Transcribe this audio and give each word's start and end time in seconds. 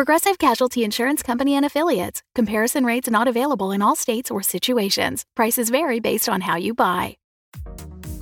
Progressive 0.00 0.38
Casualty 0.38 0.82
Insurance 0.82 1.22
Company 1.22 1.54
and 1.54 1.66
Affiliates. 1.66 2.22
Comparison 2.34 2.86
rates 2.86 3.10
not 3.10 3.28
available 3.28 3.70
in 3.70 3.82
all 3.82 3.94
states 3.94 4.30
or 4.30 4.42
situations. 4.42 5.26
Prices 5.36 5.68
vary 5.68 6.00
based 6.00 6.26
on 6.26 6.40
how 6.40 6.56
you 6.56 6.72
buy. 6.72 7.18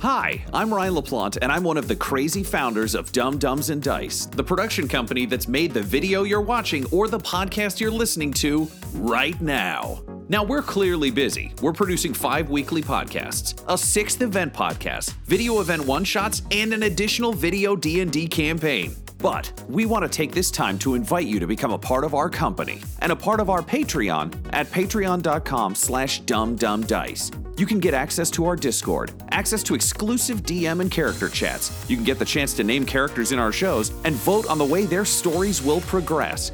Hi, 0.01 0.43
I'm 0.53 0.73
Ryan 0.73 0.95
LaPlante, 0.95 1.37
and 1.41 1.53
I'm 1.53 1.63
one 1.63 1.77
of 1.77 1.87
the 1.87 1.95
crazy 1.95 2.43
founders 2.43 2.95
of 2.95 3.13
Dumb 3.13 3.37
Dumbs 3.37 3.69
and 3.69 3.81
Dice, 3.81 4.25
the 4.25 4.43
production 4.43 4.89
company 4.89 5.25
that's 5.25 5.47
made 5.47 5.73
the 5.73 5.81
video 5.81 6.23
you're 6.23 6.41
watching 6.41 6.85
or 6.91 7.07
the 7.07 7.17
podcast 7.17 7.79
you're 7.79 7.91
listening 7.91 8.33
to 8.33 8.69
right 8.95 9.39
now. 9.39 10.01
Now, 10.27 10.43
we're 10.43 10.61
clearly 10.61 11.11
busy. 11.11 11.53
We're 11.61 11.71
producing 11.71 12.13
five 12.13 12.49
weekly 12.49 12.81
podcasts, 12.81 13.63
a 13.69 13.77
sixth 13.77 14.21
event 14.21 14.53
podcast, 14.53 15.13
video 15.27 15.61
event 15.61 15.85
one-shots, 15.85 16.41
and 16.51 16.73
an 16.73 16.83
additional 16.83 17.31
video 17.31 17.77
D&D 17.77 18.27
campaign. 18.27 18.97
But 19.19 19.51
we 19.67 19.85
want 19.85 20.03
to 20.03 20.09
take 20.09 20.31
this 20.31 20.49
time 20.49 20.79
to 20.79 20.95
invite 20.95 21.27
you 21.27 21.39
to 21.39 21.47
become 21.47 21.71
a 21.71 21.77
part 21.77 22.03
of 22.03 22.15
our 22.15 22.29
company 22.29 22.81
and 22.99 23.11
a 23.11 23.15
part 23.15 23.39
of 23.39 23.49
our 23.49 23.61
Patreon 23.61 24.33
at 24.53 24.67
patreon.com 24.67 25.75
slash 25.75 26.21
dumbdumbdice. 26.23 27.59
You 27.59 27.65
can 27.65 27.79
get 27.79 27.93
access 27.93 28.31
to 28.31 28.45
our 28.45 28.55
Discord, 28.55 29.11
access 29.31 29.61
to 29.63 29.75
exclusive 29.75 30.43
DM 30.43 30.79
and 30.79 30.89
character 30.89 31.27
chats. 31.27 31.71
You 31.89 31.97
can 31.97 32.05
get 32.05 32.17
the 32.17 32.23
chance 32.23 32.53
to 32.53 32.63
name 32.63 32.85
characters 32.85 33.33
in 33.33 33.39
our 33.39 33.51
shows 33.51 33.91
and 34.05 34.15
vote 34.15 34.47
on 34.47 34.57
the 34.57 34.65
way 34.65 34.85
their 34.85 35.03
stories 35.03 35.61
will 35.61 35.81
progress. 35.81 36.53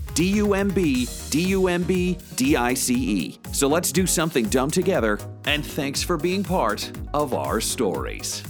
D 0.13 0.25
U 0.33 0.53
M 0.53 0.69
B 0.69 1.07
D 1.29 1.41
U 1.47 1.67
M 1.67 1.83
B 1.83 2.17
D 2.35 2.55
I 2.55 2.73
C 2.73 2.93
E. 2.95 3.39
So 3.51 3.67
let's 3.67 3.91
do 3.91 4.05
something 4.05 4.45
dumb 4.45 4.71
together, 4.71 5.19
and 5.45 5.65
thanks 5.65 6.01
for 6.03 6.17
being 6.17 6.43
part 6.43 6.91
of 7.13 7.33
our 7.33 7.61
stories. 7.61 8.43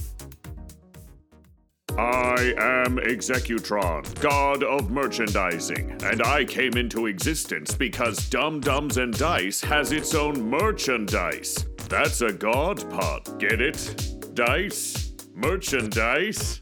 I 1.97 2.53
am 2.57 2.97
Executron, 2.97 4.19
god 4.21 4.63
of 4.63 4.89
merchandising, 4.89 6.01
and 6.03 6.23
I 6.23 6.45
came 6.45 6.73
into 6.73 7.07
existence 7.07 7.75
because 7.75 8.29
Dumb 8.29 8.61
Dumbs 8.61 8.97
and 8.97 9.15
Dice 9.17 9.61
has 9.61 9.91
its 9.91 10.15
own 10.15 10.41
merchandise. 10.41 11.65
That's 11.89 12.21
a 12.21 12.31
god 12.31 12.89
pod, 12.89 13.39
get 13.39 13.59
it? 13.59 14.33
Dice? 14.33 15.13
Merchandise? 15.35 16.61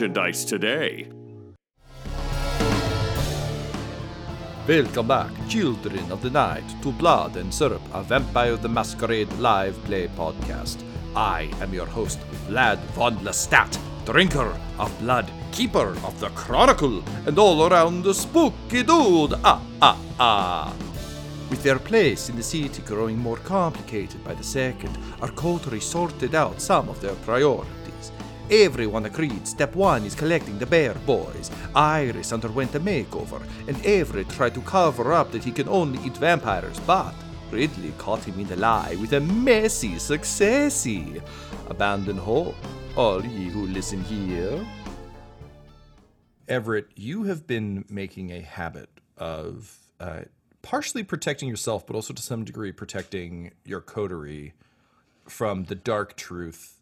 merchandise 0.00 0.46
today. 0.46 1.06
Welcome 4.66 5.08
back, 5.08 5.30
children 5.46 6.10
of 6.10 6.22
the 6.22 6.30
night, 6.30 6.64
to 6.82 6.90
Blood 6.92 7.36
and 7.36 7.52
Syrup, 7.52 7.82
a 7.92 8.02
Vampire 8.02 8.56
the 8.56 8.68
Masquerade 8.68 9.30
live 9.34 9.76
play 9.84 10.08
podcast. 10.08 10.82
I 11.14 11.50
am 11.60 11.74
your 11.74 11.84
host, 11.84 12.18
Vlad 12.48 12.78
von 12.94 13.16
Lestat, 13.16 13.78
drinker 14.06 14.56
of 14.78 14.98
blood, 15.00 15.30
keeper 15.52 15.90
of 16.06 16.18
the 16.18 16.30
chronicle, 16.30 17.02
and 17.26 17.38
all 17.38 17.68
around 17.68 18.02
the 18.02 18.14
spooky 18.14 18.82
dude. 18.82 19.34
Ah, 19.44 19.62
ah, 19.82 19.98
ah. 20.18 20.74
With 21.50 21.62
their 21.62 21.78
place 21.78 22.30
in 22.30 22.36
the 22.36 22.42
city 22.42 22.80
growing 22.86 23.18
more 23.18 23.38
complicated 23.38 24.24
by 24.24 24.32
the 24.32 24.44
second, 24.44 24.96
our 25.20 25.32
coterie 25.32 25.80
sorted 25.80 26.34
out 26.34 26.62
some 26.62 26.88
of 26.88 27.02
their 27.02 27.16
priorities. 27.26 27.79
Everyone 28.50 29.06
agreed 29.06 29.46
step 29.46 29.76
one 29.76 30.04
is 30.04 30.16
collecting 30.16 30.58
the 30.58 30.66
bear 30.66 30.94
boys. 31.06 31.52
Iris 31.72 32.32
underwent 32.32 32.74
a 32.74 32.80
makeover, 32.80 33.40
and 33.68 33.86
Everett 33.86 34.28
tried 34.28 34.54
to 34.54 34.60
cover 34.62 35.12
up 35.12 35.30
that 35.30 35.44
he 35.44 35.52
can 35.52 35.68
only 35.68 36.04
eat 36.04 36.16
vampires, 36.16 36.80
but 36.80 37.14
Ridley 37.52 37.92
caught 37.96 38.24
him 38.24 38.40
in 38.40 38.48
the 38.48 38.56
lie 38.56 38.96
with 38.96 39.12
a 39.12 39.20
messy 39.20 39.92
successy. 39.92 41.22
Abandon 41.68 42.16
hope, 42.16 42.56
all 42.96 43.24
ye 43.24 43.50
who 43.50 43.68
listen 43.68 44.02
here. 44.02 44.66
Everett, 46.48 46.88
you 46.96 47.22
have 47.24 47.46
been 47.46 47.84
making 47.88 48.32
a 48.32 48.40
habit 48.40 48.90
of 49.16 49.78
uh, 50.00 50.22
partially 50.62 51.04
protecting 51.04 51.48
yourself, 51.48 51.86
but 51.86 51.94
also 51.94 52.12
to 52.12 52.22
some 52.22 52.42
degree 52.42 52.72
protecting 52.72 53.52
your 53.64 53.80
coterie 53.80 54.54
from 55.28 55.66
the 55.66 55.76
dark 55.76 56.16
truth 56.16 56.79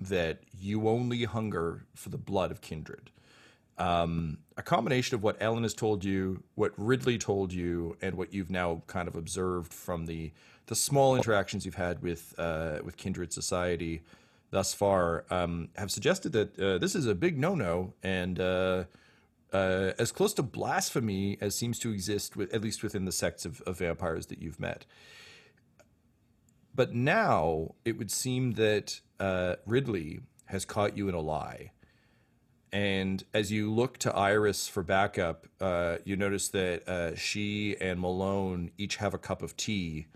that 0.00 0.40
you 0.58 0.88
only 0.88 1.24
hunger 1.24 1.84
for 1.94 2.08
the 2.08 2.18
blood 2.18 2.50
of 2.50 2.60
kindred. 2.60 3.10
Um, 3.78 4.38
a 4.56 4.62
combination 4.62 5.14
of 5.14 5.22
what 5.22 5.36
Ellen 5.40 5.62
has 5.62 5.74
told 5.74 6.04
you, 6.04 6.42
what 6.56 6.72
Ridley 6.76 7.16
told 7.16 7.52
you, 7.52 7.96
and 8.02 8.16
what 8.16 8.32
you've 8.32 8.50
now 8.50 8.82
kind 8.86 9.06
of 9.06 9.16
observed 9.16 9.72
from 9.72 10.06
the 10.06 10.32
the 10.66 10.74
small 10.74 11.16
interactions 11.16 11.64
you've 11.64 11.76
had 11.76 12.02
with 12.02 12.34
uh, 12.38 12.78
with 12.84 12.96
kindred 12.96 13.32
society 13.32 14.02
thus 14.50 14.74
far 14.74 15.24
um, 15.30 15.68
have 15.76 15.90
suggested 15.90 16.32
that 16.32 16.58
uh, 16.58 16.78
this 16.78 16.94
is 16.94 17.06
a 17.06 17.14
big 17.14 17.38
no 17.38 17.54
no 17.54 17.92
and 18.02 18.40
uh, 18.40 18.84
uh, 19.52 19.92
as 19.98 20.12
close 20.12 20.34
to 20.34 20.42
blasphemy 20.42 21.38
as 21.40 21.54
seems 21.54 21.78
to 21.78 21.90
exist 21.90 22.36
with 22.36 22.52
at 22.54 22.62
least 22.62 22.82
within 22.82 23.04
the 23.04 23.12
sects 23.12 23.44
of, 23.44 23.60
of 23.62 23.78
vampires 23.78 24.26
that 24.26 24.40
you've 24.40 24.60
met. 24.60 24.84
But 26.78 26.94
now 26.94 27.74
it 27.84 27.98
would 27.98 28.08
seem 28.08 28.52
that 28.52 29.00
uh, 29.18 29.56
Ridley 29.66 30.20
has 30.44 30.64
caught 30.64 30.96
you 30.96 31.08
in 31.08 31.14
a 31.16 31.20
lie. 31.20 31.72
And 32.70 33.24
as 33.34 33.50
you 33.50 33.72
look 33.72 33.98
to 33.98 34.14
Iris 34.14 34.68
for 34.68 34.84
backup, 34.84 35.48
uh, 35.60 35.96
you 36.04 36.14
notice 36.14 36.46
that 36.50 36.88
uh, 36.88 37.16
she 37.16 37.76
and 37.80 37.98
Malone 37.98 38.70
each 38.78 38.94
have 38.94 39.12
a 39.12 39.18
cup 39.18 39.42
of 39.42 39.56
tea 39.56 40.06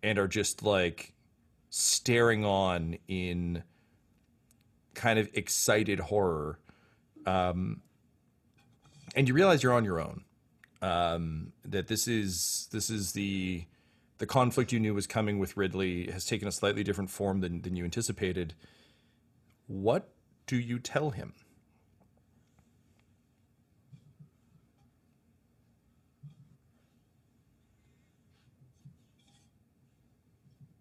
and 0.00 0.16
are 0.16 0.28
just 0.28 0.62
like 0.62 1.12
staring 1.70 2.44
on 2.44 2.98
in 3.08 3.64
kind 4.94 5.18
of 5.18 5.28
excited 5.34 5.98
horror. 5.98 6.60
Um, 7.26 7.82
and 9.16 9.26
you 9.26 9.34
realize 9.34 9.60
you're 9.60 9.72
on 9.72 9.84
your 9.84 10.00
own. 10.00 10.22
Um, 10.82 11.52
that 11.64 11.88
this 11.88 12.06
is 12.06 12.68
this 12.70 12.90
is 12.90 13.10
the 13.10 13.64
the 14.18 14.26
conflict 14.26 14.72
you 14.72 14.80
knew 14.80 14.94
was 14.94 15.06
coming 15.06 15.38
with 15.38 15.56
Ridley 15.56 16.10
has 16.10 16.24
taken 16.24 16.48
a 16.48 16.52
slightly 16.52 16.82
different 16.82 17.10
form 17.10 17.40
than, 17.40 17.62
than 17.62 17.76
you 17.76 17.84
anticipated. 17.84 18.54
What 19.66 20.08
do 20.46 20.56
you 20.56 20.78
tell 20.78 21.10
him? 21.10 21.34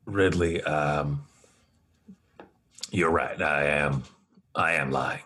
Ridley, 0.05 0.61
um, 0.63 1.25
you're 2.91 3.09
right. 3.09 3.41
I 3.41 3.65
am. 3.65 4.03
I 4.53 4.73
am 4.73 4.91
lying. 4.91 5.23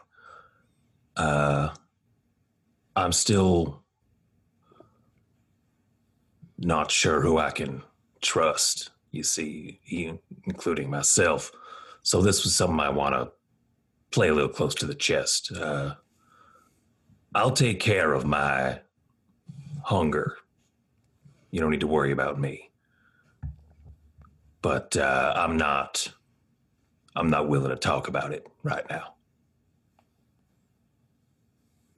Uh, 1.15 1.69
I'm 2.95 3.12
still 3.12 3.83
not 6.57 6.91
sure 6.91 7.21
who 7.21 7.38
I 7.38 7.51
can 7.51 7.83
trust, 8.21 8.92
you 9.12 9.24
see, 9.24 9.80
including 10.45 10.89
myself. 10.89 11.51
So 12.04 12.21
this 12.21 12.44
was 12.44 12.56
something 12.56 12.80
I 12.80 12.89
want 12.89 13.16
to 13.16 13.31
play 14.12 14.30
a 14.30 14.33
little 14.33 14.50
close 14.50 14.75
to 14.75 14.86
the 14.86 14.95
chest. 14.95 15.51
Uh, 15.51 15.95
I'll 17.36 17.51
take 17.51 17.80
care 17.80 18.13
of 18.13 18.25
my 18.25 18.80
hunger. 19.83 20.38
You 21.51 21.62
don't 21.62 21.71
need 21.71 21.80
to 21.81 21.88
worry 21.88 22.12
about 22.12 22.39
me. 22.39 22.71
But 24.62 24.98
uh, 24.98 25.33
I'm 25.36 25.57
not. 25.57 26.12
I'm 27.15 27.30
not 27.30 27.50
willing 27.50 27.69
to 27.69 27.75
talk 27.75 28.07
about 28.07 28.31
it 28.31 28.48
right 28.63 28.88
now. 28.89 29.15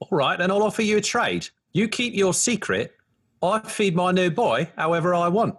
All 0.00 0.08
right, 0.10 0.38
then 0.38 0.50
I'll 0.50 0.62
offer 0.62 0.82
you 0.82 0.96
a 0.96 1.00
trade. 1.00 1.48
You 1.72 1.88
keep 1.88 2.14
your 2.14 2.34
secret. 2.34 2.94
I 3.42 3.58
feed 3.60 3.94
my 3.94 4.12
new 4.12 4.30
boy 4.30 4.68
however 4.76 5.14
I 5.14 5.28
want. 5.28 5.56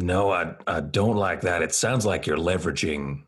No, 0.00 0.30
I 0.30 0.54
I 0.66 0.80
don't 0.80 1.16
like 1.16 1.40
that. 1.40 1.60
It 1.60 1.74
sounds 1.74 2.06
like 2.06 2.26
you're 2.26 2.36
leveraging 2.36 3.24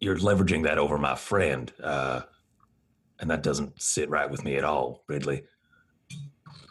you're 0.00 0.16
leveraging 0.16 0.64
that 0.64 0.78
over 0.78 0.98
my 0.98 1.14
friend. 1.14 1.72
Uh 1.82 2.22
and 3.18 3.30
that 3.30 3.42
doesn't 3.42 3.80
sit 3.80 4.10
right 4.10 4.28
with 4.30 4.44
me 4.44 4.56
at 4.56 4.64
all, 4.64 5.02
Ridley. 5.06 5.44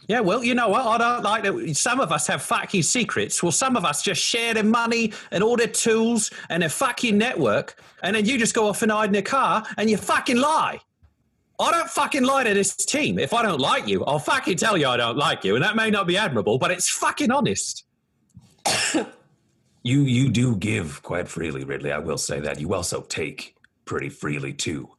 Yeah, 0.07 0.19
well, 0.19 0.44
you 0.44 0.53
know 0.53 0.68
what? 0.68 0.85
I 0.85 0.97
don't 0.97 1.23
like 1.23 1.44
that. 1.44 1.75
Some 1.75 2.00
of 2.00 2.12
us 2.12 2.27
have 2.27 2.41
fucking 2.41 2.83
secrets. 2.83 3.41
Well, 3.41 3.53
some 3.53 3.75
of 3.77 3.85
us 3.85 4.01
just 4.03 4.21
share 4.21 4.53
their 4.53 4.63
money 4.63 5.13
and 5.31 5.44
all 5.44 5.56
their 5.56 5.68
tools 5.68 6.29
and 6.50 6.62
their 6.62 6.69
fucking 6.69 7.18
network. 7.18 7.81
And 8.03 8.15
then 8.15 8.25
you 8.25 8.38
just 8.38 8.53
go 8.53 8.68
off 8.68 8.81
and 8.81 8.91
hide 8.91 9.09
in 9.09 9.15
a 9.15 9.21
car 9.21 9.63
and 9.77 9.89
you 9.89 9.97
fucking 9.97 10.38
lie. 10.38 10.79
I 11.59 11.71
don't 11.71 11.89
fucking 11.89 12.23
lie 12.23 12.44
to 12.44 12.53
this 12.53 12.75
team. 12.75 13.18
If 13.18 13.33
I 13.33 13.41
don't 13.41 13.62
like 13.62 13.88
you, 13.88 14.03
I'll 14.06 14.19
fucking 14.19 14.57
tell 14.57 14.77
you 14.77 14.88
I 14.88 14.97
don't 14.97 15.18
like 15.18 15.44
you. 15.44 15.56
And 15.56 15.63
that 15.63 15.75
may 15.75 15.89
not 15.89 16.06
be 16.06 16.18
admirable, 16.18 16.57
but 16.57 16.71
it's 16.71 16.89
fucking 16.89 17.31
honest. 17.31 17.85
You 19.83 20.01
you 20.01 20.29
do 20.29 20.55
give 20.55 21.01
quite 21.01 21.27
freely, 21.27 21.63
Ridley. 21.63 21.91
I 21.91 21.97
will 21.97 22.17
say 22.17 22.39
that. 22.41 22.59
You 22.59 22.73
also 22.73 23.01
take 23.01 23.55
pretty 23.85 24.09
freely 24.09 24.53
too. 24.53 24.89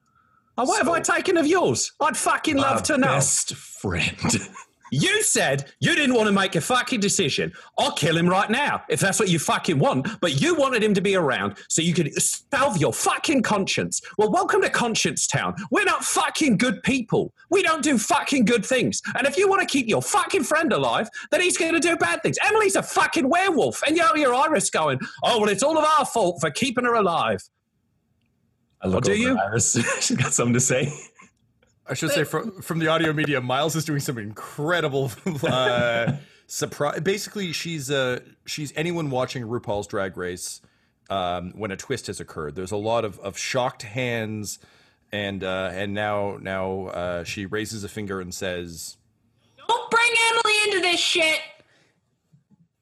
Oh, 0.58 0.64
what 0.64 0.78
have 0.78 0.88
I 0.88 1.00
taken 1.00 1.36
of 1.36 1.46
yours? 1.46 1.92
I'd 2.00 2.16
fucking 2.16 2.56
love 2.56 2.82
to 2.84 2.98
know. 2.98 3.06
Best 3.06 3.54
friend. 3.54 4.18
You 4.92 5.22
said 5.22 5.72
you 5.80 5.94
didn't 5.94 6.14
want 6.14 6.26
to 6.26 6.32
make 6.32 6.54
a 6.54 6.60
fucking 6.60 7.00
decision. 7.00 7.50
I'll 7.78 7.92
kill 7.92 8.14
him 8.14 8.28
right 8.28 8.50
now 8.50 8.82
if 8.90 9.00
that's 9.00 9.18
what 9.18 9.30
you 9.30 9.38
fucking 9.38 9.78
want. 9.78 10.20
But 10.20 10.42
you 10.42 10.54
wanted 10.54 10.82
him 10.82 10.92
to 10.92 11.00
be 11.00 11.16
around 11.16 11.56
so 11.70 11.80
you 11.80 11.94
could 11.94 12.12
salve 12.20 12.76
your 12.76 12.92
fucking 12.92 13.40
conscience. 13.40 14.02
Well, 14.18 14.30
welcome 14.30 14.60
to 14.60 14.68
Conscience 14.68 15.26
Town. 15.26 15.54
We're 15.70 15.84
not 15.84 16.04
fucking 16.04 16.58
good 16.58 16.82
people. 16.82 17.32
We 17.48 17.62
don't 17.62 17.82
do 17.82 17.96
fucking 17.96 18.44
good 18.44 18.66
things. 18.66 19.00
And 19.16 19.26
if 19.26 19.38
you 19.38 19.48
want 19.48 19.62
to 19.62 19.66
keep 19.66 19.88
your 19.88 20.02
fucking 20.02 20.44
friend 20.44 20.70
alive, 20.74 21.08
then 21.30 21.40
he's 21.40 21.56
going 21.56 21.72
to 21.72 21.80
do 21.80 21.96
bad 21.96 22.22
things. 22.22 22.36
Emily's 22.44 22.76
a 22.76 22.82
fucking 22.82 23.30
werewolf. 23.30 23.82
And 23.86 23.96
you 23.96 24.02
know, 24.02 24.14
your 24.14 24.34
Iris 24.34 24.68
going, 24.68 25.00
oh, 25.24 25.40
well, 25.40 25.48
it's 25.48 25.62
all 25.62 25.78
of 25.78 25.86
our 25.98 26.04
fault 26.04 26.42
for 26.42 26.50
keeping 26.50 26.84
her 26.84 26.94
alive. 26.94 27.40
I 28.82 28.88
look 28.88 29.04
do 29.04 29.16
you? 29.16 29.38
Iris. 29.38 29.72
She's 30.00 30.18
got 30.18 30.34
something 30.34 30.52
to 30.52 30.60
say. 30.60 30.92
I 31.86 31.94
should 31.94 32.10
say 32.10 32.24
from 32.24 32.62
from 32.62 32.78
the 32.78 32.88
audio 32.88 33.12
media, 33.12 33.40
Miles 33.40 33.74
is 33.74 33.84
doing 33.84 34.00
some 34.00 34.18
incredible 34.18 35.10
uh, 35.42 36.14
surprise. 36.46 37.00
Basically, 37.00 37.52
she's 37.52 37.90
uh 37.90 38.20
she's 38.46 38.72
anyone 38.76 39.10
watching 39.10 39.44
RuPaul's 39.44 39.86
Drag 39.86 40.16
Race 40.16 40.60
um, 41.10 41.52
when 41.56 41.70
a 41.70 41.76
twist 41.76 42.06
has 42.06 42.20
occurred. 42.20 42.54
There's 42.54 42.72
a 42.72 42.76
lot 42.76 43.04
of, 43.04 43.18
of 43.20 43.36
shocked 43.36 43.82
hands, 43.82 44.58
and 45.10 45.42
uh, 45.44 45.70
and 45.72 45.92
now 45.92 46.38
now 46.40 46.86
uh, 46.86 47.24
she 47.24 47.46
raises 47.46 47.84
a 47.84 47.88
finger 47.88 48.20
and 48.20 48.32
says, 48.32 48.96
Don't 49.68 49.90
bring 49.90 50.12
Emily 50.30 50.54
into 50.66 50.80
this 50.80 51.00
shit. 51.00 51.40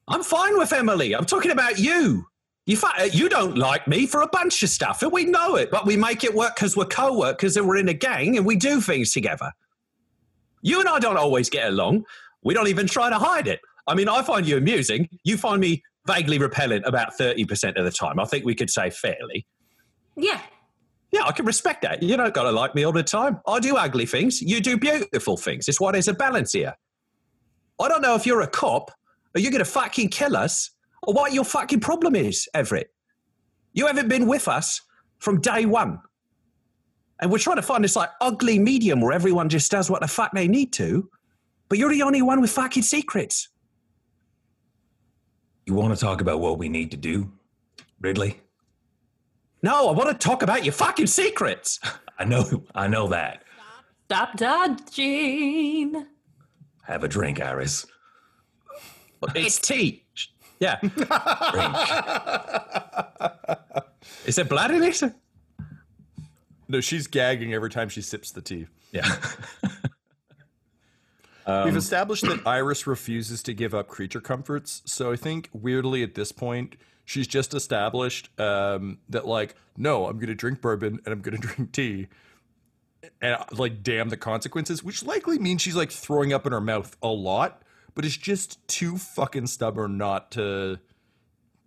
I'm 0.07 0.23
fine 0.23 0.57
with 0.57 0.73
Emily. 0.73 1.13
I'm 1.13 1.25
talking 1.25 1.51
about 1.51 1.79
you. 1.79 2.27
You, 2.65 2.77
fi- 2.77 2.97
uh, 2.99 3.03
you 3.05 3.27
don't 3.27 3.57
like 3.57 3.87
me 3.87 4.05
for 4.05 4.21
a 4.21 4.27
bunch 4.27 4.61
of 4.63 4.69
stuff, 4.69 5.01
and 5.01 5.11
we 5.11 5.25
know 5.25 5.55
it, 5.55 5.71
but 5.71 5.85
we 5.85 5.97
make 5.97 6.23
it 6.23 6.33
work 6.33 6.55
because 6.55 6.77
we're 6.77 6.85
co 6.85 7.17
workers 7.17 7.57
and 7.57 7.67
we're 7.67 7.77
in 7.77 7.89
a 7.89 7.93
gang 7.93 8.37
and 8.37 8.45
we 8.45 8.55
do 8.55 8.79
things 8.79 9.11
together. 9.11 9.51
You 10.61 10.79
and 10.79 10.87
I 10.87 10.99
don't 10.99 11.17
always 11.17 11.49
get 11.49 11.67
along. 11.67 12.05
We 12.43 12.53
don't 12.53 12.67
even 12.67 12.87
try 12.87 13.09
to 13.09 13.17
hide 13.17 13.47
it. 13.47 13.59
I 13.87 13.95
mean, 13.95 14.07
I 14.07 14.21
find 14.21 14.47
you 14.47 14.57
amusing. 14.57 15.09
You 15.23 15.37
find 15.37 15.59
me 15.59 15.83
vaguely 16.05 16.37
repellent 16.37 16.85
about 16.85 17.17
30% 17.19 17.77
of 17.77 17.85
the 17.85 17.91
time. 17.91 18.19
I 18.19 18.25
think 18.25 18.45
we 18.45 18.55
could 18.55 18.69
say 18.69 18.89
fairly. 18.89 19.45
Yeah. 20.15 20.41
Yeah, 21.11 21.23
I 21.25 21.31
can 21.31 21.45
respect 21.45 21.81
that. 21.81 22.01
You 22.01 22.15
don't 22.15 22.33
got 22.33 22.43
to 22.43 22.51
like 22.51 22.73
me 22.73 22.83
all 22.83 22.93
the 22.93 23.03
time. 23.03 23.39
I 23.45 23.59
do 23.59 23.75
ugly 23.75 24.05
things. 24.05 24.41
You 24.41 24.61
do 24.61 24.77
beautiful 24.77 25.35
things. 25.35 25.67
It's 25.67 25.79
why 25.79 25.91
there's 25.91 26.07
a 26.07 26.13
balance 26.13 26.53
here. 26.53 26.73
I 27.79 27.87
don't 27.87 28.01
know 28.01 28.15
if 28.15 28.25
you're 28.25 28.41
a 28.41 28.47
cop 28.47 28.91
or 29.35 29.41
you're 29.41 29.51
going 29.51 29.59
to 29.59 29.69
fucking 29.69 30.09
kill 30.09 30.37
us 30.37 30.71
or 31.01 31.13
what 31.13 31.33
your 31.33 31.43
fucking 31.43 31.79
problem 31.79 32.15
is, 32.15 32.47
Everett. 32.53 32.91
You 33.73 33.87
haven't 33.87 34.09
been 34.09 34.27
with 34.27 34.47
us 34.47 34.81
from 35.19 35.41
day 35.41 35.65
one. 35.65 35.99
And 37.19 37.31
we're 37.31 37.37
trying 37.37 37.57
to 37.57 37.61
find 37.61 37.83
this 37.83 37.95
like 37.95 38.09
ugly 38.19 38.57
medium 38.59 38.99
where 38.99 39.13
everyone 39.13 39.47
just 39.47 39.71
does 39.71 39.89
what 39.89 40.01
the 40.01 40.07
fuck 40.07 40.31
they 40.33 40.47
need 40.47 40.73
to. 40.73 41.09
But 41.69 41.77
you're 41.77 41.91
the 41.91 42.01
only 42.01 42.21
one 42.21 42.41
with 42.41 42.49
fucking 42.51 42.83
secrets. 42.83 43.49
You 45.65 45.75
want 45.75 45.97
to 45.97 45.99
talk 46.03 46.21
about 46.21 46.39
what 46.39 46.57
we 46.57 46.67
need 46.67 46.91
to 46.91 46.97
do, 46.97 47.31
Ridley? 47.99 48.41
No, 49.63 49.87
I 49.87 49.91
want 49.91 50.09
to 50.09 50.15
talk 50.15 50.41
about 50.41 50.65
your 50.65 50.73
fucking 50.73 51.07
secrets. 51.07 51.79
I 52.19 52.25
know, 52.25 52.63
I 52.75 52.87
know 52.87 53.07
that. 53.07 53.43
Stop 54.05 54.35
dodging. 54.35 56.05
Have 56.83 57.03
a 57.03 57.07
drink, 57.07 57.39
Iris. 57.39 57.85
It's 59.35 59.59
tea. 59.59 60.00
Yeah. 60.61 60.79
Is 64.25 64.35
there 64.35 64.45
blood 64.45 64.71
in 64.71 64.83
it? 64.83 65.03
"No, 66.69 66.79
she's 66.79 67.07
gagging 67.07 67.53
every 67.53 67.69
time 67.69 67.89
she 67.89 68.01
sips 68.01 68.31
the 68.31 68.41
tea." 68.41 68.67
yeah. 68.91 69.17
We've 71.65 71.75
established 71.75 72.23
that 72.23 72.47
Iris 72.47 72.87
refuses 72.87 73.43
to 73.43 73.53
give 73.53 73.73
up 73.73 73.89
creature 73.89 74.21
comforts, 74.21 74.83
so 74.85 75.11
I 75.11 75.17
think 75.17 75.49
weirdly 75.51 76.03
at 76.03 76.15
this 76.15 76.31
point 76.31 76.75
she's 77.03 77.27
just 77.27 77.53
established 77.53 78.29
um, 78.39 78.99
that 79.09 79.27
like, 79.27 79.55
no, 79.75 80.05
I'm 80.05 80.17
gonna 80.19 80.35
drink 80.35 80.61
bourbon 80.61 80.99
and 81.03 81.11
I'm 81.11 81.19
gonna 81.21 81.37
drink 81.41 81.71
tea, 81.73 82.07
and 83.21 83.37
like, 83.51 83.81
damn 83.83 84.09
the 84.09 84.17
consequences, 84.17 84.83
which 84.83 85.03
likely 85.03 85.39
means 85.39 85.61
she's 85.61 85.75
like 85.75 85.91
throwing 85.91 86.31
up 86.31 86.45
in 86.45 86.51
her 86.53 86.61
mouth 86.61 86.95
a 87.01 87.07
lot, 87.09 87.63
but 87.95 88.05
is 88.05 88.17
just 88.17 88.65
too 88.67 88.97
fucking 88.97 89.47
stubborn 89.47 89.97
not 89.97 90.31
to 90.31 90.79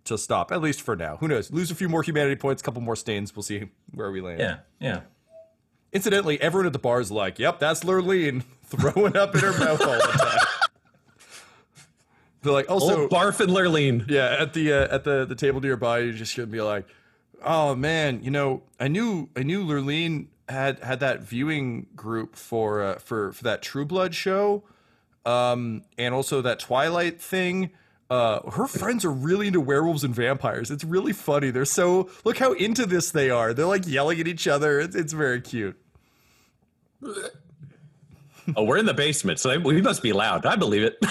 to 0.05 0.17
stop. 0.17 0.51
At 0.51 0.61
least 0.61 0.81
for 0.81 0.95
now. 0.95 1.17
Who 1.17 1.27
knows? 1.27 1.51
Lose 1.51 1.71
a 1.71 1.75
few 1.75 1.89
more 1.89 2.03
humanity 2.03 2.35
points, 2.35 2.61
a 2.61 2.65
couple 2.65 2.81
more 2.81 2.95
stains. 2.95 3.35
We'll 3.35 3.43
see 3.43 3.69
where 3.93 4.11
we 4.11 4.21
land. 4.21 4.39
Yeah. 4.39 4.57
Yeah. 4.79 5.01
Incidentally, 5.93 6.39
everyone 6.41 6.67
at 6.67 6.73
the 6.73 6.79
bar 6.79 6.99
is 6.99 7.09
like, 7.09 7.39
"Yep, 7.39 7.59
that's 7.59 7.83
Lurleen 7.83 8.43
throwing 8.65 9.15
up 9.15 9.33
in 9.33 9.41
her 9.41 9.57
mouth 9.57 9.81
all 9.81 9.93
the 9.93 10.17
time." 10.19 10.47
They're 12.41 12.53
like, 12.53 12.69
also, 12.69 13.03
Old 13.03 13.11
Barf 13.11 13.39
and 13.39 13.49
Lurleen. 13.49 14.07
yeah, 14.09 14.35
at 14.39 14.53
the 14.53 14.71
uh, 14.73 14.93
at 14.93 15.03
the 15.03 15.25
the 15.25 15.35
table 15.35 15.61
nearby, 15.61 15.99
you're 15.99 16.13
just 16.13 16.35
gonna 16.35 16.47
be 16.47 16.61
like, 16.61 16.85
"Oh 17.43 17.75
man, 17.75 18.21
you 18.23 18.29
know, 18.29 18.63
I 18.79 18.87
knew 18.87 19.29
I 19.35 19.43
knew 19.43 19.65
Lurleen 19.65 20.27
had 20.47 20.79
had 20.79 20.99
that 20.99 21.21
viewing 21.21 21.87
group 21.95 22.35
for 22.35 22.83
uh, 22.83 22.95
for 22.99 23.31
for 23.31 23.43
that 23.45 23.61
True 23.61 23.85
Blood 23.85 24.13
show, 24.13 24.63
um, 25.25 25.83
and 25.97 26.13
also 26.13 26.41
that 26.41 26.59
Twilight 26.59 27.21
thing." 27.21 27.71
Uh, 28.07 28.51
her 28.51 28.67
friends 28.67 29.03
are 29.03 29.11
really 29.11 29.47
into 29.47 29.59
werewolves 29.59 30.03
and 30.03 30.13
vampires. 30.13 30.69
It's 30.69 30.83
really 30.83 31.11
funny. 31.11 31.49
They're 31.49 31.65
so 31.65 32.07
look 32.23 32.37
how 32.37 32.53
into 32.53 32.85
this 32.85 33.09
they 33.09 33.31
are. 33.31 33.51
They're 33.51 33.65
like 33.65 33.87
yelling 33.87 34.19
at 34.19 34.27
each 34.27 34.47
other. 34.47 34.79
It's 34.79 34.95
it's 34.95 35.11
very 35.11 35.41
cute. 35.41 35.75
Oh, 38.55 38.63
we're 38.63 38.77
in 38.77 38.85
the 38.85 38.93
basement, 38.93 39.39
so 39.39 39.57
we 39.59 39.81
must 39.81 40.03
be 40.03 40.13
loud. 40.13 40.45
I 40.45 40.55
believe 40.55 40.83
it. 40.83 40.97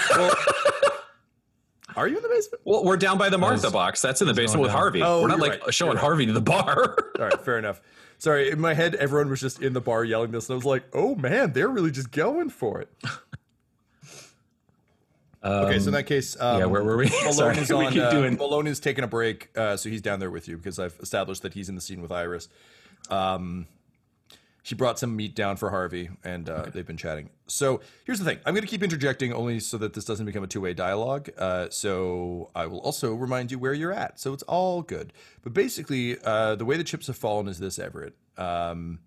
Are 1.95 2.07
you 2.07 2.17
in 2.17 2.23
the 2.23 2.29
basement? 2.29 2.61
well, 2.65 2.83
we're 2.83 2.97
down 2.97 3.17
by 3.17 3.29
the 3.29 3.37
Martha 3.37 3.71
box. 3.71 4.01
That's 4.01 4.21
in 4.21 4.27
the 4.27 4.33
basement 4.33 4.61
with 4.61 4.71
Harvey. 4.71 5.01
Oh, 5.01 5.21
we're 5.21 5.29
not 5.29 5.39
like 5.39 5.63
right. 5.63 5.73
showing 5.73 5.91
You're 5.91 5.95
right. 5.95 6.01
Harvey 6.01 6.25
to 6.25 6.33
the 6.33 6.41
bar. 6.41 6.97
All 7.19 7.25
right, 7.25 7.41
fair 7.41 7.57
enough. 7.57 7.81
Sorry, 8.17 8.49
in 8.49 8.59
my 8.59 8.73
head, 8.73 8.95
everyone 8.95 9.29
was 9.29 9.41
just 9.41 9.61
in 9.61 9.73
the 9.73 9.81
bar 9.81 10.03
yelling 10.03 10.31
this, 10.31 10.49
and 10.49 10.53
I 10.53 10.57
was 10.57 10.65
like, 10.65 10.83
"Oh 10.93 11.15
man, 11.15 11.53
they're 11.53 11.69
really 11.69 11.91
just 11.91 12.11
going 12.11 12.49
for 12.49 12.81
it." 12.81 12.89
okay, 15.45 15.79
so 15.79 15.87
in 15.87 15.93
that 15.93 16.03
case, 16.07 16.39
um, 16.39 16.59
yeah, 16.59 16.65
where 16.65 16.83
were 16.83 16.97
we? 16.97 17.05
Malone 17.09 17.33
Sorry, 17.33 17.57
is 17.57 17.69
we 17.73 17.85
on. 17.85 17.91
keep 17.93 18.01
uh, 18.03 18.11
doing- 18.11 18.35
Malone 18.35 18.67
is 18.67 18.79
taking 18.79 19.03
a 19.03 19.07
break, 19.07 19.49
uh, 19.57 19.77
so 19.77 19.89
he's 19.89 20.01
down 20.01 20.19
there 20.19 20.31
with 20.31 20.47
you 20.47 20.57
because 20.57 20.79
I've 20.79 20.97
established 21.01 21.41
that 21.43 21.53
he's 21.53 21.69
in 21.69 21.75
the 21.75 21.81
scene 21.81 22.01
with 22.01 22.11
Iris. 22.11 22.47
Um, 23.09 23.67
she 24.63 24.73
brought 24.73 24.97
some 24.97 25.15
meat 25.15 25.35
down 25.35 25.57
for 25.57 25.69
Harvey, 25.69 26.09
and 26.23 26.49
uh, 26.49 26.65
they've 26.73 26.87
been 26.87 26.97
chatting. 26.97 27.29
So 27.45 27.81
here's 28.05 28.17
the 28.17 28.25
thing: 28.25 28.39
I'm 28.47 28.55
going 28.55 28.63
to 28.65 28.69
keep 28.69 28.81
interjecting 28.81 29.31
only 29.31 29.59
so 29.59 29.77
that 29.77 29.93
this 29.93 30.05
doesn't 30.05 30.25
become 30.25 30.43
a 30.43 30.47
two-way 30.47 30.73
dialogue. 30.73 31.29
Uh, 31.37 31.69
so 31.69 32.49
I 32.55 32.65
will 32.65 32.79
also 32.79 33.13
remind 33.13 33.51
you 33.51 33.59
where 33.59 33.73
you're 33.73 33.93
at, 33.93 34.19
so 34.19 34.33
it's 34.33 34.41
all 34.43 34.81
good. 34.81 35.13
But 35.43 35.53
basically, 35.53 36.17
uh, 36.23 36.55
the 36.55 36.65
way 36.65 36.77
the 36.77 36.83
chips 36.83 37.05
have 37.07 37.15
fallen 37.17 37.47
is 37.47 37.59
this, 37.59 37.77
Everett. 37.77 38.15
Um, 38.37 38.99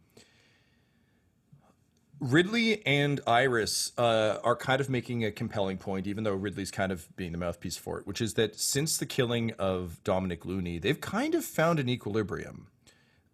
Ridley 2.21 2.85
and 2.85 3.21
Iris 3.27 3.93
uh, 3.97 4.39
are 4.43 4.57
kind 4.57 4.81
of 4.81 4.91
making 4.91 5.25
a 5.25 5.31
compelling 5.31 5.79
point, 5.79 6.07
even 6.07 6.25
though 6.25 6.35
Ridley's 6.35 6.71
kind 6.71 6.91
of 6.91 7.15
being 7.17 7.33
the 7.33 7.39
mouthpiece 7.39 7.77
for 7.77 7.99
it, 8.01 8.07
which 8.07 8.21
is 8.21 8.35
that 8.35 8.59
since 8.59 8.97
the 8.97 9.07
killing 9.07 9.53
of 9.59 10.03
Dominic 10.03 10.45
Looney, 10.45 10.79
they've 10.79 11.01
kind 11.01 11.35
of 11.35 11.45
found 11.45 11.79
an 11.79 11.89
equilibrium. 11.89 12.69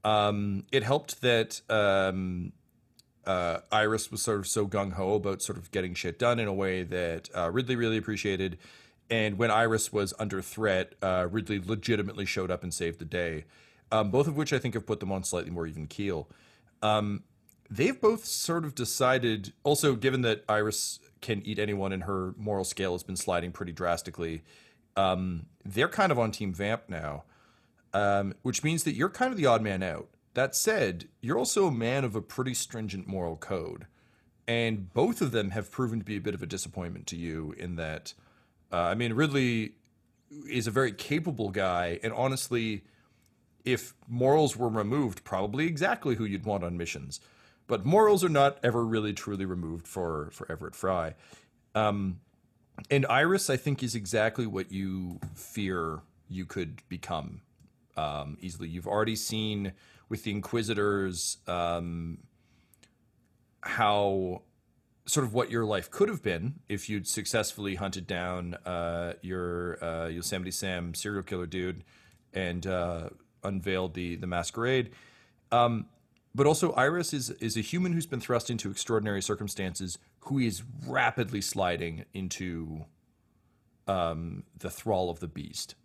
Um, 0.05 0.67
it 0.71 0.83
helped 0.83 1.23
that 1.23 1.63
um, 1.71 2.53
uh, 3.27 3.61
Iris 3.73 4.11
was 4.11 4.21
sort 4.21 4.39
of 4.39 4.47
so 4.47 4.67
gung 4.67 4.93
ho 4.93 5.15
about 5.15 5.41
sort 5.41 5.57
of 5.57 5.71
getting 5.71 5.95
shit 5.95 6.19
done 6.19 6.39
in 6.39 6.47
a 6.47 6.53
way 6.53 6.83
that 6.83 7.31
uh, 7.35 7.51
Ridley 7.51 7.77
really 7.77 7.97
appreciated. 7.97 8.59
And 9.09 9.39
when 9.39 9.51
Iris 9.51 9.93
was 9.93 10.13
under 10.19 10.43
threat, 10.43 10.95
uh, 11.01 11.29
Ridley 11.31 11.59
legitimately 11.59 12.27
showed 12.27 12.51
up 12.51 12.63
and 12.63 12.73
saved 12.73 12.99
the 12.99 13.07
day. 13.07 13.45
Um, 13.91 14.11
both 14.11 14.27
of 14.27 14.37
which 14.37 14.53
I 14.53 14.59
think 14.59 14.75
have 14.75 14.87
put 14.87 15.01
them 15.01 15.13
on 15.13 15.25
slightly 15.25 15.51
more 15.51 15.67
even 15.67 15.87
keel. 15.87 16.29
Um, 16.83 17.23
they've 17.77 18.01
both 18.01 18.25
sort 18.25 18.65
of 18.65 18.75
decided, 18.75 19.53
also, 19.63 19.95
given 19.95 20.23
that 20.23 20.45
Iris 20.49 21.01
can 21.21 21.43
eat 21.45 21.59
anyone 21.59 21.93
and 21.93 22.05
her 22.05 22.35
moral 22.37 22.65
scale 22.65 22.93
has 22.93 23.03
been 23.03 23.17
sliding 23.17 23.53
pretty 23.53 23.73
drastically, 23.73 24.43
um, 24.97 25.47
they're 25.65 25.89
kind 25.89 26.13
of 26.13 26.19
on 26.19 26.31
Team 26.31 26.53
Vamp 26.53 26.83
now, 26.89 27.25
um, 27.93 28.35
which 28.43 28.63
means 28.63 28.85
that 28.85 28.95
you're 28.95 29.09
kind 29.09 29.33
of 29.33 29.39
the 29.39 29.47
odd 29.47 29.63
man 29.63 29.83
out. 29.83 30.09
That 30.35 30.55
said, 30.55 31.09
you're 31.21 31.39
also 31.39 31.67
a 31.67 31.73
man 31.73 32.05
of 32.05 32.15
a 32.15 32.21
pretty 32.21 32.55
stringent 32.55 33.07
moral 33.07 33.37
code. 33.37 33.87
And 34.47 34.93
both 34.93 35.21
of 35.21 35.31
them 35.31 35.51
have 35.51 35.71
proven 35.71 36.01
to 36.01 36.05
be 36.05 36.17
a 36.17 36.21
bit 36.21 36.35
of 36.35 36.43
a 36.43 36.47
disappointment 36.47 37.07
to 37.09 37.17
you 37.17 37.55
in 37.57 37.77
that, 37.77 38.13
uh, 38.73 38.77
I 38.77 38.95
mean, 38.95 39.15
Ridley 39.15 39.73
is 40.51 40.67
a 40.67 40.71
very 40.71 40.93
capable 40.93 41.51
guy. 41.51 41.99
And 42.03 42.13
honestly, 42.13 42.85
if 43.65 43.95
morals 44.07 44.57
were 44.57 44.69
removed, 44.69 45.25
probably 45.25 45.67
exactly 45.67 46.17
who 46.17 46.25
you'd 46.25 46.45
want 46.45 46.63
on 46.63 46.77
missions. 46.77 47.21
But 47.67 47.85
morals 47.85 48.23
are 48.23 48.29
not 48.29 48.59
ever 48.63 48.85
really 48.85 49.13
truly 49.13 49.45
removed 49.45 49.87
for, 49.87 50.31
for 50.33 50.51
Everett 50.51 50.75
Fry. 50.75 51.15
Um, 51.75 52.21
and 52.91 53.07
Iris, 53.07 53.49
I 53.49 53.57
think, 53.57 53.83
is 53.83 53.95
exactly 53.95 54.47
what 54.47 54.71
you 54.71 55.21
fear 55.35 56.01
you 56.29 56.45
could 56.45 56.83
become 56.89 57.41
um, 57.97 58.37
easily. 58.41 58.69
You've 58.69 58.87
already 58.87 59.17
seen 59.17 59.73
with 60.09 60.25
the 60.25 60.31
Inquisitors 60.33 61.39
um, 61.47 62.19
how 63.63 64.43
sort 65.07 65.25
of 65.27 65.35
what 65.35 65.51
your 65.51 65.65
life 65.65 65.91
could 65.91 66.09
have 66.09 66.23
been 66.23 66.55
if 66.69 66.89
you'd 66.89 67.07
successfully 67.07 67.75
hunted 67.75 68.07
down 68.07 68.55
uh, 68.67 69.15
your 69.23 69.83
uh, 69.85 70.07
Yosemite 70.09 70.51
Sam 70.51 70.95
serial 70.95 71.23
killer 71.23 71.47
dude 71.47 71.85
and 72.33 72.67
uh, 72.67 73.11
unveiled 73.43 73.95
the 73.95 74.17
the 74.17 74.27
masquerade. 74.27 74.91
Um, 75.53 75.87
but 76.35 76.47
also, 76.47 76.73
Iris 76.73 77.13
is 77.13 77.31
is 77.31 77.57
a 77.57 77.61
human 77.61 77.93
who's 77.93 78.07
been 78.07 78.21
thrust 78.21 78.51
into 78.51 78.71
extraordinary 78.71 79.23
circumstances, 79.23 79.99
who 80.21 80.39
is 80.39 80.63
rapidly 80.87 81.41
sliding 81.41 82.05
into 82.13 82.87
um, 83.87 84.45
the 84.59 84.71
thrall 84.71 85.11
of 85.11 85.21
the 85.21 85.29
beast. 85.29 85.77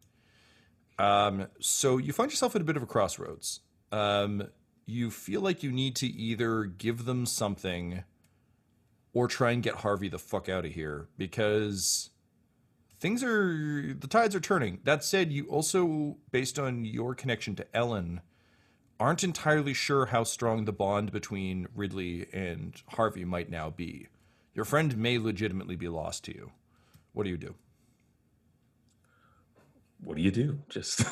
Um, 0.98 1.48
so 1.60 1.98
you 1.98 2.13
find 2.13 2.32
yourself 2.32 2.56
at 2.56 2.62
a 2.62 2.65
bit 2.65 2.77
of 2.77 2.84
a 2.84 2.88
crossroads. 2.88 3.62
Um, 3.91 4.48
you 4.86 5.12
feel 5.12 5.41
like 5.41 5.63
you 5.63 5.72
need 5.72 5.96
to 5.98 6.08
either 6.08 6.63
give 6.65 7.06
them 7.06 7.25
something 7.25 8.03
or 9.13 9.27
try 9.27 9.51
and 9.51 9.63
get 9.63 9.75
Harvey 9.75 10.10
the 10.10 10.20
fuck 10.20 10.50
out 10.50 10.65
of 10.65 10.74
here 10.74 11.08
because 11.18 12.10
things 13.00 13.24
are 13.24 13.94
the 13.94 14.08
tides 14.08 14.36
are 14.36 14.39
turning. 14.39 14.79
That 14.84 15.03
said, 15.03 15.32
you 15.32 15.46
also, 15.46 16.18
based 16.32 16.60
on 16.60 16.86
your 16.86 17.15
connection 17.15 17.56
to 17.56 17.75
Ellen, 17.75 18.22
aren't 19.00 19.24
entirely 19.24 19.74
sure 19.74 20.08
how 20.08 20.24
strong 20.24 20.65
the 20.65 20.74
bond 20.74 21.12
between 21.12 21.68
Ridley 21.74 22.27
and 22.34 22.75
Harvey 22.89 23.25
might 23.25 23.50
now 23.50 23.70
be. 23.70 24.08
Your 24.53 24.65
friend 24.65 24.98
may 24.98 25.18
legitimately 25.18 25.75
be 25.75 25.88
lost 25.88 26.25
to 26.25 26.34
you. 26.36 26.51
What 27.13 27.24
do 27.24 27.29
you 27.29 27.38
do? 27.38 27.56
What 30.01 30.18
do 30.18 30.24
you 30.24 30.32
do? 30.32 30.60
Just 30.70 31.03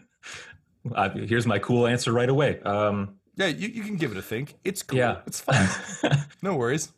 I, 0.94 1.08
here's 1.10 1.46
my 1.46 1.58
cool 1.58 1.86
answer 1.86 2.12
right 2.12 2.28
away. 2.28 2.60
Um, 2.62 3.16
Yeah, 3.36 3.46
you, 3.46 3.68
you 3.68 3.82
can 3.82 3.96
give 3.96 4.10
it 4.12 4.16
a 4.16 4.22
think. 4.22 4.54
It's 4.64 4.82
cool. 4.82 4.98
Yeah. 4.98 5.18
It's 5.26 5.40
fine. 5.40 5.68
no 6.42 6.56
worries. 6.56 6.92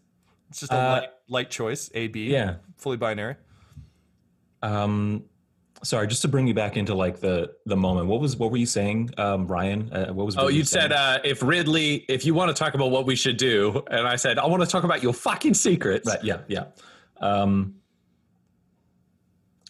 It's 0.51 0.61
just 0.61 0.73
a 0.73 0.77
Uh, 0.77 0.91
light, 1.01 1.09
light 1.29 1.51
choice. 1.51 1.91
A 1.95 2.09
B. 2.09 2.31
Yeah. 2.31 2.57
Fully 2.77 2.97
binary. 2.97 3.37
um, 4.63 5.25
sorry, 5.85 6.07
just 6.07 6.23
to 6.23 6.29
bring 6.29 6.47
you 6.47 6.55
back 6.55 6.77
into 6.77 6.95
like 6.95 7.21
the 7.21 7.53
the 7.67 7.77
moment. 7.77 8.07
What 8.07 8.21
was 8.21 8.37
what 8.37 8.51
were 8.51 8.57
you 8.57 8.67
saying, 8.67 9.11
um, 9.19 9.47
Ryan? 9.47 9.93
Uh, 9.93 10.13
what 10.13 10.27
was? 10.27 10.37
Oh, 10.37 10.43
Ridley 10.43 10.59
you 10.59 10.65
said 10.65 10.93
uh, 10.93 11.19
if 11.25 11.43
Ridley, 11.43 12.05
if 12.09 12.25
you 12.25 12.35
want 12.35 12.55
to 12.55 12.61
talk 12.61 12.75
about 12.75 12.91
what 12.91 13.07
we 13.07 13.17
should 13.17 13.37
do, 13.37 13.83
and 13.91 14.07
I 14.07 14.17
said 14.17 14.39
I 14.39 14.47
want 14.47 14.63
to 14.63 14.69
talk 14.69 14.85
about 14.85 15.03
your 15.03 15.13
fucking 15.13 15.55
secrets. 15.55 16.09
Right. 16.09 16.23
Yeah. 16.23 16.39
Yeah. 16.49 16.65
Um, 17.21 17.77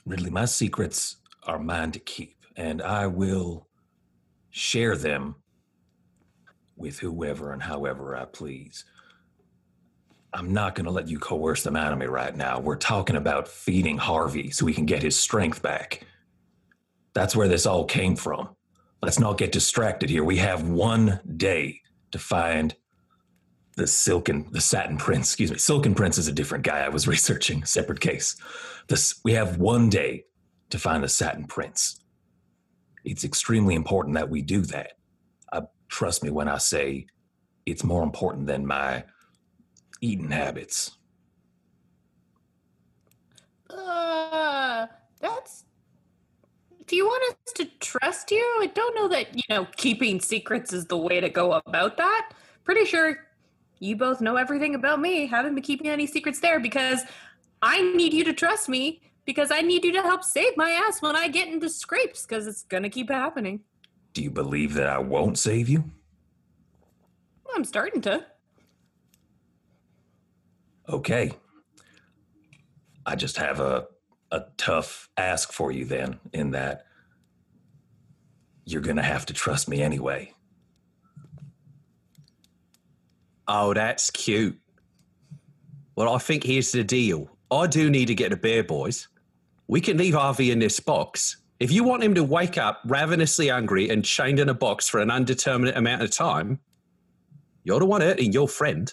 Ridley, 0.07 0.31
my 0.31 0.47
secrets 0.47 1.17
are 1.45 1.59
mine 1.59 1.93
to 1.93 1.99
keep, 1.99 2.37
and 2.57 2.83
I 2.83 3.07
will 3.07 3.69
share 4.51 4.97
them 4.97 5.37
with 6.77 6.99
whoever 6.99 7.53
and 7.53 7.63
however 7.63 8.17
I 8.17 8.25
please. 8.25 8.85
I'm 10.35 10.53
not 10.53 10.75
going 10.75 10.87
to 10.87 10.91
let 10.91 11.09
you 11.09 11.19
coerce 11.19 11.63
them 11.63 11.77
out 11.77 11.93
of 11.93 11.99
me 11.99 12.07
right 12.07 12.35
now. 12.35 12.59
We're 12.59 12.77
talking 12.77 13.17
about 13.17 13.49
feeding 13.49 13.99
Harvey 13.99 14.51
so 14.51 14.67
he 14.67 14.75
can 14.75 14.87
get 14.87 15.03
his 15.03 15.19
strength 15.19 15.63
back. 15.63 16.07
That's 17.15 17.37
where 17.37 17.49
this 17.49 17.67
all 17.67 17.85
came 17.85 18.17
from. 18.17 18.49
Let's 19.03 19.19
not 19.19 19.37
get 19.37 19.53
distracted 19.53 20.09
here. 20.09 20.25
We 20.25 20.39
have 20.39 20.69
one 20.69 21.21
day 21.37 21.83
to 22.13 22.19
find 22.19 22.75
the 23.77 23.87
silken 23.87 24.49
the 24.51 24.61
satin 24.61 24.99
prince 24.99 25.31
excuse 25.31 25.51
me 25.51 25.57
silken 25.57 25.95
prince 25.95 26.19
is 26.19 26.29
a 26.29 26.33
different 26.33 26.63
guy 26.63 26.81
i 26.81 26.91
was 26.91 27.09
researching 27.17 27.65
separate 27.65 28.01
case 28.01 28.37
this 28.89 29.19
we 29.25 29.33
have 29.33 29.57
one 29.57 29.89
day 29.89 30.25
to 30.69 30.79
find 30.79 31.03
the 31.03 31.09
satin 31.09 31.47
prince 31.47 31.99
it's 33.03 33.25
extremely 33.25 33.75
important 33.75 34.15
that 34.15 34.29
we 34.29 34.43
do 34.43 34.61
that 34.61 34.93
trust 35.89 36.23
me 36.23 36.31
when 36.31 36.49
i 36.49 36.59
say 36.59 37.07
it's 37.67 37.85
more 37.85 38.03
important 38.03 38.47
than 38.47 38.67
my 38.67 39.05
eating 40.03 40.31
habits 40.31 40.99
Uh, 43.71 44.87
that's. 45.19 45.65
Do 46.87 46.95
you 46.97 47.07
want 47.07 47.23
us 47.47 47.53
to 47.55 47.65
trust 47.81 48.31
you? 48.31 48.45
I 48.61 48.67
don't 48.67 48.95
know 48.95 49.09
that, 49.09 49.35
you 49.35 49.43
know, 49.49 49.67
keeping 49.77 50.21
secrets 50.21 50.75
is 50.75 50.85
the 50.85 50.97
way 50.99 51.21
to 51.21 51.31
go 51.31 51.53
about 51.65 51.97
that. 51.97 52.33
Pretty 52.65 52.85
sure 52.85 53.17
you 53.79 53.97
both 53.97 54.21
know 54.21 54.37
everything 54.37 54.75
about 54.75 55.01
me. 55.01 55.27
Haven't 55.27 55.55
been 55.55 55.63
keeping 55.63 55.89
any 55.89 56.07
secrets 56.07 56.39
there 56.41 56.61
because 56.61 57.01
I 57.63 57.81
need 57.95 58.13
you 58.13 58.25
to 58.25 58.35
trust 58.35 58.69
me 58.69 59.01
because 59.25 59.51
I 59.51 59.63
need 59.63 59.85
you 59.87 59.93
to 59.93 60.03
help 60.03 60.23
save 60.23 60.55
my 60.59 60.71
ass 60.73 61.01
when 61.01 61.17
I 61.17 61.29
get 61.29 61.49
into 61.49 61.71
scrapes 61.71 62.27
because 62.27 62.47
it's 62.47 62.65
going 62.65 62.83
to 62.83 62.91
keep 62.91 63.09
happening. 63.09 63.61
do 64.13 64.23
you 64.23 64.31
believe 64.31 64.75
that 64.75 64.89
i 64.89 64.99
won't 64.99 65.39
save 65.39 65.69
you 65.71 65.85
I'm 67.55 67.65
starting 67.65 68.01
to. 68.03 68.25
Okay 70.93 71.33
i 73.07 73.17
just 73.17 73.37
have 73.37 73.61
a 73.61 73.87
a 74.31 74.45
tough 74.57 75.09
ask 75.17 75.53
for 75.53 75.73
you 75.73 75.85
then 75.85 76.19
in 76.33 76.53
that 76.53 76.85
you're 78.65 78.81
gonna 78.81 79.03
have 79.03 79.27
to 79.27 79.33
trust 79.33 79.69
me 79.69 79.83
anyway 79.83 80.33
Oh, 83.49 83.75
that's 83.75 84.11
cute. 84.11 84.59
Well, 85.97 86.15
I 86.15 86.19
think 86.19 86.45
here's 86.45 86.73
the 86.73 86.85
deal. 86.85 87.29
I 87.51 87.67
do 87.67 87.91
need 87.91 88.07
to 88.07 88.15
get 88.15 88.31
the 88.31 88.37
bear 88.37 88.65
boys. 88.65 89.09
We 89.67 89.81
can 89.81 89.99
leave 89.99 90.15
Harvey 90.15 90.51
in 90.51 90.59
this 90.59 90.81
box. 90.81 91.37
If 91.61 91.71
you 91.71 91.85
want 91.85 92.03
him 92.03 92.15
to 92.15 92.25
wake 92.25 92.57
up 92.57 92.81
ravenously 92.87 93.49
hungry 93.49 93.91
and 93.91 94.05
chained 94.05 94.41
in 94.41 94.49
a 94.49 94.55
box 94.55 94.89
for 94.89 95.01
an 95.01 95.11
undeterminate 95.11 95.77
amount 95.77 96.03
of 96.03 96.11
time, 96.11 96.61
you're 97.65 97.79
the 97.79 97.87
one 97.87 98.01
hurting 98.01 98.33
your 98.33 98.49
friend. 98.49 98.93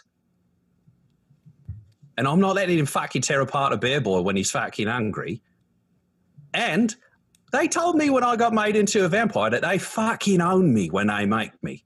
And 2.20 2.28
I'm 2.28 2.42
not 2.42 2.56
letting 2.56 2.78
him 2.78 2.86
fucking 2.86 3.22
tear 3.22 3.40
apart 3.40 3.72
a 3.72 3.78
beer 3.78 4.02
boy 4.02 4.20
when 4.20 4.36
he's 4.36 4.52
fucking 4.52 4.88
hungry. 4.88 5.42
And 6.54 6.94
they 7.54 7.70
told 7.70 7.96
me 7.96 8.10
when 8.10 8.26
I 8.26 8.36
got 8.36 8.54
made 8.54 8.76
into 8.76 9.06
a 9.06 9.08
vampire 9.08 9.50
that 9.52 9.62
they 9.62 9.78
fucking 9.78 10.42
own 10.42 10.74
me 10.74 10.90
when 10.90 11.08
they 11.08 11.26
make 11.26 11.54
me. 11.64 11.86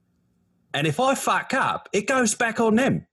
And 0.74 0.88
if 0.88 0.98
I 0.98 1.14
fuck 1.14 1.54
up, 1.54 1.88
it 1.92 2.08
goes 2.08 2.34
back 2.34 2.58
on 2.58 2.74
them. 2.74 3.06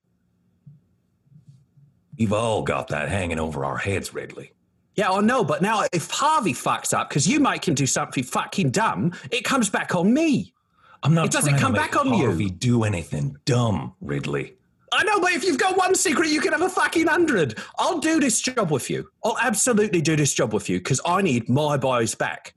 We've 2.18 2.34
all 2.34 2.64
got 2.64 2.88
that 2.88 3.10
hanging 3.10 3.38
over 3.38 3.66
our 3.66 3.78
heads, 3.78 4.16
Ridley. 4.16 4.54
Yeah, 4.96 5.12
I 5.12 5.22
know, 5.22 5.44
but 5.44 5.62
now 5.62 5.84
if 5.94 6.10
Harvey 6.10 6.54
fucks 6.54 6.92
up 6.92 7.10
because 7.10 7.28
you 7.28 7.40
make 7.40 7.68
him 7.68 7.76
do 7.76 7.86
something 7.86 8.24
fucking 8.24 8.72
dumb, 8.72 9.14
it 9.30 9.44
comes 9.44 9.70
back 9.70 9.94
on 9.94 10.12
me. 10.12 10.56
I'm 11.04 11.14
not 11.14 11.28
It 11.28 11.32
doesn't 11.32 11.60
come 11.60 11.74
back 11.74 11.96
on 11.96 12.16
you. 12.16 12.26
Harvey 12.26 12.50
do 12.50 12.84
anything 12.84 13.38
dumb, 13.46 13.94
Ridley. 14.02 14.56
I 14.94 15.04
know, 15.04 15.22
but 15.22 15.32
if 15.32 15.44
you've 15.44 15.58
got 15.58 15.78
one 15.78 15.96
secret, 15.96 16.30
you 16.30 16.42
can 16.42 16.52
have 16.52 16.62
a 16.62 16.70
fucking 16.70 17.08
hundred. 17.08 17.58
I'll 17.80 18.00
do 18.00 18.20
this 18.20 18.42
job 18.42 18.72
with 18.72 18.90
you. 18.90 19.10
I'll 19.24 19.38
absolutely 19.42 20.02
do 20.02 20.16
this 20.18 20.34
job 20.34 20.54
with 20.54 20.70
you 20.70 20.80
because 20.80 21.00
I 21.06 21.22
need 21.22 21.48
my 21.48 21.78
boys 21.78 22.14
back. 22.14 22.54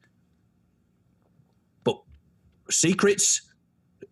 But 1.84 2.00
secrets, 2.70 3.42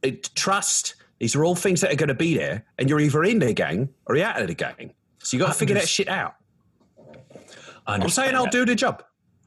it, 0.02 0.30
trust, 0.36 0.94
these 1.18 1.34
are 1.34 1.44
all 1.44 1.56
things 1.56 1.80
that 1.80 1.92
are 1.92 1.96
going 1.96 2.08
to 2.08 2.14
be 2.14 2.36
there, 2.36 2.64
and 2.78 2.88
you're 2.88 3.00
either 3.00 3.24
in 3.24 3.40
the 3.40 3.52
gang 3.52 3.88
or 4.06 4.16
you're 4.16 4.26
out 4.26 4.40
of 4.40 4.46
the 4.46 4.54
gang. 4.54 4.94
So 5.18 5.36
you 5.36 5.42
got 5.42 5.52
to 5.52 5.58
figure 5.58 5.74
that 5.74 5.88
shit 5.88 6.08
out. 6.08 6.36
I'm 7.86 8.08
saying 8.08 8.36
I'll 8.36 8.46
do 8.46 8.64
the 8.64 8.76
job. 8.76 9.02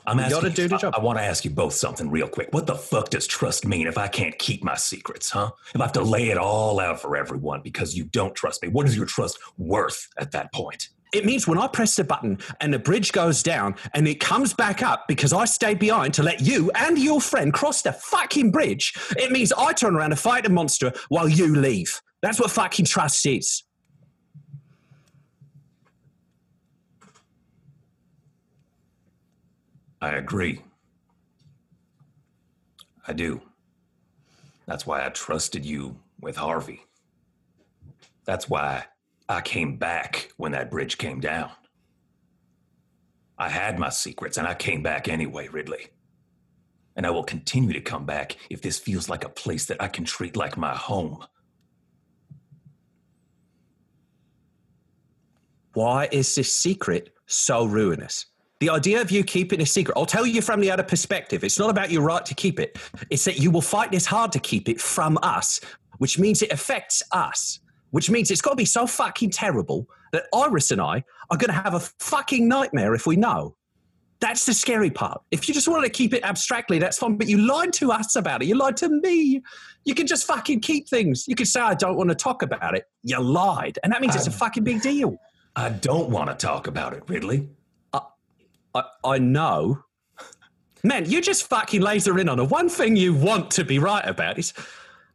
I'm 0.07 0.17
You 0.19 0.25
asking. 0.25 0.41
gotta 0.41 0.53
do 0.53 0.67
the 0.67 0.87
I- 0.93 0.99
I, 0.99 1.03
want 1.03 1.17
to 1.17 1.23
ask 1.23 1.43
you 1.45 1.51
both 1.51 1.73
something 1.73 2.09
real 2.09 2.27
quick. 2.27 2.49
What 2.51 2.67
the 2.67 2.75
fuck 2.75 3.09
does 3.09 3.25
trust 3.27 3.65
mean 3.65 3.87
if 3.87 3.97
I 3.97 4.07
can't 4.07 4.37
keep 4.37 4.63
my 4.63 4.75
secrets, 4.75 5.29
huh? 5.29 5.51
If 5.73 5.81
I 5.81 5.85
have 5.85 5.93
to 5.93 6.03
lay 6.03 6.29
it 6.29 6.37
all 6.37 6.79
out 6.79 7.01
for 7.01 7.17
everyone 7.17 7.61
because 7.61 7.95
you 7.95 8.03
don't 8.05 8.35
trust 8.35 8.61
me, 8.61 8.69
what 8.69 8.85
is 8.87 8.95
your 8.95 9.05
trust 9.05 9.39
worth 9.57 10.07
at 10.19 10.31
that 10.31 10.53
point? 10.53 10.89
It 11.13 11.23
means 11.25 11.47
when 11.47 11.57
I 11.57 11.67
press 11.67 11.95
the 11.95 12.03
button 12.03 12.39
and 12.59 12.73
the 12.73 12.79
bridge 12.79 13.11
goes 13.13 13.41
down 13.41 13.75
and 13.93 14.07
it 14.07 14.19
comes 14.19 14.53
back 14.53 14.83
up 14.83 15.05
because 15.07 15.31
I 15.33 15.45
stayed 15.45 15.79
behind 15.79 16.13
to 16.15 16.23
let 16.23 16.41
you 16.41 16.71
and 16.75 16.97
your 16.97 17.21
friend 17.21 17.53
cross 17.53 17.81
the 17.81 17.93
fucking 17.93 18.51
bridge, 18.51 18.93
it 19.17 19.31
means 19.31 19.53
I 19.53 19.71
turn 19.73 19.95
around 19.95 20.11
and 20.11 20.19
fight 20.19 20.45
a 20.45 20.49
monster 20.49 20.91
while 21.09 21.29
you 21.29 21.55
leave. 21.55 22.01
That's 22.21 22.39
what 22.39 22.51
fucking 22.51 22.85
trust 22.85 23.25
is. 23.25 23.63
I 30.01 30.11
agree. 30.11 30.61
I 33.07 33.13
do. 33.13 33.41
That's 34.65 34.85
why 34.85 35.05
I 35.05 35.09
trusted 35.09 35.65
you 35.65 35.97
with 36.19 36.35
Harvey. 36.35 36.81
That's 38.25 38.49
why 38.49 38.85
I 39.29 39.41
came 39.41 39.77
back 39.77 40.31
when 40.37 40.51
that 40.53 40.71
bridge 40.71 40.97
came 40.97 41.19
down. 41.19 41.51
I 43.37 43.49
had 43.49 43.77
my 43.77 43.89
secrets 43.89 44.37
and 44.37 44.47
I 44.47 44.53
came 44.53 44.81
back 44.81 45.07
anyway, 45.07 45.47
Ridley. 45.47 45.87
And 46.95 47.05
I 47.05 47.09
will 47.09 47.23
continue 47.23 47.73
to 47.73 47.81
come 47.81 48.05
back 48.05 48.37
if 48.49 48.61
this 48.61 48.79
feels 48.79 49.09
like 49.09 49.25
a 49.25 49.29
place 49.29 49.65
that 49.65 49.81
I 49.81 49.87
can 49.87 50.05
treat 50.05 50.35
like 50.35 50.57
my 50.57 50.73
home. 50.73 51.25
Why 55.73 56.07
is 56.11 56.33
this 56.33 56.53
secret 56.53 57.13
so 57.25 57.65
ruinous? 57.65 58.27
The 58.65 58.71
idea 58.71 58.99
of 58.99 59.11
you 59.11 59.23
keeping 59.23 59.61
a 59.61 59.65
secret, 59.65 59.95
I'll 59.95 60.07
tell 60.07 60.25
you 60.25 60.41
from 60.41 60.59
the 60.59 60.71
other 60.71 60.81
perspective. 60.81 61.43
It's 61.43 61.59
not 61.59 61.69
about 61.69 61.91
your 61.91 62.01
right 62.01 62.25
to 62.25 62.33
keep 62.33 62.59
it. 62.59 62.79
It's 63.11 63.23
that 63.25 63.37
you 63.37 63.51
will 63.51 63.61
fight 63.61 63.91
this 63.91 64.07
hard 64.07 64.31
to 64.31 64.39
keep 64.39 64.67
it 64.67 64.81
from 64.81 65.19
us, 65.21 65.61
which 65.99 66.17
means 66.17 66.41
it 66.41 66.51
affects 66.51 67.03
us, 67.11 67.59
which 67.91 68.09
means 68.09 68.31
it's 68.31 68.41
got 68.41 68.49
to 68.49 68.55
be 68.55 68.65
so 68.65 68.87
fucking 68.87 69.29
terrible 69.29 69.87
that 70.13 70.23
Iris 70.33 70.71
and 70.71 70.81
I 70.81 71.03
are 71.29 71.37
going 71.37 71.51
to 71.51 71.61
have 71.61 71.75
a 71.75 71.79
fucking 71.79 72.47
nightmare 72.47 72.95
if 72.95 73.05
we 73.05 73.15
know. 73.15 73.55
That's 74.19 74.47
the 74.47 74.53
scary 74.55 74.89
part. 74.89 75.21
If 75.29 75.47
you 75.47 75.53
just 75.53 75.67
wanted 75.67 75.85
to 75.85 75.93
keep 75.93 76.15
it 76.15 76.23
abstractly, 76.23 76.79
that's 76.79 76.97
fine. 76.97 77.17
But 77.17 77.29
you 77.29 77.37
lied 77.37 77.71
to 77.73 77.91
us 77.91 78.15
about 78.15 78.41
it. 78.41 78.47
You 78.47 78.55
lied 78.55 78.77
to 78.77 78.89
me. 78.89 79.43
You 79.83 79.93
can 79.93 80.07
just 80.07 80.25
fucking 80.25 80.61
keep 80.61 80.89
things. 80.89 81.27
You 81.27 81.35
can 81.35 81.45
say, 81.45 81.59
I 81.59 81.75
don't 81.75 81.97
want 81.97 82.09
to 82.09 82.15
talk 82.15 82.41
about 82.41 82.75
it. 82.75 82.85
You 83.03 83.21
lied. 83.21 83.77
And 83.83 83.93
that 83.93 84.01
means 84.01 84.15
it's 84.15 84.25
a 84.25 84.31
fucking 84.31 84.63
big 84.63 84.81
deal. 84.81 85.17
I 85.55 85.69
don't 85.69 86.09
want 86.09 86.31
to 86.31 86.35
talk 86.35 86.65
about 86.65 86.93
it, 86.93 87.03
Ridley. 87.07 87.47
I, 89.03 89.17
know. 89.19 89.83
Man, 90.83 91.09
you 91.09 91.21
just 91.21 91.47
fucking 91.47 91.81
laser 91.81 92.19
in 92.19 92.29
on 92.29 92.37
the 92.37 92.45
one 92.45 92.69
thing 92.69 92.95
you 92.95 93.13
want 93.13 93.51
to 93.51 93.63
be 93.63 93.79
right 93.79 94.07
about. 94.07 94.37
It's, 94.37 94.53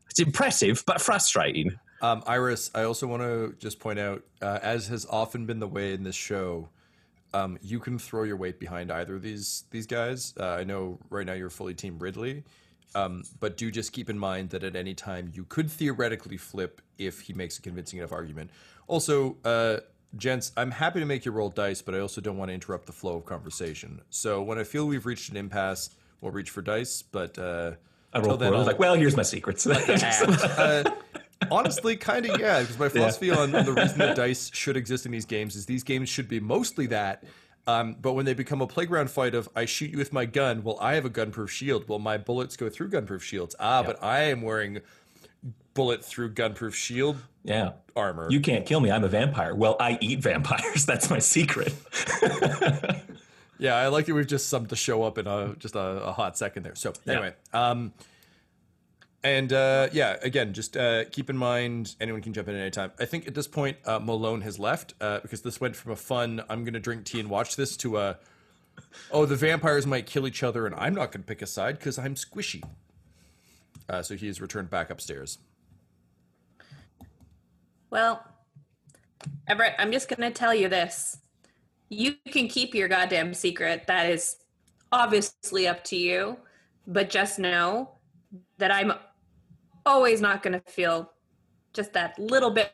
it's 0.09 0.19
impressive, 0.19 0.83
but 0.87 1.00
frustrating. 1.00 1.79
Um, 2.02 2.23
Iris, 2.26 2.71
I 2.75 2.85
also 2.85 3.07
want 3.07 3.23
to 3.23 3.55
just 3.59 3.79
point 3.79 3.99
out, 3.99 4.23
uh, 4.40 4.59
as 4.62 4.88
has 4.88 5.07
often 5.09 5.47
been 5.47 5.61
the 5.61 5.69
way 5.69 5.93
in 5.93 6.02
this 6.02 6.17
show, 6.17 6.69
um, 7.35 7.59
you 7.62 7.79
can 7.79 7.99
throw 7.99 8.25
your 8.25 8.37
weight 8.37 8.59
behind 8.59 8.90
either 8.90 9.14
of 9.14 9.23
these 9.23 9.64
these 9.71 9.87
guys. 9.87 10.35
Uh, 10.38 10.47
I 10.47 10.64
know 10.64 10.99
right 11.11 11.26
now 11.26 11.35
you're 11.35 11.50
fully 11.50 11.75
Team 11.75 11.99
Ridley, 11.99 12.43
um, 12.95 13.23
but 13.38 13.57
do 13.57 13.71
just 13.71 13.93
keep 13.93 14.11
in 14.11 14.19
mind 14.19 14.50
that 14.50 14.64
at 14.64 14.75
any 14.75 14.95
time 14.95 15.31
you 15.33 15.45
could 15.45 15.71
theoretically 15.71 16.37
flip 16.37 16.81
if 16.99 17.21
he 17.21 17.33
makes 17.33 17.59
a 17.59 17.62
convincing 17.62 17.99
enough 17.99 18.12
argument. 18.12 18.50
Also, 18.88 19.37
uh, 19.45 19.79
gents, 20.17 20.52
I'm 20.57 20.71
happy 20.71 21.00
to 21.00 21.07
make 21.07 21.25
you 21.25 21.33
roll 21.33 21.50
dice, 21.50 21.83
but 21.83 21.95
I 21.95 22.00
also 22.00 22.21
don't 22.21 22.37
want 22.37 22.49
to 22.49 22.55
interrupt 22.55 22.87
the 22.87 22.93
flow 22.93 23.17
of 23.17 23.25
conversation. 23.25 24.00
So 24.11 24.43
when 24.43 24.59
I 24.59 24.64
feel 24.64 24.87
we've 24.87 25.07
reached 25.07 25.31
an 25.31 25.37
impasse, 25.37 25.90
we'll 26.21 26.33
reach 26.33 26.50
for 26.50 26.62
dice. 26.62 27.02
But 27.02 27.38
uh, 27.38 27.73
I 28.12 28.21
rolled 28.21 28.40
then. 28.40 28.52
I 28.52 28.59
was 28.59 28.67
like, 28.67 28.79
well, 28.79 28.95
here's 28.95 29.17
my 29.17 29.23
secrets. 29.23 29.67
uh, 29.67 30.85
honestly, 31.50 31.97
kind 31.97 32.26
of 32.26 32.40
yeah. 32.40 32.61
Because 32.61 32.79
my 32.79 32.88
philosophy 32.88 33.31
on 33.31 33.52
the 33.52 33.73
reason 33.73 33.99
that 33.99 34.17
dice 34.17 34.50
should 34.55 34.76
exist 34.76 35.07
in 35.07 35.12
these 35.12 35.26
games 35.26 35.57
is 35.57 35.67
these 35.67 35.85
games 35.85 36.09
should 36.09 36.29
be 36.29 36.40
mostly 36.40 36.87
that. 36.87 37.25
Um, 37.66 37.96
but 38.01 38.14
when 38.14 38.25
they 38.25 38.35
become 38.35 38.62
a 38.62 38.66
playground 38.66 39.11
fight 39.11 39.35
of 39.35 39.49
I 39.55 39.64
shoot 39.64 39.90
you 39.90 39.99
with 39.99 40.12
my 40.12 40.25
gun, 40.25 40.64
well, 40.64 40.79
I 40.81 40.94
have 40.94 41.05
a 41.05 41.11
gunproof 41.11 41.49
shield. 41.49 41.88
Well, 41.88 41.99
my 41.99 42.18
bullets 42.18 42.57
go 42.57 42.68
through 42.68 42.90
gunproof 42.90 43.20
shields. 43.20 43.55
Ah, 43.61 43.83
but 43.83 44.03
I 44.03 44.23
am 44.23 44.42
wearing 44.42 44.81
bullet 45.81 46.05
through 46.05 46.33
gunproof 46.35 46.75
shield 46.75 47.16
yeah. 47.43 47.73
armor. 47.97 48.29
You 48.31 48.40
can't 48.40 48.66
kill 48.66 48.81
me. 48.81 48.90
I'm 48.90 49.05
a 49.05 49.09
vampire. 49.09 49.55
Well, 49.55 49.77
I 49.81 49.99
eat 50.01 50.21
vampires. 50.21 50.87
That's 50.90 51.11
my 51.11 51.19
secret. 51.19 51.75
Yeah, 53.61 53.75
I 53.75 53.88
like 53.88 54.07
that 54.07 54.14
we've 54.14 54.27
just 54.27 54.49
summed 54.49 54.71
the 54.71 54.77
show 54.77 55.03
up 55.03 55.19
in 55.19 55.27
a 55.27 55.55
just 55.59 55.75
a, 55.75 55.81
a 55.81 56.12
hot 56.12 56.38
second 56.38 56.62
there. 56.62 56.75
So 56.75 56.95
anyway, 57.07 57.35
um, 57.53 57.93
and 59.23 59.53
uh, 59.53 59.88
yeah, 59.93 60.16
again, 60.23 60.55
just 60.55 60.79
uh, 60.79 61.05
keep 61.05 61.29
in 61.29 61.37
mind 61.37 61.95
anyone 62.01 62.23
can 62.23 62.33
jump 62.33 62.49
in 62.49 62.55
at 62.55 62.61
any 62.62 62.71
time. 62.71 62.90
I 62.99 63.05
think 63.05 63.29
at 63.29 63.35
this 63.35 63.47
point 63.47 63.77
uh, 63.85 63.99
Malone 63.99 64.40
has 64.40 64.59
left 64.59 64.95
uh, 65.03 65.21
because 65.21 65.43
this 65.43 65.61
went 65.61 65.77
from 65.77 65.93
a 65.93 65.97
fun 65.97 66.43
I'm 66.49 66.64
going 66.64 66.73
to 66.73 66.81
drink 66.81 67.05
tea 67.05 67.21
and 67.21 67.29
watch 67.29 67.57
this 67.57 67.77
to 67.79 67.99
a 67.99 68.19
oh 69.11 69.27
the 69.27 69.37
vampires 69.37 69.87
might 69.87 70.07
kill 70.07 70.27
each 70.27 70.43
other 70.43 70.64
and 70.64 70.75
I'm 70.77 70.95
not 70.95 71.12
going 71.12 71.23
to 71.23 71.27
pick 71.27 71.43
a 71.43 71.47
side 71.47 71.79
because 71.79 71.99
I'm 71.99 72.14
squishy. 72.14 72.64
Uh, 73.90 74.01
so 74.01 74.16
he 74.16 74.27
has 74.29 74.40
returned 74.40 74.71
back 74.71 74.88
upstairs. 74.88 75.37
Well, 77.90 78.24
Everett, 79.48 79.74
I'm 79.79 79.90
just 79.90 80.09
going 80.09 80.20
to 80.20 80.31
tell 80.31 80.55
you 80.55 80.68
this. 80.68 81.18
You 81.88 82.14
can 82.29 82.46
keep 82.46 82.74
your 82.74 82.88
goddamn 82.88 83.35
secret. 83.35 83.85
That 83.88 84.09
is 84.09 84.37
obviously 84.92 85.66
up 85.66 85.83
to 85.85 85.96
you. 85.96 86.38
But 86.87 87.11
just 87.11 87.38
know 87.38 87.90
that 88.59 88.70
I'm 88.70 88.92
always 89.85 90.20
not 90.20 90.42
going 90.42 90.53
to 90.53 90.70
feel 90.70 91.12
just 91.72 91.92
that 91.92 92.18
little 92.18 92.50
bit. 92.50 92.70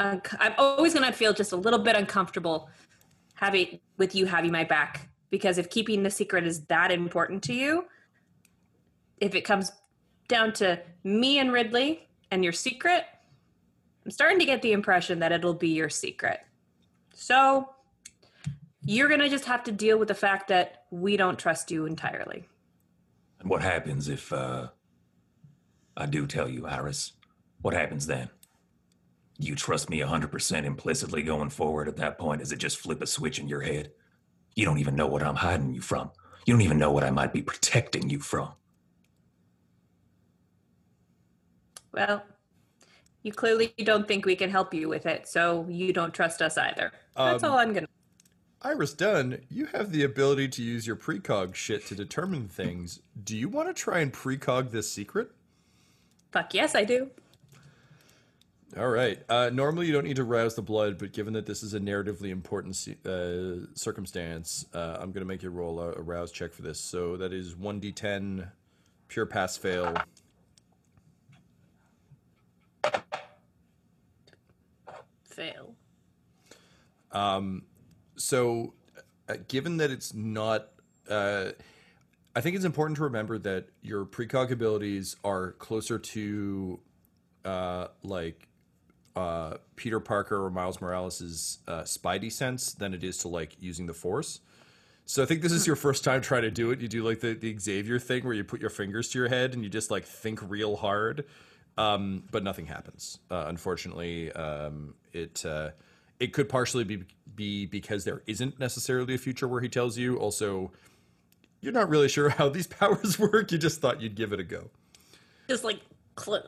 unc 0.00 0.28
I'm 0.40 0.54
always 0.58 0.94
going 0.94 1.06
to 1.06 1.12
feel 1.12 1.32
just 1.32 1.52
a 1.52 1.56
little 1.56 1.78
bit 1.78 1.96
uncomfortable 1.96 2.70
having 3.34 3.80
with 3.98 4.14
you 4.14 4.26
having 4.26 4.52
my 4.52 4.64
back 4.64 5.08
because 5.30 5.58
if 5.58 5.70
keeping 5.70 6.02
the 6.02 6.10
secret 6.10 6.46
is 6.46 6.64
that 6.66 6.92
important 6.92 7.42
to 7.44 7.54
you, 7.54 7.84
if 9.18 9.34
it 9.34 9.42
comes 9.42 9.72
down 10.28 10.52
to 10.52 10.80
me 11.04 11.38
and 11.38 11.52
Ridley 11.52 12.08
and 12.30 12.44
your 12.44 12.52
secret, 12.52 13.04
I'm 14.04 14.10
starting 14.10 14.38
to 14.38 14.44
get 14.44 14.62
the 14.62 14.72
impression 14.72 15.20
that 15.20 15.32
it'll 15.32 15.54
be 15.54 15.68
your 15.68 15.88
secret. 15.88 16.40
So 17.14 17.68
you're 18.84 19.08
going 19.08 19.20
to 19.20 19.28
just 19.28 19.44
have 19.44 19.62
to 19.64 19.72
deal 19.72 19.98
with 19.98 20.08
the 20.08 20.14
fact 20.14 20.48
that 20.48 20.84
we 20.90 21.16
don't 21.16 21.38
trust 21.38 21.70
you 21.70 21.86
entirely. 21.86 22.48
and 23.40 23.48
what 23.48 23.62
happens 23.62 24.08
if 24.08 24.32
uh, 24.32 24.68
I 25.96 26.06
do 26.06 26.26
tell 26.26 26.48
you, 26.48 26.66
Iris? 26.66 27.12
What 27.60 27.74
happens 27.74 28.06
then? 28.06 28.28
Do 29.40 29.46
You 29.46 29.54
trust 29.54 29.88
me 29.88 30.00
100% 30.00 30.64
implicitly 30.64 31.22
going 31.22 31.50
forward 31.50 31.88
at 31.88 31.96
that 31.96 32.18
point? 32.18 32.40
Does 32.40 32.52
it 32.52 32.58
just 32.58 32.78
flip 32.78 33.02
a 33.02 33.06
switch 33.06 33.38
in 33.38 33.48
your 33.48 33.60
head? 33.60 33.92
You 34.54 34.64
don't 34.64 34.78
even 34.78 34.96
know 34.96 35.06
what 35.06 35.22
I'm 35.22 35.36
hiding 35.36 35.72
you 35.74 35.80
from. 35.80 36.10
You 36.44 36.54
don't 36.54 36.60
even 36.62 36.78
know 36.78 36.90
what 36.90 37.04
I 37.04 37.10
might 37.10 37.32
be 37.32 37.42
protecting 37.42 38.10
you 38.10 38.20
from. 38.20 38.52
Well, 41.92 42.22
you 43.22 43.32
clearly 43.32 43.72
don't 43.84 44.08
think 44.08 44.26
we 44.26 44.36
can 44.36 44.50
help 44.50 44.74
you 44.74 44.88
with 44.88 45.06
it, 45.06 45.28
so 45.28 45.66
you 45.68 45.92
don't 45.92 46.12
trust 46.12 46.42
us 46.42 46.58
either. 46.58 46.92
That's 47.16 47.42
Um, 47.42 47.52
all 47.52 47.58
I'm 47.58 47.74
to. 47.74 47.86
Iris 48.62 48.92
Dunn, 48.94 49.40
you 49.50 49.66
have 49.66 49.90
the 49.90 50.04
ability 50.04 50.48
to 50.48 50.62
use 50.62 50.86
your 50.86 50.94
precog 50.96 51.54
shit 51.54 51.84
to 51.86 51.96
determine 51.96 52.46
things. 52.46 53.00
Do 53.22 53.36
you 53.36 53.48
want 53.48 53.68
to 53.68 53.74
try 53.74 53.98
and 54.00 54.12
precog 54.12 54.70
this 54.70 54.90
secret? 54.90 55.32
Fuck 56.30 56.54
yes, 56.54 56.74
I 56.74 56.84
do. 56.84 57.10
All 58.76 58.88
right. 58.88 59.20
Uh, 59.28 59.50
normally, 59.52 59.86
you 59.86 59.92
don't 59.92 60.04
need 60.04 60.16
to 60.16 60.24
rouse 60.24 60.54
the 60.54 60.62
blood, 60.62 60.96
but 60.96 61.12
given 61.12 61.34
that 61.34 61.44
this 61.44 61.62
is 61.62 61.74
a 61.74 61.80
narratively 61.80 62.30
important 62.30 62.76
uh, 63.04 63.66
circumstance, 63.74 64.64
uh, 64.72 64.96
I'm 64.98 65.12
going 65.12 65.20
to 65.20 65.26
make 65.26 65.42
you 65.42 65.50
roll 65.50 65.78
a, 65.78 65.92
a 65.92 66.00
rouse 66.00 66.30
check 66.30 66.52
for 66.54 66.62
this. 66.62 66.80
So 66.80 67.16
that 67.18 67.32
is 67.32 67.54
1d10, 67.54 68.48
pure 69.08 69.26
pass 69.26 69.58
fail. 69.58 69.94
Fail. 75.32 75.74
So, 78.16 78.74
uh, 79.28 79.34
given 79.48 79.78
that 79.78 79.90
it's 79.90 80.14
not, 80.14 80.68
uh, 81.08 81.50
I 82.36 82.40
think 82.40 82.56
it's 82.56 82.64
important 82.64 82.96
to 82.98 83.04
remember 83.04 83.38
that 83.38 83.66
your 83.82 84.04
precog 84.04 84.50
abilities 84.50 85.16
are 85.24 85.52
closer 85.52 85.98
to, 85.98 86.80
uh, 87.44 87.88
like, 88.02 88.48
uh, 89.16 89.58
Peter 89.76 90.00
Parker 90.00 90.44
or 90.44 90.50
Miles 90.50 90.80
Morales' 90.80 91.58
uh, 91.68 91.82
Spidey 91.82 92.30
sense 92.32 92.72
than 92.72 92.94
it 92.94 93.04
is 93.04 93.18
to 93.18 93.28
like 93.28 93.56
using 93.60 93.86
the 93.86 93.94
Force. 93.94 94.40
So 95.04 95.22
I 95.22 95.26
think 95.26 95.42
this 95.42 95.52
is 95.52 95.66
your 95.66 95.76
first 95.86 96.04
time 96.04 96.22
trying 96.22 96.42
to 96.42 96.50
do 96.50 96.70
it. 96.70 96.80
You 96.80 96.88
do 96.88 97.02
like 97.02 97.20
the, 97.20 97.34
the 97.34 97.58
Xavier 97.58 97.98
thing 97.98 98.24
where 98.24 98.34
you 98.34 98.44
put 98.44 98.60
your 98.60 98.70
fingers 98.70 99.10
to 99.10 99.18
your 99.18 99.28
head 99.28 99.52
and 99.52 99.62
you 99.64 99.68
just 99.68 99.90
like 99.90 100.04
think 100.04 100.40
real 100.48 100.76
hard, 100.76 101.24
um, 101.78 102.24
but 102.30 102.42
nothing 102.44 102.66
happens. 102.66 103.18
Uh, 103.30 103.44
unfortunately, 103.48 104.30
um, 104.32 104.94
it 105.12 105.44
uh, 105.44 105.70
it 106.20 106.32
could 106.32 106.48
partially 106.48 106.84
be 106.84 107.04
be 107.34 107.66
because 107.66 108.04
there 108.04 108.22
isn't 108.26 108.58
necessarily 108.60 109.14
a 109.14 109.18
future 109.18 109.48
where 109.48 109.60
he 109.60 109.68
tells 109.68 109.96
you. 109.98 110.16
Also, 110.18 110.72
you're 111.60 111.72
not 111.72 111.88
really 111.88 112.08
sure 112.08 112.28
how 112.38 112.48
these 112.48 112.66
powers 112.66 113.18
work. 113.18 113.50
You 113.52 113.58
just 113.58 113.80
thought 113.80 114.00
you'd 114.00 114.14
give 114.14 114.32
it 114.32 114.40
a 114.40 114.44
go. 114.44 114.70
Just 115.48 115.64
like, 115.64 115.80
cl- 116.18 116.42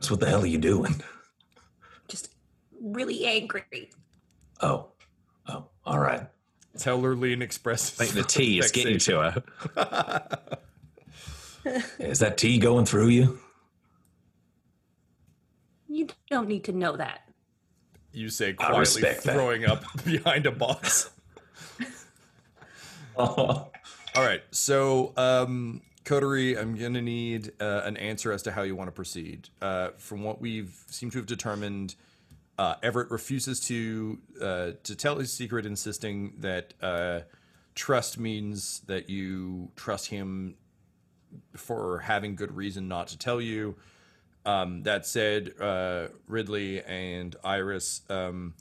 So 0.00 0.10
what 0.10 0.20
the 0.20 0.26
hell 0.28 0.42
are 0.42 0.46
you 0.46 0.58
doing? 0.58 1.02
just 2.08 2.30
really 2.80 3.24
angry. 3.24 3.90
Oh, 4.60 4.88
oh, 5.48 5.66
all 5.84 5.98
right. 5.98 6.26
It's 6.74 6.84
how 6.84 6.96
Lurleen 6.98 7.42
expresses. 7.42 8.00
I 8.00 8.04
think 8.06 8.26
the 8.26 8.32
tea 8.32 8.58
is 8.58 8.70
getting 8.72 8.98
to 8.98 9.42
her. 9.76 10.58
Is 11.98 12.18
that 12.20 12.38
tea 12.38 12.58
going 12.58 12.86
through 12.86 13.08
you? 13.08 13.38
You 15.88 16.08
don't 16.30 16.48
need 16.48 16.64
to 16.64 16.72
know 16.72 16.96
that. 16.96 17.28
You 18.12 18.28
say 18.28 18.52
quietly, 18.52 18.80
respect 18.80 19.24
that. 19.24 19.34
throwing 19.34 19.64
up 19.64 19.84
behind 20.04 20.46
a 20.46 20.50
box. 20.50 21.10
Oh, 23.16 23.68
All 24.14 24.22
right, 24.22 24.42
so 24.50 25.14
um, 25.16 25.80
Coterie, 26.04 26.58
I'm 26.58 26.76
going 26.76 26.92
to 26.92 27.00
need 27.00 27.52
uh, 27.60 27.80
an 27.84 27.96
answer 27.96 28.30
as 28.30 28.42
to 28.42 28.52
how 28.52 28.60
you 28.60 28.76
want 28.76 28.88
to 28.88 28.92
proceed. 28.92 29.48
Uh, 29.62 29.90
from 29.96 30.22
what 30.22 30.38
we've 30.38 30.76
seemed 30.88 31.12
to 31.12 31.18
have 31.18 31.26
determined, 31.26 31.94
uh, 32.58 32.74
Everett 32.82 33.10
refuses 33.10 33.58
to 33.60 34.18
uh, 34.40 34.70
to 34.82 34.94
tell 34.94 35.16
his 35.16 35.32
secret, 35.32 35.64
insisting 35.64 36.34
that 36.40 36.74
uh, 36.82 37.20
trust 37.74 38.18
means 38.18 38.80
that 38.80 39.08
you 39.08 39.70
trust 39.76 40.08
him 40.08 40.56
for 41.56 42.00
having 42.00 42.34
good 42.36 42.56
reason 42.56 42.88
not 42.88 43.08
to 43.08 43.18
tell 43.18 43.40
you. 43.40 43.76
Um, 44.44 44.82
that 44.82 45.06
said, 45.06 45.52
uh, 45.60 46.08
Ridley 46.26 46.82
and 46.82 47.36
Iris, 47.44 48.02
um, 48.10 48.54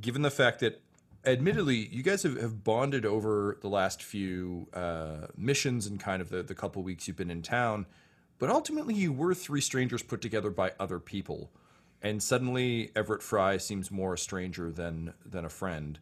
given 0.00 0.22
the 0.22 0.30
fact 0.30 0.60
that 0.60 0.80
admittedly 1.26 1.86
you 1.92 2.02
guys 2.02 2.22
have, 2.22 2.40
have 2.40 2.64
bonded 2.64 3.04
over 3.04 3.58
the 3.60 3.68
last 3.68 4.02
few 4.02 4.68
uh, 4.72 5.26
missions 5.36 5.86
and 5.86 6.00
kind 6.00 6.22
of 6.22 6.30
the, 6.30 6.42
the 6.42 6.54
couple 6.54 6.82
weeks 6.82 7.06
you've 7.06 7.16
been 7.18 7.30
in 7.30 7.42
town 7.42 7.84
but 8.40 8.48
ultimately 8.48 8.94
you 8.94 9.12
were 9.12 9.34
three 9.34 9.60
strangers 9.60 10.02
put 10.02 10.20
together 10.20 10.50
by 10.50 10.72
other 10.80 10.98
people. 10.98 11.52
And 12.02 12.20
suddenly 12.20 12.90
everett 12.96 13.22
fry 13.22 13.58
seems 13.58 13.90
more 13.90 14.14
a 14.14 14.18
stranger 14.18 14.72
than 14.72 15.12
than 15.24 15.44
a 15.44 15.50
friend. 15.50 16.00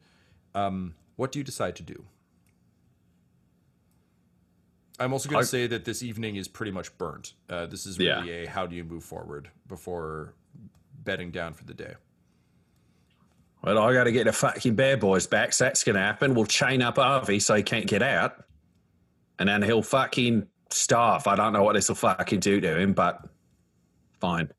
Um, 0.55 0.95
what 1.17 1.33
do 1.33 1.41
you 1.41 1.45
decide 1.45 1.75
to 1.77 1.83
do 1.83 2.05
i'm 4.99 5.13
also 5.13 5.29
going 5.29 5.43
to 5.43 5.47
say 5.47 5.67
that 5.67 5.85
this 5.85 6.03
evening 6.03 6.37
is 6.37 6.49
pretty 6.49 6.73
much 6.73 6.97
burnt 6.99 7.35
uh, 7.51 7.67
this 7.67 7.87
is 7.87 7.99
Yeah. 7.99 8.21
really 8.21 8.45
a 8.45 8.49
how 8.49 8.67
do 8.67 8.75
you 8.77 8.85
move 8.85 9.05
forward 9.05 9.51
before 9.69 10.35
bedding 11.05 11.31
down 11.31 11.55
for 11.55 11.65
the 11.65 11.75
day 11.75 11.95
Well, 13.63 13.79
I 13.79 13.93
got 13.93 14.05
to 14.05 14.13
get 14.13 14.25
the 14.25 14.33
fucking 14.33 14.75
bear 14.77 14.97
boys 14.97 15.27
back. 15.27 15.53
So 15.53 15.65
that's 15.65 15.83
going 15.83 15.97
to 15.97 16.03
happen. 16.03 16.35
We'll 16.35 16.47
chain 16.47 16.81
up 16.81 16.97
Harvey 16.97 17.41
so 17.41 17.55
he 17.55 17.63
can't 17.65 17.87
get 17.87 18.03
out. 18.03 18.45
And 19.41 19.49
then 19.49 19.63
he'll 19.63 19.83
fucking 19.83 20.47
starve. 20.71 21.27
I 21.27 21.35
don't 21.35 21.53
know 21.53 21.65
what 21.65 21.75
this 21.75 21.89
will 21.89 21.97
fucking 21.97 22.39
do 22.41 22.61
to 22.61 22.79
him, 22.79 22.93
but 22.93 23.21
fine. 24.21 24.51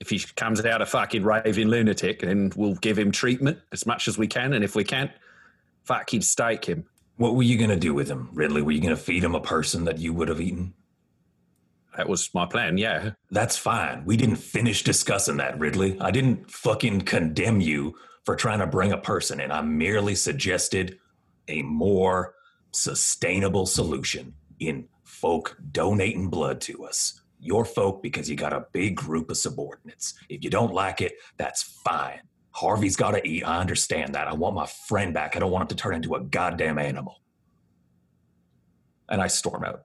If 0.00 0.10
he 0.10 0.18
comes 0.34 0.64
out 0.64 0.82
a 0.82 0.86
fucking 0.86 1.22
raving 1.22 1.68
lunatic, 1.68 2.20
then 2.20 2.50
we'll 2.56 2.74
give 2.74 2.98
him 2.98 3.12
treatment 3.12 3.58
as 3.70 3.86
much 3.86 4.08
as 4.08 4.18
we 4.18 4.26
can. 4.26 4.52
And 4.52 4.64
if 4.64 4.74
we 4.74 4.82
can't, 4.84 5.12
fucking 5.84 6.22
stake 6.22 6.64
him. 6.64 6.84
What 7.22 7.36
were 7.36 7.44
you 7.44 7.56
gonna 7.56 7.76
do 7.76 7.94
with 7.94 8.08
him, 8.08 8.28
Ridley? 8.32 8.62
Were 8.62 8.72
you 8.72 8.80
gonna 8.80 8.96
feed 8.96 9.22
him 9.22 9.36
a 9.36 9.40
person 9.40 9.84
that 9.84 9.98
you 9.98 10.12
would 10.12 10.26
have 10.26 10.40
eaten? 10.40 10.74
That 11.96 12.08
was 12.08 12.28
my 12.34 12.46
plan, 12.46 12.78
yeah. 12.78 13.12
That's 13.30 13.56
fine. 13.56 14.04
We 14.04 14.16
didn't 14.16 14.36
finish 14.36 14.82
discussing 14.82 15.36
that, 15.36 15.56
Ridley. 15.56 15.96
I 16.00 16.10
didn't 16.10 16.50
fucking 16.50 17.02
condemn 17.02 17.60
you 17.60 17.94
for 18.24 18.34
trying 18.34 18.58
to 18.58 18.66
bring 18.66 18.90
a 18.90 18.98
person 18.98 19.38
in. 19.38 19.52
I 19.52 19.62
merely 19.62 20.16
suggested 20.16 20.98
a 21.46 21.62
more 21.62 22.34
sustainable 22.72 23.66
solution 23.66 24.34
in 24.58 24.88
folk 25.04 25.56
donating 25.70 26.28
blood 26.28 26.60
to 26.62 26.84
us. 26.84 27.20
Your 27.38 27.64
folk 27.64 28.02
because 28.02 28.28
you 28.28 28.34
got 28.34 28.52
a 28.52 28.66
big 28.72 28.96
group 28.96 29.30
of 29.30 29.36
subordinates. 29.36 30.14
If 30.28 30.42
you 30.42 30.50
don't 30.50 30.74
like 30.74 31.00
it, 31.00 31.12
that's 31.36 31.62
fine. 31.62 32.22
Harvey's 32.52 32.96
got 32.96 33.12
to 33.12 33.26
eat. 33.26 33.44
I 33.44 33.60
understand 33.60 34.14
that. 34.14 34.28
I 34.28 34.34
want 34.34 34.54
my 34.54 34.66
friend 34.66 35.14
back. 35.14 35.36
I 35.36 35.38
don't 35.38 35.50
want 35.50 35.62
him 35.62 35.68
to 35.68 35.82
turn 35.82 35.94
into 35.94 36.14
a 36.14 36.20
goddamn 36.20 36.78
animal. 36.78 37.20
And 39.08 39.20
I 39.20 39.26
storm 39.26 39.64
out. 39.64 39.84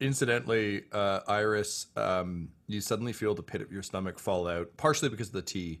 Incidentally, 0.00 0.84
uh, 0.92 1.20
Iris, 1.28 1.86
um, 1.96 2.48
you 2.66 2.80
suddenly 2.80 3.12
feel 3.12 3.34
the 3.34 3.42
pit 3.42 3.62
of 3.62 3.70
your 3.70 3.82
stomach 3.82 4.18
fall 4.18 4.48
out, 4.48 4.76
partially 4.76 5.08
because 5.08 5.28
of 5.28 5.34
the 5.34 5.42
tea, 5.42 5.80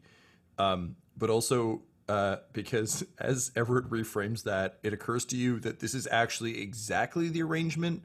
um, 0.58 0.96
but 1.16 1.28
also 1.28 1.82
uh, 2.08 2.36
because 2.52 3.04
as 3.18 3.50
Everett 3.56 3.90
reframes 3.90 4.44
that, 4.44 4.78
it 4.82 4.92
occurs 4.92 5.24
to 5.26 5.36
you 5.36 5.58
that 5.60 5.80
this 5.80 5.94
is 5.94 6.06
actually 6.10 6.60
exactly 6.62 7.28
the 7.28 7.42
arrangement 7.42 8.04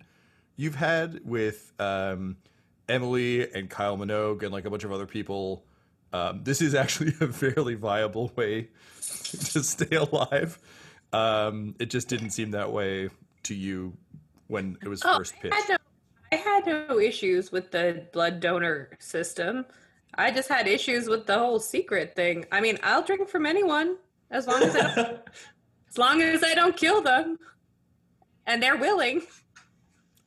you've 0.56 0.76
had 0.76 1.22
with 1.24 1.72
um, 1.80 2.38
Emily 2.90 3.52
and 3.54 3.70
Kyle 3.70 3.98
Minogue 3.98 4.44
and 4.44 4.52
like 4.52 4.66
a 4.66 4.70
bunch 4.70 4.84
of 4.84 4.92
other 4.92 5.06
people. 5.06 5.66
Um, 6.14 6.44
this 6.44 6.62
is 6.62 6.76
actually 6.76 7.14
a 7.22 7.28
fairly 7.28 7.76
viable 7.76 8.32
way 8.36 8.70
to 9.00 9.64
stay 9.64 9.96
alive. 9.96 10.60
Um, 11.14 11.76
it 11.80 11.90
just 11.90 12.08
didn't 12.08 12.32
seem 12.32 12.52
that 12.52 12.72
way 12.72 13.10
to 13.44 13.54
you 13.56 13.94
when 14.48 14.78
it 14.82 14.88
was 14.88 15.02
Oh, 15.06 15.18
first 15.18 15.36
I 15.38 15.42
pitched. 15.42 15.54
had, 15.56 15.70
no, 15.70 15.78
I 16.32 16.36
had 16.36 16.66
no 16.90 17.00
issues 17.00 17.52
with 17.52 17.72
the 17.72 18.06
blood 18.14 18.40
donor 18.40 18.90
system. 19.00 19.66
I 20.16 20.32
just 20.32 20.50
had 20.50 20.68
issues 20.68 21.08
with 21.08 21.26
the 21.26 21.38
whole 21.38 21.60
secret 21.60 22.16
thing. 22.16 22.46
I 22.52 22.60
mean, 22.62 22.78
I'll 22.84 23.02
drink 23.04 23.30
from 23.30 23.46
anyone 23.46 23.96
as 24.30 24.48
long 24.48 24.62
as 24.64 24.76
I 24.76 24.96
don't, 24.96 25.20
as 25.90 25.98
long 25.98 26.22
as 26.22 26.44
I 26.44 26.54
don't 26.54 26.76
kill 26.76 27.02
them, 27.02 27.38
and 28.46 28.62
they're 28.62 28.78
willing. 28.78 29.22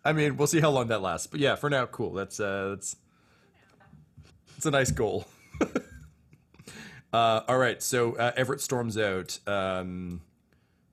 I 0.04 0.12
mean, 0.12 0.36
we'll 0.36 0.46
see 0.46 0.60
how 0.60 0.70
long 0.70 0.88
that 0.88 1.00
lasts. 1.02 1.26
But 1.26 1.40
yeah, 1.40 1.54
for 1.54 1.68
now, 1.70 1.86
cool. 1.86 2.12
That's 2.12 2.40
uh 2.40 2.70
that's 2.76 2.96
it's 4.56 4.66
a 4.66 4.70
nice 4.70 4.90
goal. 4.90 5.26
uh 7.12 7.40
all 7.48 7.58
right, 7.58 7.82
so 7.82 8.14
uh, 8.16 8.32
Everett 8.36 8.60
storms 8.60 8.98
out. 8.98 9.38
Um 9.46 10.20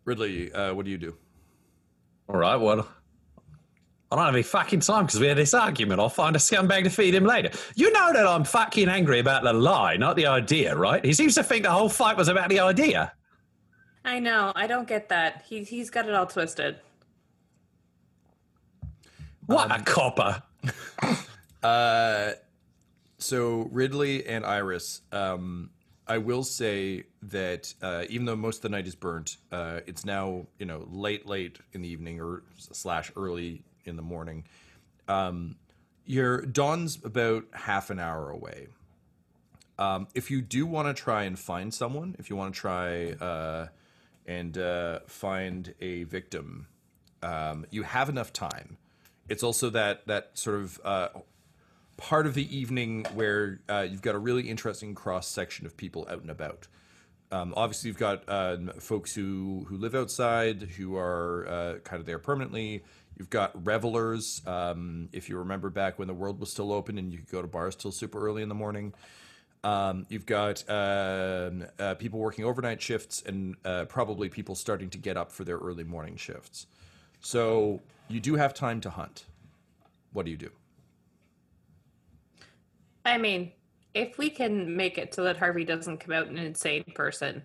Ridley, 0.06 0.52
uh 0.52 0.74
what 0.74 0.86
do 0.86 0.92
you 0.92 0.98
do? 0.98 1.16
All 2.28 2.38
right, 2.38 2.56
well, 2.56 2.88
I 4.12 4.16
don't 4.18 4.26
have 4.26 4.34
any 4.34 4.44
fucking 4.44 4.82
time 4.82 5.06
because 5.06 5.20
we 5.22 5.28
had 5.28 5.38
this 5.38 5.54
argument. 5.54 6.02
I'll 6.02 6.10
find 6.10 6.36
a 6.36 6.40
scumbag 6.40 6.84
to 6.84 6.90
feed 6.90 7.16
him 7.16 7.24
later. 7.24 7.50
You 7.76 7.92
know 7.94 8.12
that 8.12 8.28
I'm 8.28 8.44
fucking 8.44 8.90
angry 8.90 9.20
about 9.20 9.44
the 9.44 9.54
lie, 9.54 9.96
not 9.96 10.18
the 10.18 10.26
idea, 10.28 10.76
right? 10.76 11.04
He 11.04 11.14
seems 11.14 11.36
to 11.36 11.44
think 11.44 11.64
the 11.64 11.72
whole 11.72 11.88
fight 11.88 12.18
was 12.18 12.28
about 12.28 12.50
the 12.50 12.60
idea. 12.60 13.14
I 14.04 14.20
know. 14.20 14.52
I 14.56 14.68
don't 14.68 14.88
get 14.88 15.10
that. 15.10 15.46
He 15.48 15.64
he's 15.64 15.90
got 15.90 16.10
it 16.10 16.14
all 16.16 16.26
twisted. 16.26 16.78
What 19.46 19.72
a 19.72 19.84
copper. 19.84 20.44
Uh 21.64 22.32
so 23.22 23.70
Ridley 23.72 24.26
and 24.26 24.46
Iris, 24.46 25.02
um 25.12 25.70
I 26.12 26.18
will 26.18 26.44
say 26.44 27.06
that 27.24 27.74
uh, 27.82 28.04
even 28.10 28.26
though 28.26 28.36
most 28.36 28.58
of 28.58 28.62
the 28.64 28.70
night 28.70 28.86
is 28.86 28.96
burnt, 28.96 29.38
uh, 29.50 29.80
it's 29.88 30.04
now 30.04 30.48
you 30.60 30.66
know 30.66 30.86
late, 30.92 31.26
late 31.26 31.60
in 31.72 31.82
the 31.82 31.88
evening 31.88 32.20
or 32.20 32.44
slash 32.58 33.14
early 33.16 33.64
in 33.86 33.96
the 33.96 34.02
morning. 34.02 34.44
Um, 35.08 35.56
your 36.06 36.42
dawn's 36.42 37.00
about 37.04 37.46
half 37.54 37.90
an 37.90 38.00
hour 38.00 38.30
away. 38.30 38.68
Um, 39.80 40.08
if 40.14 40.30
you 40.30 40.42
do 40.42 40.66
want 40.66 40.88
to 40.90 41.02
try 41.02 41.24
and 41.24 41.40
find 41.40 41.74
someone, 41.74 42.16
if 42.20 42.30
you 42.30 42.36
want 42.36 42.54
to 42.54 42.60
try 42.60 43.12
uh, 43.14 43.68
and 44.26 44.58
uh, 44.58 45.00
find 45.08 45.74
a 45.80 46.04
victim, 46.04 46.68
um, 47.24 47.66
you 47.70 47.84
have 47.84 48.10
enough 48.10 48.34
time. 48.34 48.78
It's 49.30 49.44
also 49.44 49.70
that 49.70 50.08
that 50.08 50.32
sort 50.34 50.58
of 50.58 50.82
uh, 50.84 51.08
part 52.02 52.26
of 52.26 52.34
the 52.34 52.56
evening 52.56 53.06
where 53.14 53.60
uh, 53.70 53.86
you've 53.90 54.02
got 54.02 54.16
a 54.16 54.18
really 54.18 54.50
interesting 54.50 54.96
cross 54.96 55.28
section 55.28 55.68
of 55.68 55.78
people 55.78 56.08
out 56.10 56.22
and 56.22 56.32
about. 56.32 56.68
Um, 57.32 57.54
obviously, 57.56 57.90
you've 57.90 58.00
got 58.00 58.28
um, 58.28 58.72
folks 58.80 59.14
who 59.14 59.66
who 59.70 59.78
live 59.78 59.94
outside, 59.94 60.64
who 60.64 60.98
are 60.98 61.48
uh, 61.48 61.80
kind 61.84 62.00
of 62.00 62.08
there 62.08 62.20
permanently. 62.20 62.84
You've 63.18 63.30
got 63.30 63.66
revelers. 63.66 64.42
Um, 64.48 65.10
if 65.14 65.30
you 65.30 65.38
remember 65.38 65.70
back 65.70 66.00
when 66.00 66.08
the 66.08 66.14
world 66.14 66.40
was 66.40 66.52
still 66.52 66.74
open 66.74 66.98
and 66.98 67.12
you 67.14 67.20
could 67.20 67.30
go 67.30 67.42
to 67.42 67.48
bars 67.48 67.76
till 67.76 67.92
super 67.92 68.20
early 68.26 68.42
in 68.42 68.50
the 68.50 68.56
morning. 68.56 68.94
Um, 69.64 70.08
you've 70.10 70.26
got 70.26 70.68
um, 70.68 71.66
uh, 71.78 71.94
people 71.94 72.20
working 72.20 72.46
overnight 72.46 72.82
shifts 72.82 73.22
and 73.24 73.56
uh, 73.64 73.86
probably 73.86 74.28
people 74.28 74.56
starting 74.56 74.90
to 74.90 74.98
get 74.98 75.18
up 75.18 75.32
for 75.32 75.44
their 75.44 75.58
early 75.58 75.84
morning 75.84 76.16
shifts. 76.16 76.66
So 77.20 77.82
you 78.08 78.20
do 78.20 78.36
have 78.36 78.56
time 78.56 78.82
to 78.82 78.90
hunt. 78.90 79.26
What 80.14 80.26
do 80.26 80.32
you 80.32 80.38
do? 80.38 80.50
I 83.06 83.18
mean, 83.18 83.52
if 83.94 84.18
we 84.18 84.30
can 84.30 84.76
make 84.76 84.98
it 84.98 85.14
so 85.14 85.24
that 85.24 85.38
Harvey 85.38 85.66
doesn't 85.66 86.00
come 86.00 86.14
out 86.14 86.28
an 86.28 86.38
insane 86.38 86.84
person, 86.96 87.44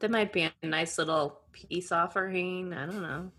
that 0.00 0.10
might 0.10 0.32
be 0.32 0.42
a 0.42 0.52
nice 0.66 0.98
little 0.98 1.40
peace 1.52 1.92
offering. 1.92 2.72
I 2.72 2.86
don't 2.86 3.02
know. 3.02 3.30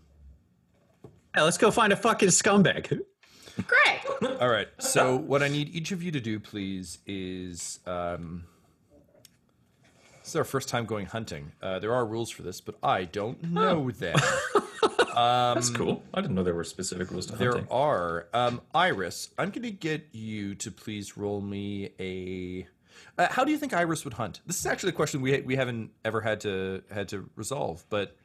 Yeah, 1.36 1.42
let's 1.42 1.58
go 1.58 1.70
find 1.70 1.92
a 1.92 1.96
fucking 1.96 2.30
scumbag. 2.30 3.00
Great. 3.66 4.38
All 4.40 4.48
right. 4.48 4.68
So 4.78 5.16
what 5.16 5.42
I 5.42 5.48
need 5.48 5.74
each 5.74 5.92
of 5.92 6.02
you 6.02 6.10
to 6.12 6.20
do, 6.20 6.40
please, 6.40 6.98
is 7.06 7.80
um, 7.86 8.44
this 10.20 10.28
is 10.28 10.36
our 10.36 10.44
first 10.44 10.68
time 10.68 10.84
going 10.84 11.06
hunting. 11.06 11.52
Uh, 11.62 11.78
there 11.78 11.94
are 11.94 12.04
rules 12.04 12.30
for 12.30 12.42
this, 12.42 12.60
but 12.60 12.76
I 12.82 13.04
don't 13.04 13.42
know 13.42 13.90
them. 13.90 14.18
That's 15.54 15.70
cool. 15.70 16.02
I 16.14 16.20
didn't 16.20 16.36
know 16.36 16.42
there 16.42 16.54
were 16.54 16.64
specific 16.64 17.10
rules 17.10 17.26
to 17.26 17.36
There 17.36 17.50
hunting. 17.50 17.66
There 17.66 17.76
are. 17.76 18.28
Um, 18.32 18.60
Iris, 18.74 19.30
I'm 19.38 19.50
going 19.50 19.62
to 19.62 19.70
get 19.70 20.08
you 20.12 20.54
to 20.56 20.70
please 20.70 21.16
roll 21.16 21.40
me 21.40 21.90
a. 21.98 22.66
Uh, 23.16 23.28
how 23.30 23.44
do 23.44 23.50
you 23.50 23.58
think 23.58 23.72
Iris 23.72 24.04
would 24.04 24.14
hunt? 24.14 24.40
This 24.46 24.58
is 24.58 24.66
actually 24.66 24.90
a 24.90 24.94
question 24.94 25.20
we 25.20 25.40
we 25.40 25.56
haven't 25.56 25.90
ever 26.04 26.20
had 26.20 26.40
to 26.40 26.82
had 26.90 27.08
to 27.08 27.28
resolve, 27.36 27.84
but 27.88 28.16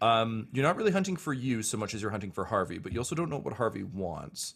um, 0.00 0.48
you're 0.52 0.64
not 0.64 0.76
really 0.76 0.90
hunting 0.90 1.16
for 1.16 1.32
you 1.32 1.62
so 1.62 1.76
much 1.76 1.94
as 1.94 2.02
you're 2.02 2.10
hunting 2.10 2.32
for 2.32 2.44
Harvey, 2.44 2.78
but 2.78 2.92
you 2.92 2.98
also 2.98 3.14
don't 3.14 3.30
know 3.30 3.38
what 3.38 3.54
Harvey 3.54 3.84
wants. 3.84 4.54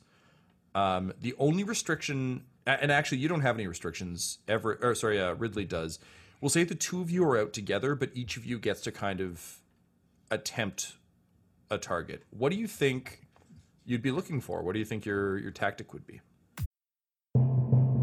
Um, 0.75 1.13
the 1.21 1.35
only 1.39 1.63
restriction, 1.65 2.45
and 2.67 2.91
actually 2.91 3.19
you 3.19 3.29
don't 3.29 3.41
have 3.41 3.57
any 3.57 3.67
restrictions 3.67 4.39
ever. 4.49 4.79
Or 4.83 4.95
sorry, 4.95 5.21
uh, 5.21 5.35
Ridley 5.35 5.65
does. 5.65 5.99
We'll 6.41 6.51
say 6.51 6.65
the 6.65 6.75
two 6.75 7.01
of 7.01 7.11
you 7.11 7.25
are 7.25 7.39
out 7.39 7.53
together, 7.53 7.95
but 7.95 8.11
each 8.15 8.37
of 8.37 8.45
you 8.45 8.59
gets 8.59 8.83
to 8.83 8.93
kind 8.93 9.21
of 9.21 9.61
attempt 10.31 10.97
a 11.71 11.79
target. 11.79 12.23
What 12.31 12.53
do 12.53 12.59
you 12.59 12.67
think 12.67 13.27
you'd 13.85 14.03
be 14.03 14.11
looking 14.11 14.41
for? 14.41 14.63
What 14.63 14.73
do 14.73 14.79
you 14.79 14.85
think 14.85 15.05
your 15.07 15.39
your 15.39 15.51
tactic 15.51 15.93
would 15.93 16.07
be? 16.07 16.21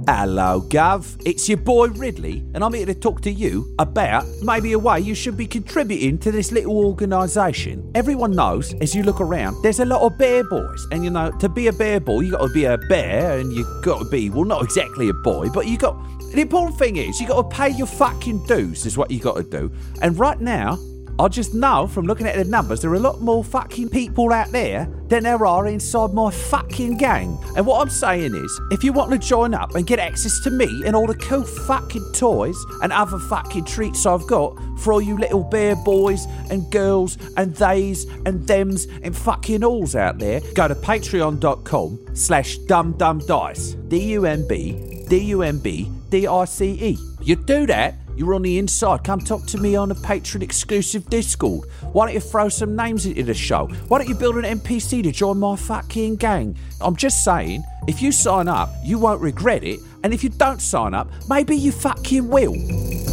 Hello, 0.06 0.60
Gov. 0.60 1.22
It's 1.26 1.48
your 1.48 1.60
boy 1.60 1.88
Ridley, 1.88 2.44
and 2.54 2.62
I'm 2.62 2.74
here 2.74 2.86
to 2.86 2.94
talk 2.94 3.22
to 3.22 3.32
you 3.32 3.74
about 3.80 4.26
maybe 4.42 4.74
a 4.74 4.80
way 4.80 5.00
you 5.00 5.16
should 5.16 5.38
be 5.38 5.48
contributing 5.48 6.18
to 6.18 6.32
this 6.32 6.52
little 6.52 6.78
organisation. 6.86 7.90
Everyone 7.96 8.32
knows, 8.32 8.74
as 8.82 8.94
you 8.94 9.04
look 9.04 9.22
around, 9.22 9.56
there's 9.64 9.80
a 9.80 9.86
lot 9.86 10.02
of 10.02 10.18
bear 10.18 10.44
boys, 10.44 10.86
and 10.92 11.06
you 11.06 11.10
know, 11.10 11.32
to 11.32 11.48
be 11.48 11.68
a 11.68 11.74
bear 11.74 12.02
boy, 12.02 12.20
you 12.20 12.32
got 12.32 12.46
to 12.46 12.54
be 12.54 12.66
a 12.66 12.78
bear, 12.90 13.40
and 13.40 13.54
you 13.54 13.66
got 13.82 14.00
to 14.00 14.10
be 14.10 14.30
well, 14.30 14.44
not 14.44 14.62
exactly 14.62 15.08
a 15.08 15.14
boy, 15.14 15.48
but 15.54 15.68
you 15.68 15.78
got. 15.78 15.96
The 16.34 16.42
important 16.42 16.78
thing 16.78 16.98
is, 16.98 17.22
you 17.22 17.28
got 17.28 17.50
to 17.50 17.56
pay 17.56 17.70
your 17.70 17.88
fucking 17.88 18.46
dues. 18.46 18.86
Is 18.86 18.98
what 18.98 19.10
you 19.10 19.20
got 19.20 19.38
to 19.38 19.44
do. 19.44 19.72
And 20.02 20.20
right 20.20 20.42
now, 20.42 20.78
I 21.20 21.28
just 21.28 21.54
know 21.54 21.86
from 21.88 22.06
looking 22.06 22.26
at 22.26 22.36
the 22.36 22.44
numbers, 22.44 22.82
there 22.82 22.92
are 22.92 22.96
a 22.96 23.00
lot 23.00 23.22
more 23.22 23.44
fucking 23.44 23.90
people 23.90 24.34
out 24.34 24.52
there 24.52 24.90
than 25.10 25.24
there 25.24 25.46
are 25.46 25.68
inside 25.68 26.12
my 26.12 26.32
fucking 26.32 26.98
gang. 26.98 27.38
And 27.56 27.68
what 27.68 27.82
I'm 27.82 27.90
saying 27.90 28.34
is, 28.34 28.62
if 28.72 28.84
you 28.84 28.94
want 28.94 29.12
to 29.12 29.20
join 29.20 29.54
up 29.54 29.76
and 29.76 29.86
get 29.86 30.00
access 30.00 30.40
to 30.42 30.50
me 30.50 30.84
and 30.86 30.96
all 30.96 31.06
the 31.06 31.16
cool 31.16 31.44
fucking 31.44 32.14
toys 32.14 32.58
and 32.82 32.92
other 32.92 33.20
fucking 33.20 33.66
treats 33.66 34.08
I've 34.08 34.26
got 34.26 34.58
for 34.80 34.94
all 34.94 35.02
you 35.02 35.18
little 35.18 35.44
bear 35.44 35.76
boys 35.76 36.26
and 36.50 36.70
girls 36.72 37.18
and 37.38 37.56
theys 37.56 38.06
and 38.26 38.48
thems 38.48 38.88
and 39.04 39.16
fucking 39.16 39.64
alls 39.64 39.96
out 39.96 40.18
there, 40.18 40.42
go 40.56 40.68
to 40.68 40.76
patreon.com 40.76 42.16
slash 42.16 42.58
dumbdumbdice. 42.60 43.88
D-U-M-B, 43.90 45.06
D-U-M-B, 45.08 45.92
D-I-C-E. 46.10 46.98
You 47.22 47.36
do 47.36 47.68
that, 47.68 47.96
you're 48.16 48.34
on 48.34 48.42
the 48.42 48.58
inside. 48.58 49.04
Come 49.04 49.20
talk 49.20 49.46
to 49.48 49.58
me 49.58 49.76
on 49.76 49.92
a 49.92 49.96
Patreon 49.96 50.42
exclusive 50.42 51.10
Discord. 51.10 51.70
Why 51.92 52.06
don't 52.06 52.14
you 52.14 52.20
throw 52.20 52.50
some 52.50 52.76
names 52.76 53.06
into 53.06 53.24
the 53.24 53.34
show? 53.34 53.68
Why 53.88 53.98
don't 53.98 54.08
you 54.08 54.16
build 54.16 54.38
an 54.38 54.60
NPC 54.60 55.04
to 55.04 55.12
join 55.12 55.40
my 55.40 55.56
fucking 55.56 56.18
gang? 56.18 56.58
I'm 56.82 56.96
just 56.96 57.24
saying, 57.24 57.64
if 57.88 58.02
you 58.02 58.12
sign 58.12 58.48
up, 58.48 58.70
you 58.84 59.00
won't 59.00 59.22
regret 59.22 59.64
it. 59.64 59.80
And 60.04 60.14
if 60.14 60.24
you 60.24 60.30
don't 60.30 60.62
sign 60.62 60.94
up, 60.94 61.10
maybe 61.30 61.56
you 61.56 61.72
fucking 61.72 62.28
will. 62.28 63.13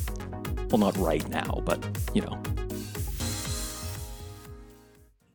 Well, 0.71 0.79
not 0.79 0.97
right 0.97 1.27
now, 1.27 1.61
but 1.65 1.85
you 2.13 2.21
know. 2.21 2.41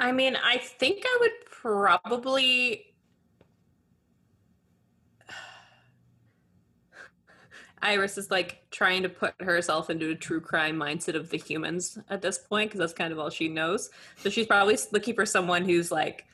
I 0.01 0.11
mean, 0.11 0.35
I 0.43 0.57
think 0.57 1.03
I 1.05 1.19
would 1.21 1.33
probably. 1.45 2.95
Iris 7.83 8.17
is 8.17 8.31
like 8.31 8.63
trying 8.71 9.03
to 9.03 9.11
put 9.11 9.35
herself 9.43 9.91
into 9.91 10.09
a 10.11 10.15
true 10.15 10.41
crime 10.41 10.79
mindset 10.79 11.15
of 11.15 11.29
the 11.29 11.37
humans 11.37 11.99
at 12.09 12.23
this 12.23 12.39
point 12.39 12.71
because 12.71 12.79
that's 12.79 12.95
kind 12.95 13.13
of 13.13 13.19
all 13.19 13.29
she 13.29 13.49
knows. 13.49 13.91
So 14.17 14.31
she's 14.31 14.47
probably 14.47 14.79
looking 14.91 15.15
for 15.15 15.27
someone 15.27 15.67
who's 15.67 15.93
like 15.93 16.25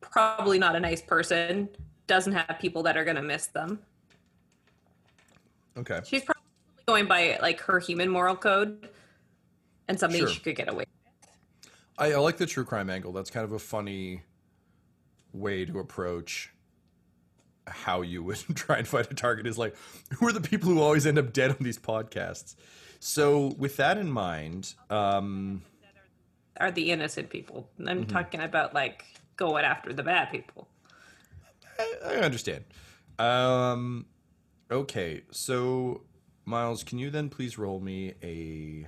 probably 0.00 0.60
not 0.60 0.76
a 0.76 0.80
nice 0.80 1.02
person, 1.02 1.68
doesn't 2.06 2.32
have 2.32 2.58
people 2.60 2.84
that 2.84 2.96
are 2.96 3.04
going 3.04 3.16
to 3.16 3.22
miss 3.22 3.48
them. 3.48 3.80
Okay. 5.76 6.00
She's 6.06 6.22
probably 6.22 6.42
going 6.86 7.06
by 7.06 7.38
like 7.40 7.60
her 7.60 7.78
human 7.78 8.08
moral 8.08 8.36
code 8.36 8.88
and 9.88 9.98
something 9.98 10.20
Sure. 10.20 10.28
she 10.28 10.40
could 10.40 10.56
get 10.56 10.68
away 10.68 10.84
I, 11.98 12.12
I 12.12 12.16
like 12.16 12.38
the 12.38 12.46
true 12.46 12.64
crime 12.64 12.88
angle. 12.88 13.12
That's 13.12 13.30
kind 13.30 13.44
of 13.44 13.52
a 13.52 13.58
funny 13.58 14.22
way 15.32 15.66
to 15.66 15.78
approach 15.78 16.50
how 17.68 18.00
you 18.00 18.22
would 18.24 18.38
try 18.54 18.78
and 18.78 18.88
find 18.88 19.06
a 19.10 19.14
target 19.14 19.46
is 19.46 19.58
like 19.58 19.76
who 20.18 20.26
are 20.26 20.32
the 20.32 20.40
people 20.40 20.68
who 20.68 20.80
always 20.80 21.06
end 21.06 21.18
up 21.18 21.32
dead 21.32 21.50
on 21.50 21.58
these 21.60 21.78
podcasts 21.78 22.56
so 22.98 23.54
with 23.58 23.76
that 23.76 23.96
in 23.96 24.10
mind 24.10 24.74
um 24.88 25.62
are 26.60 26.70
the 26.70 26.90
innocent 26.90 27.30
people. 27.30 27.68
I'm 27.86 28.06
talking 28.06 28.40
about 28.40 28.74
like 28.74 29.04
going 29.36 29.64
after 29.64 29.92
the 29.92 30.02
bad 30.02 30.30
people. 30.30 30.68
I, 31.78 31.94
I 32.04 32.14
understand 32.16 32.64
um 33.18 34.06
okay 34.70 35.22
so 35.30 36.02
miles 36.44 36.84
can 36.84 36.98
you 36.98 37.10
then 37.10 37.28
please 37.28 37.58
roll 37.58 37.80
me 37.80 38.14
a 38.22 38.86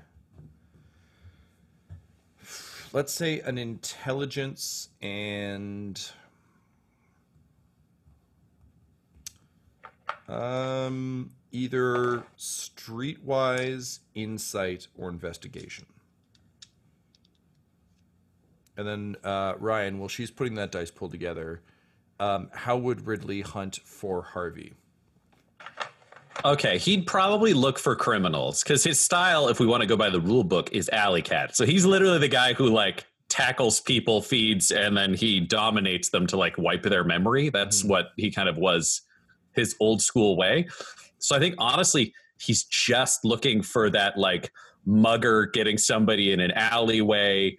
let's 2.93 3.13
say 3.13 3.41
an 3.41 3.59
intelligence 3.59 4.89
and 5.01 6.11
um 10.29 11.31
either 11.53 12.25
streetwise 12.39 14.01
insight 14.15 14.89
or 14.97 15.11
investigation. 15.11 15.85
And 18.77 18.89
then 18.89 19.17
uh, 19.23 19.55
ryan 19.59 19.99
while 19.99 20.09
she's 20.09 20.31
putting 20.31 20.55
that 20.55 20.73
dice 20.73 20.91
pool 20.91 21.11
together 21.11 21.61
um, 22.19 22.49
how 22.53 22.77
would 22.79 23.07
ridley 23.07 23.43
hunt 23.43 23.81
for 23.85 24.23
harvey 24.23 24.73
Okay, 26.45 26.79
he'd 26.79 27.07
probably 27.07 27.55
look 27.55 27.79
for 27.79 27.95
criminals 27.95 28.63
because 28.63 28.83
his 28.83 28.99
style, 28.99 29.49
if 29.49 29.61
we 29.61 29.67
want 29.67 29.83
to 29.83 29.87
go 29.87 29.97
by 29.97 30.11
the 30.11 30.21
rule 30.21 30.43
book, 30.43 30.73
is 30.73 30.89
alley 30.89 31.23
cat. 31.23 31.55
So 31.57 31.65
he's 31.65 31.85
literally 31.85 32.19
the 32.19 32.29
guy 32.29 32.53
who 32.53 32.67
like 32.67 33.07
tackles 33.29 33.81
people, 33.81 34.21
feeds, 34.21 34.71
and 34.71 34.97
then 34.97 35.15
he 35.15 35.41
dominates 35.41 36.11
them 36.11 36.27
to 36.29 36.37
like 36.37 36.59
wipe 36.59 36.83
their 36.83 37.05
memory. 37.05 37.49
That's 37.49 37.81
mm-hmm. 37.81 37.91
what 37.91 38.11
he 38.17 38.31
kind 38.31 38.49
of 38.49 38.57
was 38.57 39.03
his 39.53 39.77
old 39.81 40.03
school 40.03 40.37
way. 40.37 40.67
So 41.19 41.37
I 41.37 41.39
think 41.39 41.55
honestly, 41.59 42.13
he's 42.41 42.65
just 42.65 43.25
looking 43.25 43.63
for 43.63 43.89
that 43.91 44.19
like 44.19 44.51
mugger 44.85 45.47
getting 45.47 45.79
somebody 45.79 46.33
in 46.33 46.41
an 46.41 46.51
alleyway, 46.53 47.57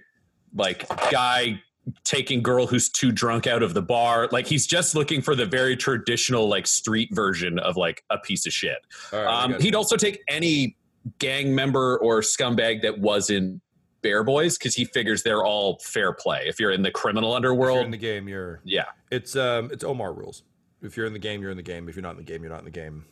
like 0.54 0.88
guy 1.10 1.62
taking 2.04 2.42
girl 2.42 2.66
who's 2.66 2.90
too 2.90 3.12
drunk 3.12 3.46
out 3.48 3.62
of 3.64 3.74
the 3.74 3.82
bar. 3.82 4.30
Like 4.32 4.48
he's 4.48 4.66
just 4.66 4.96
looking 4.96 5.22
for 5.22 5.36
the 5.36 5.46
very 5.46 5.76
traditional 5.76 6.48
like 6.48 6.66
street 6.68 7.10
version 7.12 7.60
of 7.60 7.76
like 7.78 8.04
a 8.10 8.18
piece 8.18 8.46
of 8.46 8.54
shit. 8.54 8.78
Right, 9.12 9.26
Um, 9.26 9.60
he'd 9.60 9.76
also 9.76 9.98
take 9.98 10.22
any 10.28 10.78
gang 11.20 11.54
member 11.54 11.98
or 12.00 12.22
scumbag 12.22 12.82
that 12.84 12.98
wasn't 12.98 13.62
Bear 14.02 14.24
Boys 14.24 14.58
because 14.58 14.76
he 14.76 14.86
figures 14.86 15.24
they're 15.24 15.44
all 15.44 15.80
fair 15.80 16.14
play. 16.14 16.44
If 16.46 16.60
you're 16.60 16.72
in 16.72 16.82
the 16.82 16.92
criminal 16.92 17.34
underworld, 17.34 17.86
in 17.86 17.92
the 17.92 17.98
game 17.98 18.28
you're 18.28 18.62
yeah, 18.64 18.86
it's 19.12 19.36
um 19.36 19.70
it's 19.72 19.84
omar 19.84 20.14
rules 20.14 20.44
if 20.82 20.98
you're 20.98 21.06
in 21.06 21.14
the 21.14 21.20
game 21.20 21.42
you're 21.42 21.52
in 21.52 21.58
the 21.58 21.64
game 21.64 21.88
if 21.88 21.96
you're 21.96 22.04
not 22.04 22.12
in 22.12 22.18
the 22.18 22.24
game 22.24 22.42
you're 22.44 22.52
not 22.52 22.60
in 22.60 22.66
the 22.66 22.72
game 22.72 23.06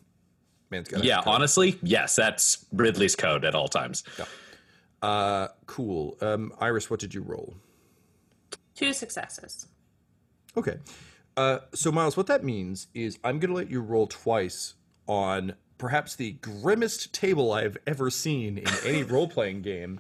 man's 0.70 0.88
got 0.90 1.04
yeah. 1.04 1.22
Honestly, 1.26 1.78
yes, 1.82 2.16
that's 2.16 2.66
Ridley's 2.74 3.16
code 3.16 3.44
at 3.46 3.56
all 3.56 3.68
times. 3.68 4.04
uh 5.02 5.48
cool 5.66 6.16
um 6.22 6.54
iris 6.60 6.90
what 6.90 7.00
did 7.00 7.14
you 7.14 7.22
roll 7.24 7.56
Two 8.82 8.94
successes. 8.94 9.68
Okay. 10.58 10.78
Uh, 11.38 11.60
so, 11.72 11.92
Miles, 11.92 12.18
what 12.18 12.26
that 12.26 12.44
means 12.44 12.88
is 12.96 13.20
I'm 13.24 13.38
going 13.38 13.52
to 13.52 13.56
let 13.56 13.70
you 13.70 13.80
roll 13.80 14.08
twice 14.08 14.74
on 15.08 15.54
perhaps 15.78 16.16
the 16.16 16.32
grimmest 16.32 17.14
table 17.14 17.54
I've 17.54 17.78
ever 17.86 18.10
seen 18.10 18.58
in 18.58 18.68
any 18.84 19.04
role 19.08 19.28
playing 19.28 19.62
game, 19.62 20.00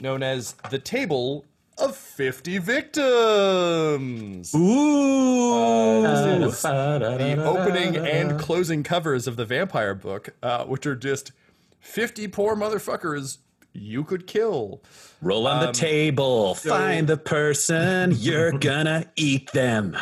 known 0.00 0.24
as 0.24 0.56
the 0.70 0.80
table 0.80 1.44
of 1.78 1.94
50 1.96 2.58
victims. 2.58 4.52
Ooh. 4.56 5.54
Uh, 5.54 6.38
this 6.40 6.56
is 6.56 6.62
the 6.62 7.44
opening 7.44 7.96
and 7.96 8.40
closing 8.40 8.82
covers 8.82 9.28
of 9.28 9.36
the 9.36 9.44
vampire 9.44 9.94
book, 9.94 10.30
uh, 10.42 10.64
which 10.64 10.84
are 10.84 10.96
just 10.96 11.30
50 11.78 12.26
poor 12.26 12.56
motherfuckers 12.56 13.38
you 13.72 14.04
could 14.04 14.26
kill. 14.26 14.82
Roll 15.22 15.46
on 15.46 15.64
the 15.66 15.72
table. 15.72 16.54
Find 16.54 17.06
the 17.06 17.16
person. 17.16 18.12
You're 18.16 18.52
gonna 18.52 19.06
eat 19.16 19.52
them. 19.52 19.96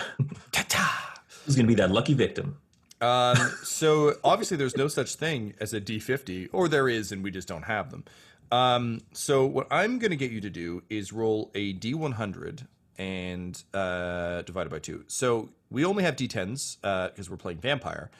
Ta-ta. 0.52 1.08
Who's 1.48 1.56
going 1.56 1.64
to 1.64 1.74
be 1.74 1.76
that 1.76 1.90
lucky 1.90 2.12
victim? 2.12 2.58
Um, 3.00 3.38
so 3.62 4.16
obviously, 4.22 4.58
there's 4.58 4.76
no 4.76 4.86
such 4.86 5.14
thing 5.14 5.54
as 5.58 5.72
a 5.72 5.80
D50, 5.80 6.50
or 6.52 6.68
there 6.68 6.90
is, 6.90 7.10
and 7.10 7.24
we 7.24 7.30
just 7.30 7.48
don't 7.48 7.62
have 7.62 7.90
them. 7.90 8.04
Um, 8.52 9.00
so 9.12 9.46
what 9.46 9.66
I'm 9.70 9.98
going 9.98 10.10
to 10.10 10.16
get 10.16 10.30
you 10.30 10.42
to 10.42 10.50
do 10.50 10.82
is 10.90 11.10
roll 11.10 11.50
a 11.54 11.72
D100 11.72 12.66
and 12.98 13.62
uh, 13.72 14.42
divided 14.42 14.68
by 14.68 14.78
two. 14.78 15.04
So 15.06 15.48
we 15.70 15.86
only 15.86 16.04
have 16.04 16.16
D10s 16.16 16.82
because 16.82 17.30
we're 17.30 17.38
playing 17.38 17.60
vampire. 17.60 18.10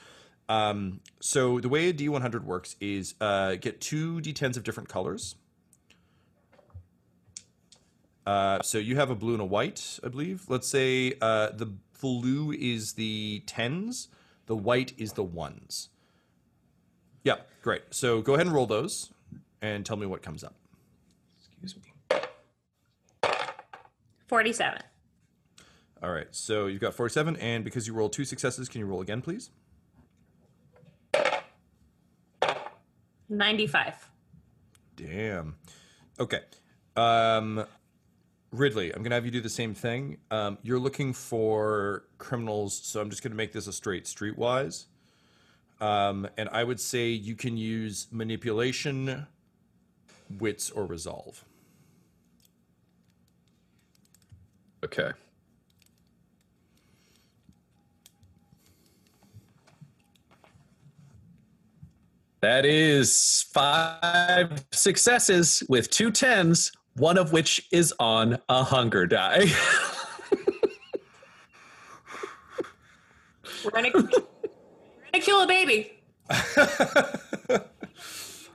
Um, 0.49 1.01
so 1.21 1.61
the 1.61 1.69
way 1.69 1.91
a 1.91 1.93
D100 1.93 2.45
works 2.45 2.77
is 2.81 3.15
uh, 3.21 3.57
get 3.57 3.83
two 3.83 4.21
D10s 4.21 4.57
of 4.57 4.65
different 4.65 4.89
colors. 4.89 5.35
Uh, 8.29 8.61
so 8.61 8.77
you 8.77 8.95
have 8.95 9.09
a 9.09 9.15
blue 9.15 9.33
and 9.33 9.41
a 9.41 9.47
white, 9.47 9.99
I 10.05 10.09
believe. 10.09 10.45
Let's 10.49 10.69
say 10.69 11.15
uh, 11.23 11.49
the 11.53 11.73
blue 11.99 12.53
is 12.53 12.93
the 12.93 13.43
tens, 13.47 14.09
the 14.45 14.55
white 14.55 14.93
is 14.99 15.15
the 15.15 15.23
ones. 15.23 15.89
Yeah, 17.25 17.37
great. 17.63 17.85
So 17.89 18.21
go 18.21 18.35
ahead 18.35 18.45
and 18.45 18.55
roll 18.55 18.67
those 18.67 19.15
and 19.63 19.87
tell 19.87 19.97
me 19.97 20.05
what 20.05 20.21
comes 20.21 20.45
up. 20.45 20.55
Excuse 21.39 21.75
me. 21.77 22.21
47. 24.27 24.83
All 26.03 26.11
right, 26.11 26.29
so 26.31 26.67
you've 26.67 26.83
got 26.83 26.93
47, 26.93 27.35
and 27.37 27.65
because 27.65 27.87
you 27.87 27.95
rolled 27.95 28.13
two 28.13 28.27
successes, 28.27 28.69
can 28.69 28.81
you 28.81 28.87
roll 28.87 29.01
again, 29.01 29.23
please? 29.23 29.49
95. 33.31 34.11
Damn. 34.97 35.57
Okay. 36.21 36.41
Um, 36.95 37.65
Ridley, 38.51 38.91
I'm 38.93 39.03
going 39.03 39.11
to 39.11 39.15
have 39.15 39.27
you 39.27 39.31
do 39.31 39.41
the 39.41 39.49
same 39.49 39.75
thing. 39.75 40.19
Um, 40.31 40.59
you're 40.63 40.79
looking 40.79 41.13
for 41.13 42.05
criminals, 42.17 42.75
so 42.75 43.01
I'm 43.01 43.11
just 43.11 43.23
going 43.23 43.33
to 43.33 43.37
make 43.37 43.53
this 43.53 43.67
a 43.67 43.73
straight 43.73 44.05
streetwise. 44.05 44.87
Um, 45.81 46.27
and 46.39 46.49
I 46.51 46.65
would 46.65 46.81
say 46.81 47.11
you 47.11 47.35
can 47.35 47.57
use 47.57 48.09
manipulation, 48.11 49.27
wits, 50.39 50.71
or 50.71 50.87
resolve. 50.87 51.45
Okay. 54.85 55.11
That 62.41 62.65
is 62.65 63.47
five 63.53 64.65
successes 64.71 65.63
with 65.69 65.91
two 65.91 66.13
tens, 66.13 66.71
one 66.99 67.19
of 67.19 67.33
which 67.33 67.67
is 67.71 67.95
on 67.99 68.39
a 68.49 68.65
hunger 68.65 69.07
die. 69.07 69.47
We're 73.65 73.71
gonna, 73.73 73.91
we're 73.93 74.03
gonna 74.03 75.25
kill 75.25 75.43
a 75.43 75.47
baby. 75.47 75.93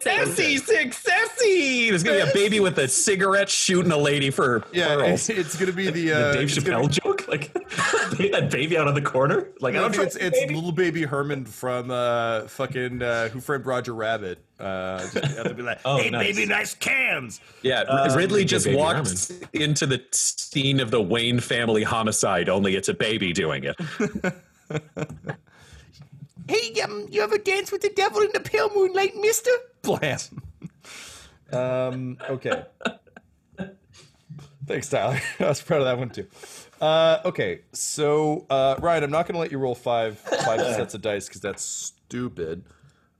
Successy, 0.03 0.59
successy! 0.59 1.89
There's 1.89 2.03
gonna 2.03 2.23
be 2.25 2.29
a 2.29 2.33
baby 2.33 2.59
with 2.59 2.77
a 2.79 2.87
cigarette 2.87 3.49
shooting 3.49 3.91
a 3.91 3.97
lady 3.97 4.29
for 4.29 4.63
Yeah, 4.71 4.95
pearls. 4.95 5.29
it's, 5.29 5.39
it's 5.39 5.55
going 5.55 5.67
to 5.71 5.75
be 5.75 5.85
the, 5.89 6.09
The 6.09 6.13
uh, 6.13 6.33
Dave 6.33 6.43
it's 6.43 6.59
gonna 6.63 6.87
Chappelle 6.87 6.89
joke? 6.91 7.27
Like, 7.27 7.53
that 8.31 8.49
baby 8.51 8.77
out 8.77 8.87
of 8.87 8.95
the 8.95 9.01
corner? 9.01 9.47
Like, 9.59 9.75
I 9.75 9.79
don't 9.79 9.97
it's, 9.99 10.15
it's 10.15 10.39
baby. 10.39 10.55
little 10.55 10.71
baby 10.71 11.03
Herman 11.03 11.45
from 11.45 11.89
uh, 11.91 12.41
fucking 12.47 13.01
uh, 13.01 13.29
Who 13.29 13.39
Framed 13.41 13.65
Roger 13.65 13.93
Rabbit. 13.93 14.39
Uh, 14.59 14.99
just 14.99 15.15
have 15.37 15.47
to 15.47 15.53
be 15.53 15.61
like, 15.63 15.79
Oh, 15.85 15.97
hey, 15.97 16.09
nice. 16.09 16.35
baby, 16.35 16.45
nice 16.47 16.75
cans. 16.75 17.41
Yeah, 17.63 17.81
Um, 17.81 18.15
Ridley 18.15 18.45
just 18.45 18.65
baby 18.65 18.77
walked 18.77 19.31
into 19.53 19.85
the 19.85 20.03
scene 20.11 20.79
of 20.79 20.91
the 20.91 21.01
Wayne 21.01 21.39
family 21.39 21.83
homicide, 21.83 22.49
only 22.49 22.75
it's 22.75 22.89
a 22.89 22.93
baby 22.93 23.33
doing 23.33 23.63
it. 23.65 23.75
Hey, 26.47 26.81
um, 26.81 27.07
you 27.09 27.21
ever 27.21 27.37
dance 27.37 27.71
with 27.71 27.81
the 27.81 27.89
devil 27.89 28.21
in 28.21 28.29
the 28.33 28.39
pale 28.39 28.69
moonlight, 28.75 29.15
mister? 29.15 29.51
Blast. 29.81 30.33
um, 31.51 32.17
okay. 32.29 32.63
Thanks, 34.65 34.89
Tyler. 34.89 35.19
I 35.39 35.45
was 35.45 35.61
proud 35.61 35.79
of 35.81 35.85
that 35.85 35.97
one 35.97 36.09
too. 36.09 36.27
Uh, 36.81 37.19
okay, 37.25 37.61
so 37.71 38.45
uh, 38.49 38.75
Ryan, 38.79 39.03
I'm 39.03 39.11
not 39.11 39.25
going 39.25 39.35
to 39.35 39.39
let 39.39 39.51
you 39.51 39.57
roll 39.57 39.75
five 39.75 40.19
five 40.19 40.59
sets 40.75 40.93
of 40.93 41.01
dice 41.01 41.27
because 41.27 41.41
that's 41.41 41.63
stupid. 41.63 42.63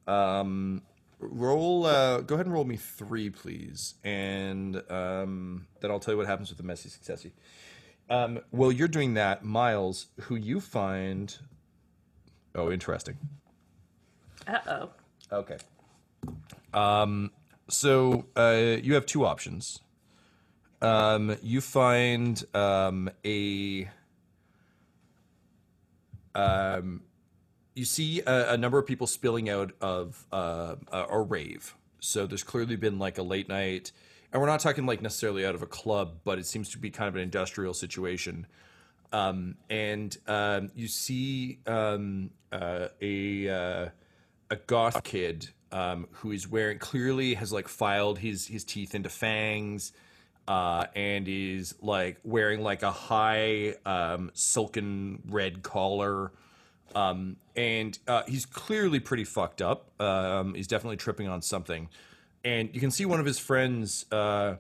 Um, 0.08 0.82
roll. 1.20 1.86
Uh, 1.86 2.22
go 2.22 2.36
ahead 2.36 2.46
and 2.46 2.54
roll 2.54 2.66
me 2.66 2.78
three, 2.78 3.30
please, 3.30 3.96
and 4.04 4.82
um, 4.92 5.68
then 5.80 5.92
I'll 5.92 6.00
tell 6.00 6.14
you 6.14 6.18
what 6.18 6.28
happens 6.28 6.50
with 6.50 6.58
the 6.58 6.64
messy 6.64 6.90
successy. 6.90 7.32
Um, 8.10 8.40
while 8.52 8.72
you're 8.72 8.90
doing 8.90 9.14
that, 9.14 9.44
Miles, 9.46 10.08
who 10.22 10.36
you 10.36 10.60
find. 10.60 11.38
Oh, 12.56 12.72
interesting. 12.72 13.18
Uh 14.48 14.60
oh. 14.68 14.90
Okay. 15.32 15.58
Um, 16.74 17.32
so 17.70 18.26
uh, 18.36 18.78
you 18.82 18.94
have 18.94 19.06
two 19.06 19.26
options. 19.26 19.80
Um, 20.82 21.38
you 21.42 21.62
find 21.62 22.44
um, 22.54 23.10
a. 23.26 23.90
Um, 26.36 27.04
you 27.76 27.86
see 27.86 28.22
a, 28.22 28.54
a 28.54 28.58
number 28.58 28.78
of 28.78 28.86
people 28.86 29.08
spilling 29.08 29.50
out 29.50 29.72
of 29.82 30.26
uh, 30.32 30.76
a, 30.92 31.06
a 31.10 31.22
rave. 31.22 31.76
So 32.00 32.28
there's 32.28 32.44
clearly 32.44 32.76
been 32.76 33.00
like 33.00 33.18
a 33.18 33.24
late 33.24 33.48
night, 33.48 33.92
and 34.32 34.42
we're 34.42 34.48
not 34.48 34.60
talking 34.60 34.86
like 34.86 35.02
necessarily 35.02 35.46
out 35.46 35.56
of 35.56 35.62
a 35.62 35.68
club, 35.68 36.20
but 36.24 36.38
it 36.38 36.46
seems 36.46 36.70
to 36.72 36.78
be 36.78 36.90
kind 36.90 37.08
of 37.08 37.16
an 37.16 37.22
industrial 37.22 37.74
situation. 37.74 38.46
Um, 39.14 39.56
and 39.70 40.18
um, 40.28 40.72
you 40.76 40.88
see 40.88 41.60
um, 41.68 42.32
uh, 42.52 42.88
a 43.00 43.50
uh, 43.50 43.90
a 44.50 44.56
goth 44.68 45.04
kid 45.04 45.50
um, 45.72 46.08
who 46.12 46.32
is 46.32 46.48
wearing 46.48 46.80
clearly 46.80 47.36
has 47.36 47.54
like 47.54 47.68
filed 47.68 48.20
his 48.20 48.48
his 48.48 48.64
teeth 48.64 48.96
into 48.96 49.10
fangs 49.10 49.94
uh, 50.48 50.88
and 50.96 51.28
is 51.28 51.76
like 51.82 52.18
wearing 52.24 52.62
like 52.62 52.82
a 52.82 52.92
high 52.92 53.76
um, 53.86 54.32
silken 54.34 55.22
red 55.30 55.62
collar. 55.62 56.32
Um, 56.96 57.38
and 57.56 57.98
uh, 58.08 58.24
he's 58.28 58.46
clearly 58.46 59.00
pretty 59.00 59.24
fucked 59.24 59.62
up. 59.62 59.92
He's 60.56 60.68
definitely 60.68 60.98
tripping 60.98 61.28
on 61.28 61.42
something. 61.42 61.88
And 62.44 62.70
you 62.74 62.80
can 62.80 62.92
see 62.92 63.06
one 63.06 63.20
of 63.20 63.26
his 63.26 63.40
friends 63.40 64.06
uh, 64.12 64.56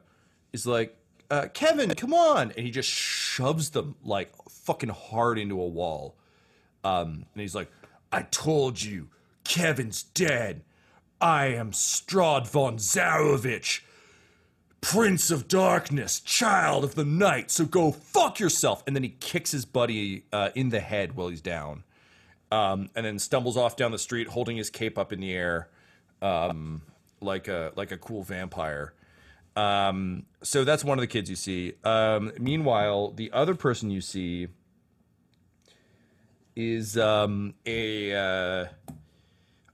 is 0.53 0.65
like 0.65 0.95
uh, 1.29 1.47
kevin 1.53 1.89
come 1.95 2.13
on! 2.13 2.51
And 2.51 2.65
he 2.65 2.71
just 2.71 2.89
shoves 2.89 3.71
them 3.71 3.95
like 4.03 4.31
fucking 4.63 4.89
hard 4.89 5.37
into 5.37 5.61
a 5.61 5.67
wall 5.67 6.15
um, 6.83 7.25
and 7.33 7.41
he's 7.41 7.55
like, 7.55 7.71
I 8.11 8.23
told 8.23 8.81
you, 8.81 9.09
Kevin's 9.43 10.03
dead. 10.03 10.63
I 11.21 11.47
am 11.47 11.71
Strahd 11.71 12.47
von 12.47 12.77
Zarovich, 12.77 13.81
Prince 14.81 15.31
of 15.31 15.47
Darkness, 15.47 16.19
Child 16.19 16.83
of 16.83 16.95
the 16.95 17.05
Night, 17.05 17.49
so 17.49 17.65
go 17.65 17.91
fuck 17.91 18.39
yourself. 18.39 18.83
And 18.85 18.95
then 18.95 19.03
he 19.03 19.15
kicks 19.19 19.51
his 19.51 19.65
buddy 19.65 20.25
uh, 20.33 20.49
in 20.53 20.69
the 20.69 20.81
head 20.81 21.15
while 21.15 21.29
he's 21.29 21.41
down. 21.41 21.83
Um, 22.51 22.89
and 22.95 23.05
then 23.05 23.17
stumbles 23.17 23.57
off 23.57 23.75
down 23.75 23.91
the 23.91 23.97
street 23.97 24.27
holding 24.27 24.57
his 24.57 24.69
cape 24.69 24.97
up 24.97 25.11
in 25.11 25.19
the 25.19 25.33
air 25.33 25.69
um, 26.21 26.83
like, 27.19 27.47
a, 27.47 27.71
like 27.75 27.91
a 27.91 27.97
cool 27.97 28.21
vampire. 28.21 28.93
Um, 29.55 30.25
so 30.41 30.63
that's 30.63 30.83
one 30.83 30.97
of 30.97 31.01
the 31.01 31.07
kids 31.07 31.29
you 31.29 31.35
see. 31.35 31.73
Um, 31.83 32.31
meanwhile, 32.39 33.11
the 33.11 33.31
other 33.31 33.55
person 33.55 33.91
you 33.91 34.01
see 34.01 34.47
is 36.55 36.97
um, 36.97 37.53
a 37.65 38.13
uh, 38.13 38.65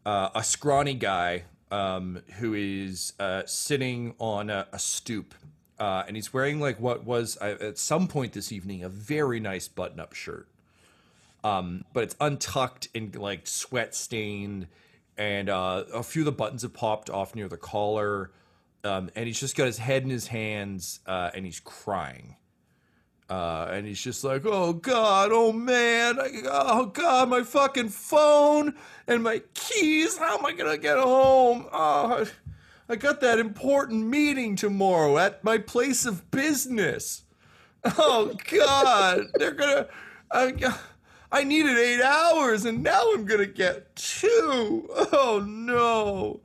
uh, 0.06 0.30
a 0.36 0.44
scrawny 0.44 0.94
guy 0.94 1.44
um, 1.72 2.22
who 2.40 2.54
is 2.54 3.14
uh, 3.20 3.44
sitting 3.46 4.16
on 4.20 4.50
a, 4.50 4.68
a 4.72 4.80
stoop, 4.80 5.34
uh, 5.80 6.04
and 6.08 6.16
he's 6.16 6.34
wearing 6.34 6.60
like 6.60 6.80
what 6.80 7.06
was 7.06 7.38
uh, 7.42 7.58
at 7.62 7.78
some 7.78 8.08
point 8.08 8.34
this 8.34 8.52
evening 8.52 8.84
a 8.84 8.90
very 8.90 9.40
nice 9.40 9.68
button-up 9.68 10.14
shirt, 10.14 10.48
um, 11.44 11.86
but 11.94 12.04
it's 12.04 12.16
untucked 12.20 12.90
and 12.96 13.16
like 13.16 13.46
sweat 13.48 13.94
stained, 13.94 14.68
and 15.18 15.50
uh, 15.50 15.84
a 15.94 16.04
few 16.04 16.22
of 16.22 16.26
the 16.26 16.32
buttons 16.32 16.64
have 16.64 16.74
popped 16.74 17.10
off 17.10 17.36
near 17.36 17.48
the 17.48 17.58
collar, 17.58 18.32
um, 18.84 19.10
and 19.16 19.28
he's 19.28 19.40
just 19.40 19.56
got 19.56 19.66
his 19.66 19.78
head 19.78 20.04
in 20.04 20.10
his 20.10 20.28
hands, 20.28 21.00
uh, 21.06 21.32
and 21.34 21.46
he's 21.46 21.60
crying. 21.60 22.36
Uh, 23.30 23.70
and 23.72 23.86
he's 23.86 24.02
just 24.02 24.24
like, 24.24 24.44
oh 24.46 24.74
God, 24.74 25.30
oh 25.32 25.52
man, 25.52 26.18
oh 26.46 26.88
God, 26.88 27.30
my 27.30 27.44
fucking 27.44 27.90
phone 27.90 28.74
and 29.08 29.22
my 29.22 29.44
keys. 29.54 30.18
How 30.18 30.38
am 30.38 30.46
I 30.46 30.54
gonna 30.54 30.80
get 30.80 30.98
home? 30.98 31.68
Oh, 31.72 32.26
I, 32.26 32.26
I 32.92 32.96
got 32.96 33.22
that 33.22 33.38
important 33.38 34.08
meeting 34.08 34.56
tomorrow 34.56 35.20
at 35.20 35.44
my 35.44 35.60
place 35.60 36.08
of 36.08 36.32
business. 36.32 37.24
Oh 37.98 38.36
God, 38.50 39.28
they're 39.36 39.52
gonna. 39.52 39.88
I, 40.32 40.76
I 41.32 41.44
needed 41.44 41.78
eight 41.78 42.02
hours, 42.02 42.66
and 42.66 42.82
now 42.82 43.14
I'm 43.14 43.26
gonna 43.26 43.46
get 43.46 43.96
two. 43.96 44.90
Oh 45.12 45.46
no. 45.48 46.42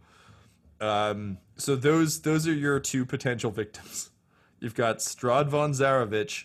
Um. 0.86 1.38
So 1.56 1.76
those 1.76 2.22
those 2.22 2.46
are 2.48 2.54
your 2.54 2.80
two 2.80 3.04
potential 3.06 3.50
victims. 3.50 4.10
You've 4.60 4.74
got 4.74 4.98
Strahd 4.98 5.48
von 5.48 5.72
Zarovich 5.72 6.44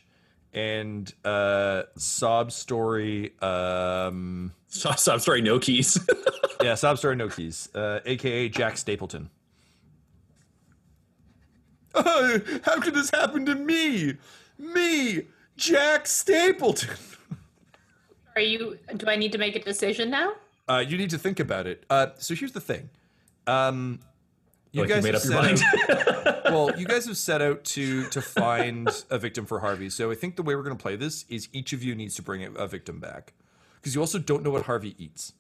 and 0.54 1.14
uh 1.24 1.84
sob 1.96 2.52
story 2.52 3.34
um 3.42 4.52
So, 4.68 4.92
so 4.92 5.14
I'm 5.14 5.44
no 5.44 5.60
keys. 5.60 5.98
yeah 6.64 6.76
sob 6.76 6.98
story 6.98 7.16
no 7.16 7.30
keys 7.30 7.70
uh 7.76 8.00
aka 8.06 8.50
jack 8.50 8.78
stapleton 8.78 9.30
uh, 11.96 12.40
how 12.64 12.80
could 12.80 12.94
this 12.94 13.10
happen 13.12 13.46
to 13.46 13.56
me 13.56 14.16
me 14.58 15.24
jack 15.58 16.08
stapleton 16.08 16.96
Are 18.36 18.42
you? 18.42 18.78
Do 18.96 19.08
I 19.08 19.16
need 19.16 19.32
to 19.34 19.38
make 19.38 19.56
a 19.56 19.62
decision 19.64 20.10
now? 20.10 20.34
uh 20.68 20.84
you 20.86 20.98
need 20.98 21.10
to 21.12 21.18
think 21.18 21.40
about 21.40 21.68
it 21.68 21.84
uh 21.90 22.08
so 22.18 22.34
here's 22.34 22.54
the 22.54 22.62
thing 22.62 22.90
um 23.46 24.00
you 24.72 24.82
Like 24.82 24.90
you 24.90 24.96
guys 24.96 25.04
made 25.04 25.14
have 25.14 25.24
up 25.24 25.48
your 25.48 25.58
set 25.58 26.28
out- 26.28 26.44
well, 26.46 26.80
you 26.80 26.86
guys 26.86 27.06
have 27.08 27.18
set 27.18 27.42
out 27.42 27.64
to 27.66 28.08
to 28.10 28.22
find 28.22 28.90
a 29.10 29.18
victim 29.18 29.46
for 29.46 29.60
Harvey. 29.60 29.90
So 29.90 30.12
I 30.12 30.16
think 30.16 30.36
the 30.36 30.44
way 30.44 30.56
we're 30.56 30.64
going 30.64 30.78
to 30.78 30.82
play 30.82 30.96
this 30.96 31.26
is 31.30 31.50
each 31.54 31.74
of 31.74 31.84
you 31.84 31.96
needs 31.96 32.16
to 32.16 32.22
bring 32.22 32.44
a, 32.44 32.52
a 32.52 32.68
victim 32.68 33.00
back 33.00 33.34
because 33.76 33.96
you 33.96 34.02
also 34.02 34.20
don't 34.20 34.44
know 34.44 34.52
what 34.52 34.64
Harvey 34.64 34.96
eats. 35.04 35.34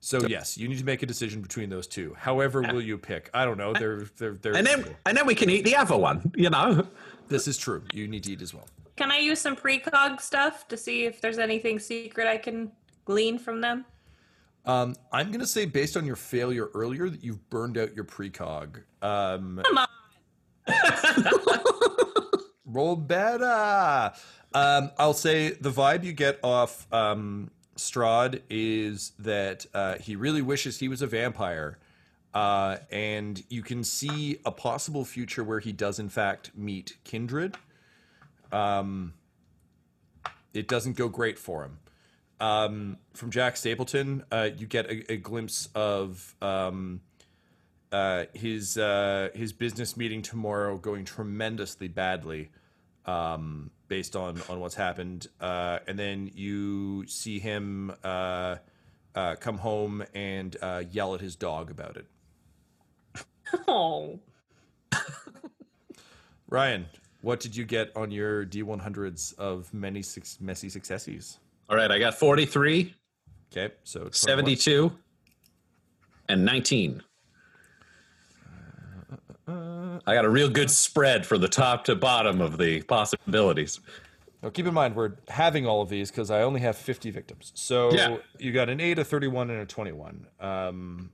So 0.00 0.26
yes, 0.26 0.58
you 0.58 0.68
need 0.68 0.78
to 0.78 0.84
make 0.84 1.02
a 1.02 1.06
decision 1.06 1.40
between 1.40 1.70
those 1.70 1.86
two. 1.86 2.14
However, 2.18 2.60
will 2.60 2.82
you 2.82 2.98
pick? 2.98 3.30
I 3.32 3.46
don't 3.46 3.56
know. 3.56 3.72
They're 3.72 4.06
they're 4.18 4.34
they're. 4.34 4.54
and 4.54 4.66
then 4.66 4.84
and 5.06 5.16
then 5.16 5.26
we 5.26 5.34
can 5.34 5.48
eat 5.48 5.64
the 5.64 5.76
other 5.76 5.96
one. 5.96 6.30
You 6.36 6.50
know. 6.50 6.86
this 7.28 7.48
is 7.48 7.56
true. 7.56 7.82
You 7.92 8.06
need 8.06 8.24
to 8.24 8.32
eat 8.32 8.42
as 8.42 8.52
well. 8.52 8.66
Can 8.96 9.10
I 9.10 9.16
use 9.16 9.40
some 9.40 9.56
precog 9.56 10.20
stuff 10.20 10.68
to 10.68 10.76
see 10.76 11.04
if 11.04 11.20
there's 11.20 11.38
anything 11.38 11.78
secret 11.78 12.26
I 12.26 12.36
can 12.36 12.70
glean 13.06 13.38
from 13.38 13.60
them? 13.60 13.86
Um, 14.66 14.94
I'm 15.12 15.28
going 15.28 15.40
to 15.40 15.46
say 15.46 15.66
based 15.66 15.96
on 15.96 16.06
your 16.06 16.16
failure 16.16 16.70
earlier 16.74 17.10
that 17.10 17.22
you've 17.22 17.48
burned 17.50 17.76
out 17.76 17.94
your 17.94 18.04
precog. 18.04 18.82
Um, 19.02 19.60
Come 19.64 19.78
on. 19.78 19.88
roll 22.66 22.96
better. 22.96 24.12
Um, 24.52 24.90
I'll 24.98 25.14
say 25.14 25.50
the 25.50 25.70
vibe 25.70 26.04
you 26.04 26.12
get 26.12 26.38
off 26.42 26.92
um, 26.92 27.50
Strahd 27.76 28.42
is 28.50 29.12
that 29.18 29.66
uh, 29.74 29.96
he 29.96 30.16
really 30.16 30.42
wishes 30.42 30.78
he 30.78 30.88
was 30.88 31.02
a 31.02 31.06
vampire. 31.06 31.78
Uh, 32.32 32.78
and 32.90 33.42
you 33.48 33.62
can 33.62 33.84
see 33.84 34.40
a 34.44 34.50
possible 34.50 35.04
future 35.04 35.44
where 35.44 35.60
he 35.60 35.72
does, 35.72 36.00
in 36.00 36.08
fact, 36.08 36.50
meet 36.56 36.96
Kindred. 37.04 37.56
Um, 38.50 39.14
it 40.52 40.66
doesn't 40.66 40.96
go 40.96 41.08
great 41.08 41.38
for 41.38 41.62
him. 41.64 41.78
Um, 42.44 42.98
from 43.14 43.30
Jack 43.30 43.56
Stapleton, 43.56 44.22
uh, 44.30 44.50
you 44.54 44.66
get 44.66 44.84
a, 44.84 45.12
a 45.12 45.16
glimpse 45.16 45.70
of 45.74 46.34
um, 46.42 47.00
uh, 47.90 48.26
his 48.34 48.76
uh, 48.76 49.30
his 49.34 49.54
business 49.54 49.96
meeting 49.96 50.20
tomorrow 50.20 50.76
going 50.76 51.06
tremendously 51.06 51.88
badly, 51.88 52.50
um, 53.06 53.70
based 53.88 54.14
on 54.14 54.42
on 54.50 54.60
what's 54.60 54.74
happened. 54.74 55.26
Uh, 55.40 55.78
and 55.88 55.98
then 55.98 56.30
you 56.34 57.06
see 57.06 57.38
him 57.38 57.90
uh, 58.04 58.56
uh, 59.14 59.36
come 59.36 59.56
home 59.56 60.04
and 60.12 60.54
uh, 60.60 60.82
yell 60.90 61.14
at 61.14 61.22
his 61.22 61.36
dog 61.36 61.70
about 61.70 61.96
it. 61.96 62.06
Oh. 63.66 64.20
Ryan, 66.50 66.84
what 67.22 67.40
did 67.40 67.56
you 67.56 67.64
get 67.64 67.90
on 67.96 68.10
your 68.10 68.44
D100s 68.44 69.34
of 69.38 69.72
many 69.72 70.02
suc 70.02 70.24
messy 70.42 70.68
successes? 70.68 71.38
All 71.68 71.76
right, 71.76 71.90
I 71.90 71.98
got 71.98 72.14
43, 72.14 72.94
Okay, 73.52 73.72
so 73.84 74.00
21. 74.00 74.12
72, 74.14 74.92
and 76.28 76.44
19. 76.44 77.02
I 80.06 80.14
got 80.14 80.24
a 80.24 80.28
real 80.28 80.48
good 80.48 80.70
spread 80.70 81.24
for 81.26 81.38
the 81.38 81.48
top 81.48 81.84
to 81.84 81.94
bottom 81.94 82.40
of 82.40 82.58
the 82.58 82.82
possibilities. 82.82 83.80
Now, 84.42 84.50
keep 84.50 84.66
in 84.66 84.74
mind, 84.74 84.96
we're 84.96 85.12
having 85.28 85.66
all 85.66 85.80
of 85.80 85.88
these 85.88 86.10
because 86.10 86.30
I 86.30 86.42
only 86.42 86.60
have 86.60 86.76
50 86.76 87.10
victims. 87.10 87.52
So 87.54 87.92
Yeah. 87.92 88.18
you 88.38 88.52
got 88.52 88.68
an 88.68 88.80
8, 88.80 88.98
a 88.98 89.04
31, 89.04 89.50
and 89.50 89.60
a 89.60 89.66
21. 89.66 90.26
Um, 90.40 91.10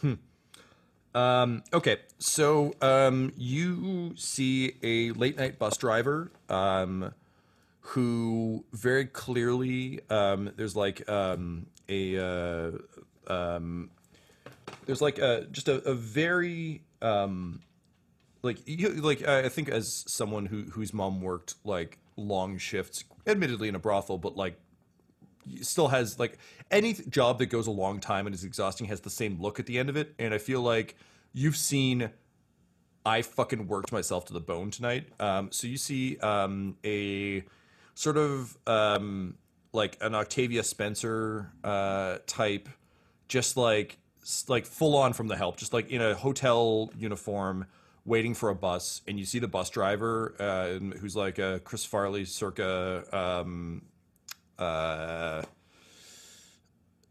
hmm. 0.00 0.14
Um, 1.14 1.62
okay, 1.72 1.98
so 2.18 2.74
um, 2.82 3.32
you 3.38 4.12
see 4.16 4.74
a 4.82 5.12
late 5.12 5.38
night 5.38 5.58
bus 5.58 5.78
driver 5.78 6.30
um, 6.50 7.14
who 7.88 8.64
very 8.72 9.06
clearly, 9.06 10.00
um, 10.10 10.52
there's 10.56 10.76
like 10.76 11.08
um, 11.08 11.66
a. 11.88 12.18
Uh, 12.18 12.72
um, 13.28 13.90
there's 14.86 15.00
like 15.00 15.18
a 15.18 15.46
just 15.52 15.68
a, 15.68 15.76
a 15.88 15.94
very 15.94 16.82
um, 17.00 17.60
like 18.42 18.58
you, 18.66 18.88
like 18.94 19.26
I 19.26 19.48
think 19.48 19.68
as 19.68 20.04
someone 20.08 20.46
who 20.46 20.64
whose 20.64 20.92
mom 20.92 21.20
worked 21.20 21.54
like 21.64 21.98
long 22.16 22.58
shifts, 22.58 23.04
admittedly 23.26 23.68
in 23.68 23.74
a 23.74 23.78
brothel, 23.78 24.18
but 24.18 24.36
like 24.36 24.58
still 25.60 25.88
has 25.88 26.18
like 26.18 26.38
any 26.72 26.94
job 26.94 27.38
that 27.38 27.46
goes 27.46 27.68
a 27.68 27.70
long 27.70 28.00
time 28.00 28.26
and 28.26 28.34
is 28.34 28.42
exhausting 28.42 28.88
has 28.88 29.00
the 29.02 29.10
same 29.10 29.40
look 29.40 29.60
at 29.60 29.66
the 29.66 29.78
end 29.78 29.88
of 29.88 29.96
it. 29.96 30.14
And 30.18 30.34
I 30.34 30.38
feel 30.38 30.60
like 30.60 30.96
you've 31.32 31.56
seen 31.56 32.10
I 33.04 33.22
fucking 33.22 33.68
worked 33.68 33.92
myself 33.92 34.24
to 34.26 34.32
the 34.32 34.40
bone 34.40 34.72
tonight. 34.72 35.06
Um, 35.20 35.52
so 35.52 35.68
you 35.68 35.76
see 35.76 36.18
um, 36.18 36.76
a 36.84 37.44
sort 37.96 38.18
of 38.18 38.56
um, 38.68 39.34
like 39.72 39.96
an 40.00 40.14
Octavia 40.14 40.62
Spencer 40.62 41.50
uh, 41.64 42.18
type, 42.26 42.68
just 43.26 43.56
like 43.56 43.98
like 44.48 44.66
full 44.66 44.96
on 44.96 45.12
from 45.12 45.26
the 45.26 45.36
help, 45.36 45.56
just 45.56 45.72
like 45.72 45.90
in 45.90 46.00
a 46.00 46.14
hotel 46.14 46.90
uniform, 46.96 47.66
waiting 48.04 48.34
for 48.34 48.50
a 48.50 48.54
bus, 48.54 49.00
and 49.08 49.18
you 49.18 49.24
see 49.24 49.40
the 49.40 49.48
bus 49.48 49.70
driver 49.70 50.34
uh, 50.38 50.96
who's 50.98 51.16
like 51.16 51.40
a 51.40 51.60
Chris 51.64 51.84
Farley 51.84 52.24
circa. 52.24 53.04
Um, 53.12 53.82
uh, 54.58 55.42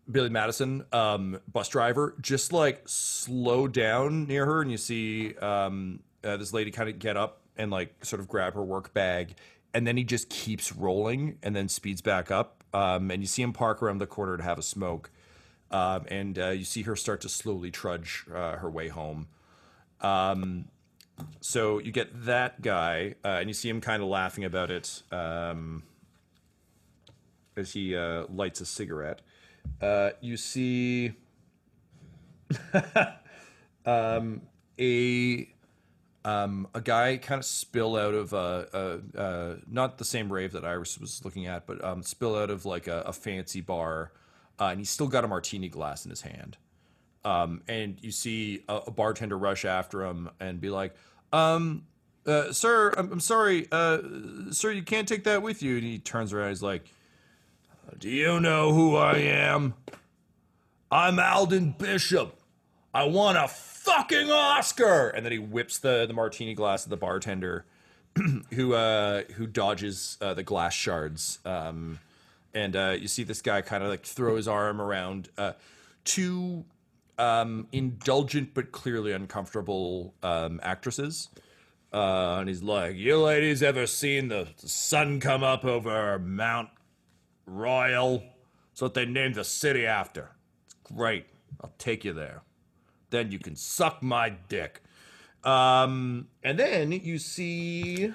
Billy 0.10 0.30
Madison, 0.30 0.86
um, 0.94 1.40
bus 1.52 1.68
driver, 1.68 2.16
just 2.22 2.54
like 2.54 2.84
slow 2.86 3.68
down 3.68 4.28
near 4.28 4.46
her, 4.46 4.62
and 4.62 4.70
you 4.70 4.78
see 4.78 5.36
um, 5.38 6.00
uh, 6.24 6.38
this 6.38 6.54
lady 6.54 6.70
kind 6.70 6.90
of 6.90 7.00
get 7.00 7.18
up 7.18 7.42
and 7.58 7.72
like 7.72 8.06
sort 8.06 8.20
of 8.20 8.28
grab 8.28 8.54
her 8.54 8.64
work 8.64 8.94
bag, 8.94 9.36
and 9.76 9.86
then 9.86 9.98
he 9.98 10.06
just 10.06 10.30
keeps 10.30 10.72
rolling 10.72 11.38
and 11.44 11.54
then 11.54 11.68
speeds 11.68 12.02
back 12.02 12.32
up, 12.32 12.64
um, 12.74 13.12
and 13.12 13.22
you 13.22 13.28
see 13.28 13.42
him 13.42 13.52
park 13.52 13.84
around 13.84 13.98
the 13.98 14.08
corner 14.08 14.38
to 14.38 14.44
have 14.44 14.58
a 14.58 14.64
smoke, 14.64 15.12
um, 15.70 16.06
and 16.08 16.40
uh, 16.40 16.50
you 16.50 16.64
see 16.64 16.84
her 16.84 16.96
start 16.96 17.20
to 17.22 17.30
slowly 17.30 17.72
trudge 17.72 18.26
uh, 18.34 18.56
her 18.56 18.70
way 18.70 18.88
home. 18.88 19.28
Um, 20.00 20.70
so 21.42 21.80
you 21.80 21.92
get 21.92 22.26
that 22.26 22.62
guy, 22.62 23.16
uh, 23.26 23.40
and 23.40 23.50
you 23.50 23.54
see 23.54 23.68
him 23.68 23.82
kind 23.82 24.02
of 24.02 24.08
laughing 24.08 24.46
about 24.46 24.72
it 24.72 25.04
um, 25.12 25.84
as 27.58 27.74
he 27.74 27.98
uh, 27.98 28.26
lights 28.30 28.62
a 28.62 28.66
cigarette. 28.66 29.22
Uh, 29.82 30.12
you 30.22 30.38
see 30.38 31.12
um, 33.86 34.42
a 34.80 35.50
um, 36.26 36.68
a 36.74 36.82
guy 36.82 37.18
kind 37.18 37.38
of 37.38 37.46
spill 37.46 37.96
out 37.96 38.16
of 38.16 38.34
uh, 38.34 38.66
uh, 38.74 38.98
uh, 39.16 39.56
not 39.70 40.00
the 40.00 40.04
same 40.04 40.34
rave 40.34 40.54
that 40.54 40.66
Iris 40.66 41.00
was 41.00 41.24
looking 41.24 41.46
at, 41.46 41.68
but 41.68 41.82
um, 41.84 42.02
spill 42.02 42.36
out 42.36 42.50
of 42.50 42.66
like 42.66 42.88
a, 42.88 43.02
a 43.02 43.14
fancy 43.14 43.62
bar, 43.62 44.12
uh, 44.60 44.66
and 44.66 44.80
he's 44.80 44.90
still 44.90 45.08
got 45.08 45.24
a 45.24 45.28
martini 45.28 45.70
glass 45.70 46.04
in 46.04 46.10
his 46.10 46.22
hand. 46.22 46.58
Um, 47.24 47.62
and 47.68 47.98
you 48.02 48.12
see 48.12 48.64
a, 48.68 48.78
a 48.88 48.92
bartender 48.92 49.38
rush 49.38 49.66
after 49.66 50.04
him 50.04 50.32
and 50.40 50.60
be 50.60 50.72
like, 50.72 50.96
um, 51.32 51.84
uh, 52.26 52.52
"Sir, 52.52 52.92
I'm, 52.98 53.12
I'm 53.14 53.20
sorry, 53.20 53.68
uh, 53.72 54.00
sir, 54.50 54.72
you 54.72 54.82
can't 54.82 55.08
take 55.08 55.26
that 55.26 55.44
with 55.44 55.62
you." 55.62 55.76
And 55.76 55.84
he 55.84 56.00
turns 56.00 56.34
around, 56.34 56.50
he's 56.50 56.64
like, 56.64 56.86
"Do 58.00 58.10
you 58.10 58.40
know 58.40 58.74
who 58.74 58.96
I 58.96 59.18
am? 59.18 59.76
I'm 60.92 61.20
Alden 61.20 61.76
Bishop. 61.78 62.40
I 62.96 63.04
want 63.04 63.38
a 63.38 63.50
fucking 63.50 64.32
Oscar!" 64.32 65.10
And 65.10 65.26
then 65.26 65.34
he 65.34 65.38
whips 65.38 65.78
the 65.80 66.06
the 66.06 66.14
martini 66.14 66.54
glass 66.54 66.86
at 66.86 66.90
the 66.90 66.98
bartender, 66.98 67.66
who 68.54 68.74
uh, 68.74 69.24
who 69.36 69.48
dodges 69.48 70.18
uh, 70.22 70.34
the 70.34 70.44
glass 70.44 70.74
shards. 70.74 71.40
Um, 71.44 72.00
and 72.54 72.74
uh, 72.74 72.96
you 72.98 73.10
see 73.10 73.24
this 73.24 73.42
guy 73.42 73.62
kind 73.62 73.84
of 73.84 73.90
like 73.90 74.06
throw 74.06 74.38
his 74.38 74.48
arm 74.48 74.82
around 74.82 75.28
uh, 75.38 75.52
two 76.06 76.64
um, 77.18 77.68
indulgent 77.74 78.54
but 78.54 78.72
clearly 78.72 79.12
uncomfortable 79.12 80.14
um, 80.24 80.62
actresses. 80.64 81.28
Uh, 81.92 82.38
and 82.40 82.48
he's 82.48 82.64
like, 82.64 82.96
"You 82.96 83.22
ladies 83.22 83.62
ever 83.62 83.88
seen 83.88 84.30
the 84.30 84.48
sun 84.56 85.20
come 85.20 85.44
up 85.44 85.66
over 85.66 86.18
Mount 86.18 86.70
Royal? 87.46 88.24
That's 88.72 88.82
what 88.82 88.94
they 88.94 89.06
named 89.06 89.36
the 89.36 89.44
city 89.44 89.86
after. 89.86 90.32
It's 90.66 90.76
great. 90.96 91.26
I'll 91.62 91.74
take 91.78 92.06
you 92.06 92.14
there. 92.14 92.42
Then 93.16 93.32
you 93.32 93.40
can 93.40 93.56
suck 93.56 94.04
my 94.04 94.30
dick." 94.50 94.82
Um, 95.46 96.28
and 96.44 96.60
then 96.60 96.92
you 96.92 97.18
see 97.18 98.12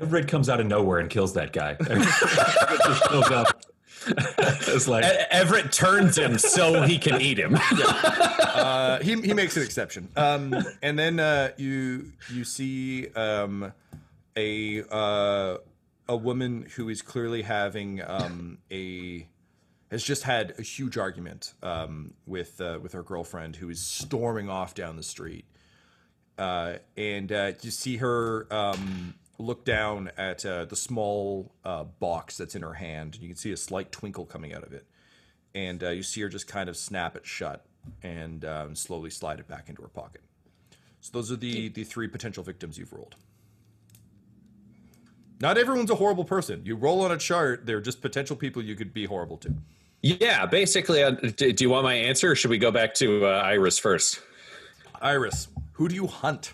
Everett 0.00 0.26
comes 0.26 0.48
out 0.48 0.58
of 0.58 0.66
nowhere 0.66 0.98
and 0.98 1.08
kills 1.08 1.34
that 1.34 1.52
guy. 1.52 1.74
just 1.84 3.10
shows 3.10 3.30
up. 3.30 3.64
it's 4.08 4.88
like 4.88 5.04
E- 5.04 5.24
Everett 5.30 5.72
turns 5.72 6.18
him 6.18 6.36
so 6.36 6.82
he 6.82 6.98
can 6.98 7.20
eat 7.20 7.38
him. 7.38 7.56
uh, 7.70 8.98
he 8.98 9.20
he 9.20 9.32
makes 9.32 9.56
an 9.56 9.62
exception. 9.62 10.08
Um, 10.16 10.52
and 10.82 10.98
then 10.98 11.20
uh, 11.20 11.52
you 11.56 12.12
you 12.32 12.44
see 12.44 13.08
um, 13.14 13.72
a 14.36 14.82
uh, 14.90 15.58
a 16.08 16.16
woman 16.16 16.66
who 16.74 16.88
is 16.88 17.02
clearly 17.02 17.42
having 17.42 18.02
um, 18.04 18.58
a 18.70 19.26
has 19.94 20.02
just 20.02 20.24
had 20.24 20.54
a 20.58 20.62
huge 20.62 20.98
argument 20.98 21.54
um, 21.62 22.14
with 22.26 22.60
uh, 22.60 22.80
with 22.82 22.92
her 22.92 23.02
girlfriend 23.04 23.54
who 23.54 23.70
is 23.70 23.80
storming 23.80 24.50
off 24.50 24.74
down 24.74 24.96
the 24.96 25.04
street. 25.04 25.44
Uh, 26.36 26.74
and 26.96 27.30
uh, 27.30 27.52
you 27.62 27.70
see 27.70 27.98
her 27.98 28.52
um, 28.52 29.14
look 29.38 29.64
down 29.64 30.10
at 30.16 30.44
uh, 30.44 30.64
the 30.64 30.74
small 30.74 31.54
uh, 31.64 31.84
box 31.84 32.36
that's 32.36 32.56
in 32.56 32.62
her 32.62 32.74
hand. 32.74 33.16
You 33.20 33.28
can 33.28 33.36
see 33.36 33.52
a 33.52 33.56
slight 33.56 33.92
twinkle 33.92 34.26
coming 34.26 34.52
out 34.52 34.64
of 34.64 34.72
it, 34.72 34.84
and 35.54 35.82
uh, 35.84 35.90
you 35.90 36.02
see 36.02 36.22
her 36.22 36.28
just 36.28 36.48
kind 36.48 36.68
of 36.68 36.76
snap 36.76 37.14
it 37.14 37.24
shut 37.24 37.64
and 38.02 38.44
um, 38.44 38.74
slowly 38.74 39.10
slide 39.10 39.38
it 39.38 39.46
back 39.46 39.68
into 39.68 39.80
her 39.82 39.88
pocket. 39.88 40.22
So 41.00 41.10
those 41.12 41.30
are 41.30 41.36
the 41.36 41.68
the 41.68 41.84
three 41.84 42.08
potential 42.08 42.42
victims 42.42 42.78
you've 42.78 42.92
rolled. 42.92 43.14
Not 45.40 45.56
everyone's 45.56 45.90
a 45.90 45.96
horrible 45.96 46.24
person. 46.24 46.62
You 46.64 46.74
roll 46.74 47.02
on 47.02 47.12
a 47.12 47.16
chart; 47.16 47.64
they're 47.64 47.80
just 47.80 48.02
potential 48.02 48.34
people 48.34 48.60
you 48.60 48.74
could 48.74 48.92
be 48.92 49.04
horrible 49.04 49.36
to. 49.36 49.54
Yeah, 50.04 50.44
basically. 50.44 51.02
Uh, 51.02 51.12
do, 51.12 51.50
do 51.50 51.64
you 51.64 51.70
want 51.70 51.84
my 51.84 51.94
answer, 51.94 52.32
or 52.32 52.36
should 52.36 52.50
we 52.50 52.58
go 52.58 52.70
back 52.70 52.92
to 52.94 53.24
uh, 53.24 53.40
Iris 53.42 53.78
first? 53.78 54.20
Iris, 55.00 55.48
who 55.72 55.88
do 55.88 55.94
you 55.94 56.06
hunt? 56.06 56.52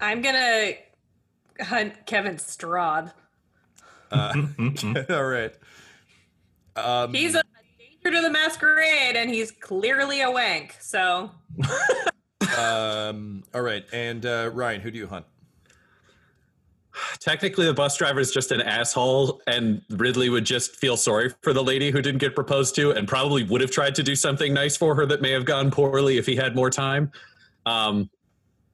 I'm 0.00 0.22
gonna 0.22 0.74
hunt 1.60 2.06
Kevin 2.06 2.36
Strahd. 2.36 3.12
All 4.12 5.24
right. 5.24 5.52
Um, 6.76 7.12
He's 7.12 7.34
a 7.34 7.42
danger 7.76 8.16
to 8.16 8.22
the 8.22 8.30
masquerade, 8.30 9.16
and 9.16 9.28
he's 9.28 9.50
clearly 9.50 10.20
a 10.20 10.30
wank. 10.30 10.76
So 10.78 11.32
um, 12.56 13.42
all 13.52 13.62
right. 13.62 13.84
And 13.92 14.24
uh, 14.24 14.50
Ryan, 14.52 14.80
who 14.80 14.92
do 14.92 14.98
you 14.98 15.08
hunt? 15.08 15.26
Technically, 17.20 17.66
the 17.66 17.74
bus 17.74 17.96
driver 17.96 18.20
is 18.20 18.30
just 18.30 18.52
an 18.52 18.60
asshole, 18.60 19.40
and 19.46 19.82
Ridley 19.90 20.28
would 20.28 20.44
just 20.44 20.76
feel 20.76 20.96
sorry 20.96 21.32
for 21.42 21.52
the 21.52 21.62
lady 21.62 21.90
who 21.90 22.00
didn't 22.02 22.18
get 22.18 22.34
proposed 22.34 22.74
to, 22.76 22.92
and 22.92 23.06
probably 23.06 23.42
would 23.44 23.60
have 23.60 23.70
tried 23.70 23.94
to 23.96 24.02
do 24.02 24.14
something 24.14 24.54
nice 24.54 24.76
for 24.76 24.94
her 24.94 25.06
that 25.06 25.20
may 25.20 25.30
have 25.30 25.44
gone 25.44 25.70
poorly 25.70 26.18
if 26.18 26.26
he 26.26 26.36
had 26.36 26.54
more 26.54 26.70
time. 26.70 27.10
Um, 27.64 28.10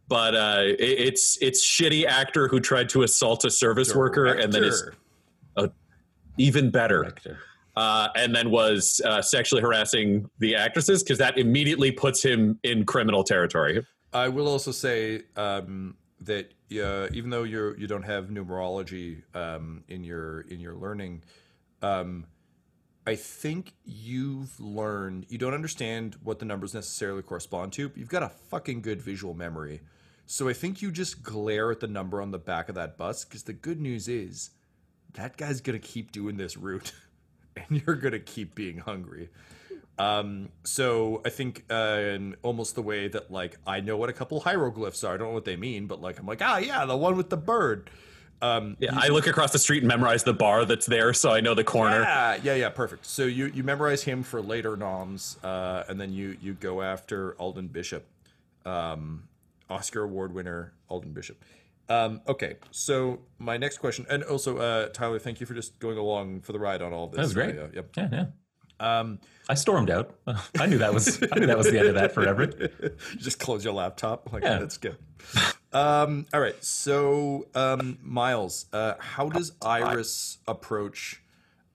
but 0.09 0.35
uh, 0.35 0.63
it, 0.65 0.79
it's 0.81 1.39
it's 1.41 1.65
shitty 1.67 2.05
actor 2.05 2.49
who 2.49 2.61
tried 2.61 2.89
to 2.91 3.03
assault 3.03 3.45
a 3.45 3.51
service 3.51 3.95
worker, 3.95 4.27
and 4.27 4.53
then 4.53 4.65
is 4.65 4.83
Director. 5.57 5.75
even 6.39 6.71
better. 6.71 7.15
Uh, 7.75 8.09
and 8.17 8.35
then 8.37 8.51
was 8.51 9.01
uh, 9.03 9.23
sexually 9.23 9.63
harassing 9.63 10.29
the 10.39 10.55
actresses 10.55 11.03
because 11.03 11.17
that 11.17 11.39
immediately 11.39 11.91
puts 11.91 12.23
him 12.23 12.59
in 12.65 12.85
criminal 12.85 13.25
territory. 13.25 13.83
I 14.13 14.29
will 14.29 14.47
also 14.47 14.73
say 14.73 15.23
um, 15.37 15.97
that 16.25 16.53
uh, 16.73 17.09
even 17.13 17.31
though 17.31 17.43
you 17.43 17.75
you 17.79 17.87
don't 17.87 18.05
have 18.05 18.27
numerology 18.27 19.23
um, 19.35 19.85
in 19.89 20.05
your 20.05 20.43
in 20.43 20.61
your 20.61 20.75
learning, 20.75 21.23
um, 21.83 22.27
I 23.07 23.17
think 23.17 23.75
you've 23.85 24.59
learned 24.61 25.27
you 25.29 25.39
don't 25.39 25.55
understand 25.55 26.17
what 26.23 26.39
the 26.39 26.45
numbers 26.45 26.75
necessarily 26.75 27.23
correspond 27.23 27.73
to. 27.75 27.89
But 27.89 27.99
you've 27.99 28.09
got 28.09 28.23
a 28.23 28.29
fucking 28.29 28.83
good 28.83 29.03
visual 29.03 29.35
memory, 29.35 29.81
so 30.27 30.49
I 30.49 30.53
think 30.53 30.83
you 30.83 30.91
just 30.91 31.23
glare 31.23 31.71
at 31.71 31.81
the 31.81 31.89
number 31.89 32.23
on 32.23 32.31
the 32.31 32.39
back 32.39 32.69
of 32.69 32.75
that 32.77 32.97
bus 32.97 33.25
because 33.25 33.43
the 33.43 33.53
good 33.53 33.81
news 33.81 34.09
is 34.09 34.51
that 35.15 35.37
guy's 35.37 35.61
gonna 35.61 35.79
keep 35.79 36.13
doing 36.13 36.37
this 36.37 36.57
route, 36.57 36.93
and 37.57 37.83
you're 37.85 37.97
gonna 37.97 38.21
keep 38.21 38.55
being 38.55 38.79
hungry. 38.79 39.31
Um, 39.99 40.49
so 40.65 41.21
I 41.25 41.29
think 41.29 41.65
uh, 41.71 42.01
in 42.15 42.37
almost 42.43 42.75
the 42.75 42.83
way 42.83 43.09
that 43.09 43.31
like 43.31 43.59
I 43.67 43.81
know 43.81 43.97
what 43.97 44.09
a 44.09 44.13
couple 44.13 44.41
hieroglyphs 44.41 45.05
are. 45.05 45.15
I 45.15 45.17
don't 45.17 45.29
know 45.29 45.35
what 45.35 45.45
they 45.45 45.57
mean, 45.57 45.87
but 45.87 46.01
like 46.01 46.19
I'm 46.19 46.27
like 46.27 46.43
ah 46.43 46.59
yeah, 46.59 46.85
the 46.87 46.97
one 46.97 47.17
with 47.17 47.31
the 47.31 47.37
bird. 47.37 47.91
Um, 48.41 48.77
Yeah, 48.81 48.91
I 48.95 49.07
look 49.09 49.29
across 49.29 49.53
the 49.53 49.59
street 49.59 49.79
and 49.79 49.89
memorize 49.89 50.25
the 50.25 50.33
bar 50.33 50.65
that's 50.65 50.87
there, 50.87 51.13
so 51.13 51.31
I 51.31 51.41
know 51.41 51.55
the 51.55 51.63
corner. 51.63 52.01
yeah, 52.01 52.39
yeah, 52.43 52.55
yeah, 52.55 52.69
perfect. 52.71 53.07
So 53.07 53.25
you 53.25 53.47
you 53.47 53.63
memorize 53.63 54.03
him 54.03 54.25
for 54.25 54.43
later 54.43 54.77
noms, 54.77 55.39
uh, 55.45 55.85
and 55.89 56.01
then 56.01 56.13
you 56.13 56.37
you 56.41 56.55
go 56.55 56.83
after 56.83 57.35
Alden 57.35 57.69
Bishop, 57.69 58.05
um, 58.65 59.29
Oscar 59.71 60.03
award 60.03 60.35
winner 60.35 60.73
Alden 60.89 61.13
Bishop. 61.13 61.41
Um, 61.89 62.21
okay, 62.27 62.57
so 62.71 63.21
my 63.39 63.59
next 63.59 63.79
question, 63.79 64.07
and 64.11 64.25
also 64.25 64.57
uh, 64.59 64.89
Tyler, 64.89 65.19
thank 65.21 65.39
you 65.39 65.47
for 65.47 65.55
just 65.55 65.79
going 65.79 65.99
along 65.99 66.41
for 66.41 66.53
the 66.53 66.59
ride 66.59 66.83
on 66.83 66.93
all 66.93 67.07
this. 67.07 67.19
That 67.19 67.23
was 67.23 67.35
great. 67.35 67.59
Uh, 67.59 67.69
yep. 67.75 67.91
Yeah, 67.97 68.09
yeah. 68.11 68.25
Um, 68.83 69.21
I 69.49 69.55
stormed 69.55 69.91
out. 69.91 70.15
I 70.59 70.67
knew 70.67 70.79
that 70.79 70.93
was 70.93 71.23
I 71.33 71.39
knew 71.39 71.47
that 71.47 71.59
was 71.59 71.71
the 71.71 71.79
end 71.79 71.89
of 71.89 71.95
that 71.95 72.13
for 72.13 72.27
Everett. 72.27 72.73
you 72.83 73.19
just 73.19 73.39
close 73.39 73.65
your 73.65 73.75
laptop. 73.75 74.33
Like 74.33 74.43
Yeah. 74.43 74.59
that's 74.59 74.77
good. 74.77 74.97
Um, 75.73 76.27
all 76.35 76.41
right. 76.41 76.63
So 76.65 77.47
um, 77.55 77.99
Miles, 78.03 78.67
uh, 78.73 78.95
how 78.99 79.29
does 79.29 79.53
Iris 79.63 80.39
approach 80.47 81.23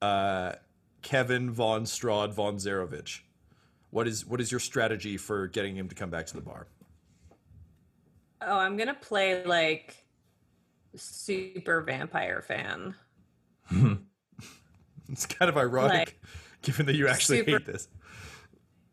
uh, 0.02 0.52
Kevin 1.02 1.50
von 1.50 1.84
Strahd 1.84 2.32
von 2.32 2.56
Zarovich? 2.56 3.20
What 3.90 4.06
is 4.06 4.26
what 4.26 4.40
is 4.40 4.50
your 4.52 4.60
strategy 4.60 5.16
for 5.16 5.46
getting 5.48 5.76
him 5.76 5.88
to 5.88 5.94
come 5.94 6.10
back 6.10 6.26
to 6.26 6.34
the 6.34 6.42
bar? 6.42 6.66
oh, 8.40 8.56
I'm 8.58 8.76
gonna 8.76 8.94
play 8.94 9.44
like 9.44 9.96
super 10.94 11.80
vampire 11.82 12.42
fan. 12.42 12.94
It's 15.10 15.24
kind 15.24 15.48
of 15.48 15.56
ironic, 15.56 15.90
Like, 15.90 16.20
given 16.62 16.86
that 16.86 16.94
you 16.96 17.08
actually 17.08 17.38
super- 17.38 17.50
hate 17.52 17.66
this. 17.66 17.88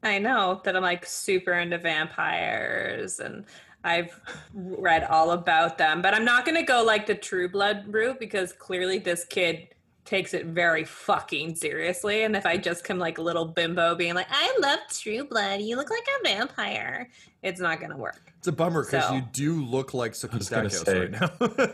I 0.03 0.20
know 0.20 0.61
that 0.66 0.76
I'm 0.76 0.84
like 0.84 1.05
super 1.05 1.53
into 1.53 1.80
vampires 1.80 3.20
and 3.20 3.43
I've 3.84 4.20
read 4.53 5.03
all 5.03 5.32
about 5.32 5.78
them, 5.80 6.01
but 6.01 6.13
I'm 6.13 6.26
not 6.26 6.45
going 6.45 6.57
to 6.57 6.63
go 6.63 6.84
like 6.84 7.05
the 7.07 7.16
True 7.16 7.49
Blood 7.49 7.86
route 7.88 8.20
because 8.20 8.53
clearly 8.53 8.99
this 8.99 9.26
kid 9.26 9.70
takes 10.03 10.36
it 10.36 10.45
very 10.47 10.84
fucking 10.84 11.55
seriously. 11.55 12.24
And 12.24 12.36
if 12.36 12.45
I 12.45 12.57
just 12.57 12.84
come 12.84 12.99
like 12.99 13.18
a 13.18 13.22
little 13.24 13.45
bimbo 13.45 13.95
being 13.95 14.13
like, 14.13 14.28
I 14.30 14.55
love 14.61 14.80
True 14.91 15.24
Blood, 15.28 15.61
you 15.61 15.76
look 15.76 15.89
like 15.89 16.05
a 16.20 16.28
vampire, 16.28 17.09
it's 17.41 17.59
not 17.59 17.80
going 17.80 17.89
to 17.91 17.97
work. 17.97 18.32
It's 18.38 18.47
a 18.47 18.51
bummer 18.51 18.86
because 18.86 19.05
So- 19.05 19.16
you 19.16 19.24
do 19.34 19.63
look 19.66 19.95
like 19.95 20.11
was 20.11 20.24
gonna 20.24 20.70
Stakos 20.70 20.86
say- 20.86 20.99
right 20.99 21.11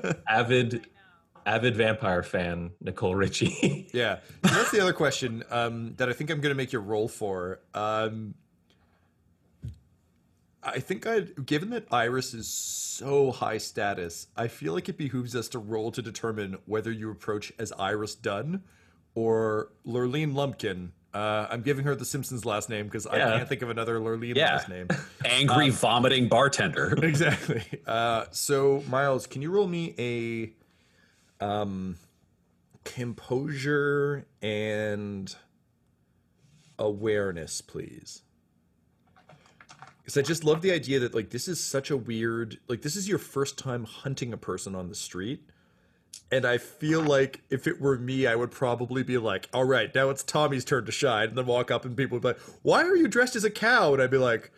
now. 0.06 0.14
Avid 0.30 0.86
avid 1.46 1.76
vampire 1.76 2.24
fan, 2.24 2.72
Nicole 2.82 3.16
Richie. 3.16 3.89
Yeah, 3.94 4.20
So 4.46 4.54
that's 4.56 4.72
the 4.72 4.80
other 4.82 4.94
question 4.94 5.44
um, 5.50 5.96
that 5.98 6.08
I 6.10 6.14
think 6.14 6.30
I'm 6.30 6.39
going 6.42 6.52
to 6.52 6.56
make 6.58 6.72
your 6.72 6.82
roll 6.82 7.08
for. 7.08 7.60
Um, 7.74 8.36
I 10.64 10.80
think 10.80 11.08
I, 11.08 11.22
given 11.44 11.72
that 11.72 11.88
Iris 11.92 12.34
is 12.36 12.48
so 12.48 13.32
high 13.32 13.58
status, 13.58 14.28
I 14.38 14.48
feel 14.48 14.74
like 14.74 14.88
it 14.89 14.98
behooves 14.98 15.36
us 15.36 15.48
to 15.50 15.60
roll 15.60 15.92
to 15.92 16.02
determine 16.04 16.58
whether 16.66 16.92
you 16.92 17.10
approach 17.10 17.52
as 17.58 17.72
Iris 17.74 18.14
Dunn 18.14 18.62
or 19.16 19.72
Lurleen 19.88 20.34
Lumpkin. 20.36 20.92
Uh, 21.14 21.48
I'm 21.50 21.62
giving 21.64 21.84
her 21.86 21.96
the 21.96 22.06
Simpsons 22.06 22.46
last 22.46 22.70
name 22.70 22.86
because 22.86 23.06
I 23.08 23.18
can't 23.18 23.50
think 23.50 23.64
of 23.64 23.70
another 23.70 24.00
Lurleen 24.00 24.36
Yeah. 24.36 24.54
last 24.56 24.70
name. 24.70 24.88
Angry, 25.26 25.70
vomiting 25.72 26.30
bartender. 26.30 26.94
exactly. 27.04 27.64
Uh, 27.88 28.26
so, 28.32 28.84
Miles, 28.88 29.26
can 29.28 29.42
you 29.42 29.50
roll 29.52 29.68
me 29.68 29.96
a 29.98 30.54
um, 31.42 31.98
composure 32.84 34.26
and 34.42 35.36
awareness, 36.80 37.62
please? 37.62 38.22
Because 40.00 40.18
I 40.18 40.22
just 40.22 40.44
love 40.44 40.62
the 40.62 40.72
idea 40.72 41.00
that 41.00 41.14
like 41.14 41.30
this 41.30 41.48
is 41.48 41.64
such 41.64 41.92
a 41.92 41.98
weird 41.98 42.58
like 42.68 42.82
this 42.82 42.96
is 42.96 43.08
your 43.08 43.20
first 43.20 43.58
time 43.58 43.84
hunting 43.84 44.34
a 44.34 44.38
person 44.38 44.76
on 44.76 44.89
the 44.89 44.96
street. 44.96 45.44
And 46.32 46.46
I 46.46 46.58
feel 46.58 47.02
like 47.02 47.42
if 47.50 47.68
it 47.68 47.82
were 47.82 47.98
me, 47.98 48.26
I 48.26 48.36
would 48.36 48.52
probably 48.52 49.04
be 49.04 49.18
like, 49.18 49.50
all 49.54 49.66
right, 49.66 49.94
now 49.94 50.10
it's 50.10 50.24
Tommy's 50.24 50.64
turn 50.64 50.86
to 50.86 50.92
shine. 50.92 51.30
And 51.30 51.38
then 51.38 51.46
walk 51.46 51.72
up 51.72 51.84
and 51.84 51.96
people 51.96 52.16
would 52.16 52.22
be 52.22 52.28
like, 52.30 52.39
why 52.62 52.84
are 52.84 52.96
you 52.96 53.08
dressed 53.08 53.36
as 53.36 53.44
a 53.44 53.50
cow? 53.50 53.94
And 53.94 54.02
I'd 54.02 54.12
be 54.12 54.18
like, 54.18 54.52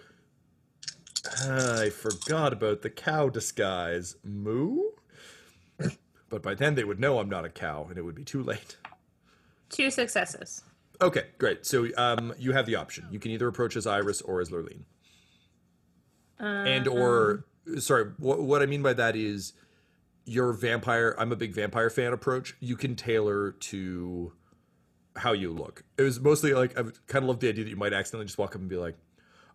I 1.47 1.89
forgot 1.89 2.53
about 2.53 2.81
the 2.81 2.89
cow 2.89 3.29
disguise. 3.29 4.15
Moo? 4.23 4.81
But 6.33 6.41
by 6.41 6.55
then 6.55 6.73
they 6.73 6.83
would 6.83 6.99
know 6.99 7.19
I'm 7.19 7.29
not 7.29 7.45
a 7.45 7.49
cow 7.49 7.85
and 7.87 7.95
it 7.95 8.01
would 8.01 8.15
be 8.15 8.23
too 8.23 8.41
late. 8.41 8.77
Two 9.69 9.91
successes. 9.91 10.63
Okay, 10.99 11.25
great. 11.37 11.63
So 11.63 11.89
um, 11.95 12.33
you 12.39 12.53
have 12.53 12.65
the 12.65 12.75
option. 12.75 13.05
You 13.11 13.19
can 13.19 13.29
either 13.29 13.47
approach 13.47 13.75
as 13.75 13.85
Iris 13.85 14.19
or 14.19 14.41
as 14.41 14.49
Lurleen. 14.49 14.81
and 16.39 16.87
or 16.87 17.45
sorry, 17.77 18.13
what, 18.17 18.41
what 18.41 18.63
I 18.63 18.65
mean 18.65 18.81
by 18.81 18.93
that 18.93 19.15
is 19.15 19.53
your 20.25 20.53
vampire. 20.53 21.15
I'm 21.19 21.31
a 21.31 21.35
big 21.35 21.53
vampire 21.53 21.91
fan 21.91 22.13
approach. 22.13 22.55
You 22.59 22.77
can 22.77 22.95
tailor 22.95 23.51
to 23.51 24.33
how 25.15 25.33
you 25.33 25.51
look. 25.51 25.83
It 25.99 26.01
was 26.01 26.19
mostly 26.19 26.55
like 26.55 26.71
I 26.75 26.81
kind 27.05 27.25
of 27.25 27.25
love 27.25 27.41
the 27.41 27.49
idea 27.49 27.63
that 27.63 27.69
you 27.69 27.75
might 27.75 27.93
accidentally 27.93 28.25
just 28.25 28.39
walk 28.39 28.55
up 28.55 28.61
and 28.61 28.69
be 28.69 28.77
like, 28.77 28.97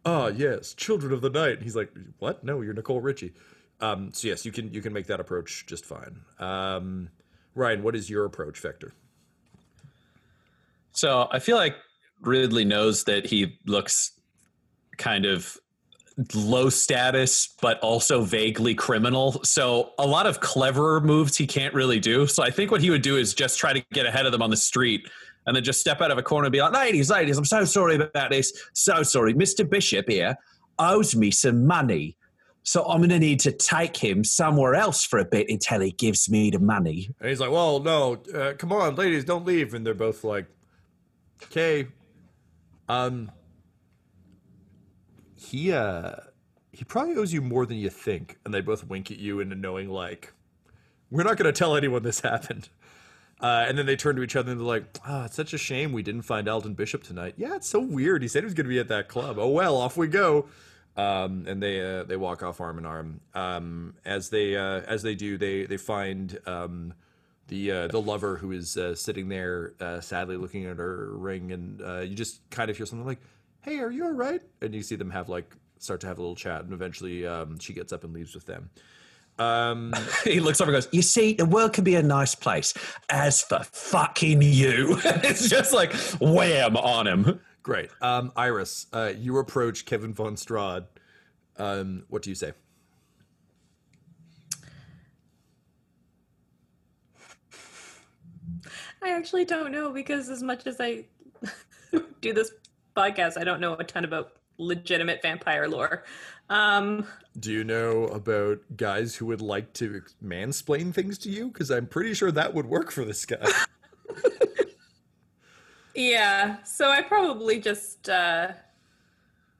"Ah, 0.04 0.28
yes, 0.28 0.74
children 0.74 1.12
of 1.12 1.22
the 1.22 1.30
night." 1.30 1.54
And 1.54 1.62
he's 1.64 1.74
like, 1.74 1.90
"What? 2.20 2.44
No, 2.44 2.60
you're 2.60 2.72
Nicole 2.72 3.00
Richie." 3.00 3.34
Um, 3.80 4.10
so 4.12 4.28
yes, 4.28 4.44
you 4.44 4.52
can 4.52 4.72
you 4.72 4.82
can 4.82 4.92
make 4.92 5.06
that 5.06 5.20
approach 5.20 5.66
just 5.66 5.84
fine. 5.84 6.20
Um, 6.38 7.10
Ryan, 7.54 7.82
what 7.82 7.94
is 7.94 8.10
your 8.10 8.24
approach 8.24 8.60
vector? 8.60 8.92
So 10.92 11.28
I 11.30 11.38
feel 11.38 11.56
like 11.56 11.76
Ridley 12.20 12.64
knows 12.64 13.04
that 13.04 13.26
he 13.26 13.58
looks 13.66 14.12
kind 14.96 15.24
of 15.24 15.56
low 16.34 16.68
status, 16.68 17.54
but 17.60 17.78
also 17.80 18.22
vaguely 18.22 18.74
criminal. 18.74 19.40
So 19.44 19.92
a 19.98 20.06
lot 20.06 20.26
of 20.26 20.40
cleverer 20.40 21.00
moves 21.00 21.36
he 21.36 21.46
can't 21.46 21.72
really 21.72 22.00
do. 22.00 22.26
So 22.26 22.42
I 22.42 22.50
think 22.50 22.70
what 22.70 22.80
he 22.80 22.90
would 22.90 23.02
do 23.02 23.16
is 23.16 23.34
just 23.34 23.58
try 23.58 23.72
to 23.72 23.84
get 23.92 24.06
ahead 24.06 24.26
of 24.26 24.32
them 24.32 24.42
on 24.42 24.50
the 24.50 24.56
street 24.56 25.08
and 25.46 25.54
then 25.54 25.62
just 25.62 25.80
step 25.80 26.00
out 26.00 26.10
of 26.10 26.18
a 26.18 26.22
corner 26.22 26.46
and 26.46 26.52
be 26.52 26.60
like, 26.60 26.72
ladies, 26.72 27.10
ladies, 27.10 27.38
I'm 27.38 27.44
so 27.44 27.64
sorry 27.64 27.94
about 27.94 28.30
this. 28.30 28.52
So 28.72 29.02
sorry. 29.02 29.32
Mr. 29.32 29.68
Bishop 29.68 30.08
here 30.08 30.36
owes 30.78 31.14
me 31.14 31.30
some 31.30 31.66
money. 31.66 32.16
So 32.62 32.84
I'm 32.84 32.98
going 32.98 33.10
to 33.10 33.18
need 33.18 33.40
to 33.40 33.52
take 33.52 33.96
him 33.96 34.24
somewhere 34.24 34.74
else 34.74 35.04
for 35.04 35.18
a 35.18 35.24
bit 35.24 35.48
until 35.48 35.80
he 35.80 35.90
gives 35.90 36.28
me 36.28 36.50
the 36.50 36.58
money. 36.58 37.14
And 37.20 37.30
he's 37.30 37.40
like, 37.40 37.50
"Well, 37.50 37.80
no, 37.80 38.22
uh, 38.34 38.52
come 38.58 38.72
on, 38.72 38.94
ladies, 38.94 39.24
don't 39.24 39.46
leave." 39.46 39.72
And 39.72 39.86
they're 39.86 39.94
both 39.94 40.22
like, 40.22 40.46
"Okay." 41.44 41.88
Um, 42.88 43.30
he 45.36 45.72
uh, 45.72 46.12
he 46.72 46.84
probably 46.84 47.16
owes 47.16 47.32
you 47.32 47.40
more 47.40 47.66
than 47.66 47.76
you 47.76 47.90
think, 47.90 48.38
and 48.44 48.52
they 48.52 48.60
both 48.60 48.86
wink 48.86 49.10
at 49.10 49.18
you 49.18 49.40
into 49.40 49.56
knowing 49.56 49.88
like, 49.88 50.32
we're 51.10 51.24
not 51.24 51.36
going 51.36 51.52
to 51.52 51.58
tell 51.58 51.74
anyone 51.76 52.02
this 52.02 52.20
happened. 52.22 52.68
Uh, 53.40 53.64
and 53.68 53.78
then 53.78 53.86
they 53.86 53.96
turn 53.96 54.16
to 54.16 54.22
each 54.22 54.34
other 54.34 54.50
and 54.50 54.60
they're 54.60 54.66
like, 54.66 54.98
"Ah, 55.06 55.26
it's 55.26 55.36
such 55.36 55.52
a 55.52 55.58
shame 55.58 55.92
we 55.92 56.02
didn't 56.02 56.22
find 56.22 56.48
Alden 56.48 56.74
Bishop 56.74 57.04
tonight. 57.04 57.34
Yeah, 57.36 57.54
it's 57.54 57.68
so 57.68 57.78
weird. 57.78 58.22
He 58.22 58.28
said 58.28 58.42
he 58.42 58.46
was 58.46 58.54
going 58.54 58.66
to 58.66 58.70
be 58.70 58.80
at 58.80 58.88
that 58.88 59.08
club. 59.08 59.38
Oh 59.38 59.48
well, 59.48 59.76
off 59.76 59.96
we 59.96 60.08
go." 60.08 60.48
Um, 60.98 61.44
and 61.46 61.62
they 61.62 61.80
uh, 61.80 62.02
they 62.02 62.16
walk 62.16 62.42
off 62.42 62.60
arm 62.60 62.76
in 62.76 62.84
arm. 62.84 63.20
Um, 63.32 63.94
as 64.04 64.30
they 64.30 64.56
uh, 64.56 64.80
as 64.80 65.02
they 65.02 65.14
do, 65.14 65.38
they 65.38 65.64
they 65.64 65.76
find 65.76 66.36
um, 66.44 66.92
the 67.46 67.70
uh, 67.70 67.86
the 67.86 68.00
lover 68.00 68.36
who 68.36 68.50
is 68.50 68.76
uh, 68.76 68.96
sitting 68.96 69.28
there 69.28 69.74
uh, 69.80 70.00
sadly 70.00 70.36
looking 70.36 70.66
at 70.66 70.76
her 70.76 71.10
ring, 71.12 71.52
and 71.52 71.80
uh, 71.80 72.00
you 72.00 72.16
just 72.16 72.40
kind 72.50 72.68
of 72.68 72.76
hear 72.76 72.84
something 72.84 73.06
like, 73.06 73.20
"Hey, 73.60 73.78
are 73.78 73.92
you 73.92 74.04
all 74.04 74.12
right?" 74.12 74.42
And 74.60 74.74
you 74.74 74.82
see 74.82 74.96
them 74.96 75.10
have 75.10 75.28
like 75.28 75.54
start 75.78 76.00
to 76.00 76.08
have 76.08 76.18
a 76.18 76.20
little 76.20 76.34
chat, 76.34 76.64
and 76.64 76.72
eventually 76.72 77.24
um, 77.24 77.60
she 77.60 77.72
gets 77.72 77.92
up 77.92 78.02
and 78.02 78.12
leaves 78.12 78.34
with 78.34 78.46
them. 78.46 78.68
Um, 79.38 79.94
he 80.24 80.40
looks 80.40 80.60
over 80.60 80.72
and 80.72 80.82
goes, 80.82 80.88
You 80.92 81.02
see, 81.02 81.34
the 81.34 81.46
world 81.46 81.72
can 81.72 81.84
be 81.84 81.94
a 81.94 82.02
nice 82.02 82.34
place. 82.34 82.74
As 83.08 83.40
for 83.42 83.60
fucking 83.62 84.42
you, 84.42 84.98
it's 85.04 85.48
just 85.48 85.72
like 85.72 85.92
wham 86.20 86.76
on 86.76 87.06
him. 87.06 87.40
Great, 87.68 87.90
um, 88.00 88.32
Iris. 88.34 88.86
Uh, 88.94 89.12
you 89.14 89.36
approach 89.36 89.84
Kevin 89.84 90.14
von 90.14 90.36
Strahd. 90.36 90.86
Um, 91.58 92.04
what 92.08 92.22
do 92.22 92.30
you 92.30 92.34
say? 92.34 92.54
I 99.02 99.10
actually 99.10 99.44
don't 99.44 99.70
know 99.70 99.90
because 99.90 100.30
as 100.30 100.42
much 100.42 100.66
as 100.66 100.80
I 100.80 101.04
do 102.22 102.32
this 102.32 102.52
podcast, 102.96 103.36
I 103.36 103.44
don't 103.44 103.60
know 103.60 103.74
a 103.74 103.84
ton 103.84 104.06
about 104.06 104.38
legitimate 104.56 105.20
vampire 105.20 105.68
lore. 105.68 106.04
Um, 106.48 107.06
Do 107.38 107.52
you 107.52 107.64
know 107.64 108.04
about 108.04 108.60
guys 108.78 109.14
who 109.14 109.26
would 109.26 109.42
like 109.42 109.74
to 109.74 110.00
mansplain 110.24 110.94
things 110.94 111.18
to 111.18 111.28
you? 111.28 111.48
Because 111.48 111.70
I'm 111.70 111.86
pretty 111.86 112.14
sure 112.14 112.32
that 112.32 112.54
would 112.54 112.64
work 112.64 112.90
for 112.90 113.04
this 113.04 113.26
guy. 113.26 113.46
yeah, 115.98 116.62
so 116.62 116.90
I 116.90 117.02
probably 117.02 117.60
just 117.60 118.08
uh, 118.08 118.52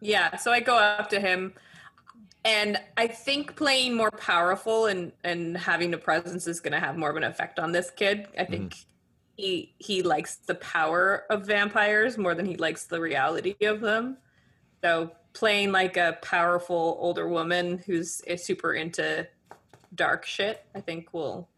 yeah, 0.01 0.37
so 0.37 0.53
I 0.53 0.61
go 0.61 0.77
up 0.77 1.11
to 1.11 1.21
him 1.21 1.55
and 2.45 2.79
I 2.97 3.09
think 3.09 3.57
playing 3.57 3.95
more 3.95 4.11
powerful 4.11 4.87
and 4.87 5.13
and 5.25 5.57
having 5.57 5.91
the 5.91 5.99
presence 5.99 6.47
is 6.47 6.61
going 6.61 6.73
to 6.73 6.81
have 6.81 6.97
more 6.97 7.11
of 7.11 7.17
an 7.17 7.25
effect 7.25 7.59
on 7.59 7.73
this 7.73 7.91
kid. 7.91 8.29
I 8.39 8.45
think 8.45 8.75
he 9.37 9.75
he 9.79 10.03
likes 10.03 10.37
the 10.37 10.55
power 10.55 11.25
of 11.31 11.45
vampires 11.47 12.17
more 12.17 12.35
than 12.35 12.47
he 12.47 12.57
likes 12.57 12.85
the 12.85 13.01
reality 13.01 13.57
of 13.63 13.81
them. 13.81 14.19
So 14.83 15.11
playing 15.33 15.73
like 15.73 15.97
a 15.97 16.19
powerful 16.23 16.97
older 17.01 17.29
woman 17.29 17.79
who's 17.85 18.21
is 18.23 18.45
super 18.45 18.75
into 18.75 19.27
dark 19.95 20.25
shit, 20.25 20.65
I 20.75 20.81
think 20.81 21.13
will. 21.13 21.49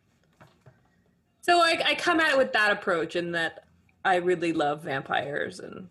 So 1.43 1.59
I, 1.59 1.83
I 1.85 1.95
come 1.95 2.21
at 2.21 2.33
it 2.33 2.39
with 2.39 2.53
that 2.53 2.73
approach, 2.73 3.17
in 3.17 3.33
that 3.33 3.65
I 4.05 4.17
really 4.17 4.53
love 4.53 4.83
vampires 4.83 5.61
and 5.61 5.89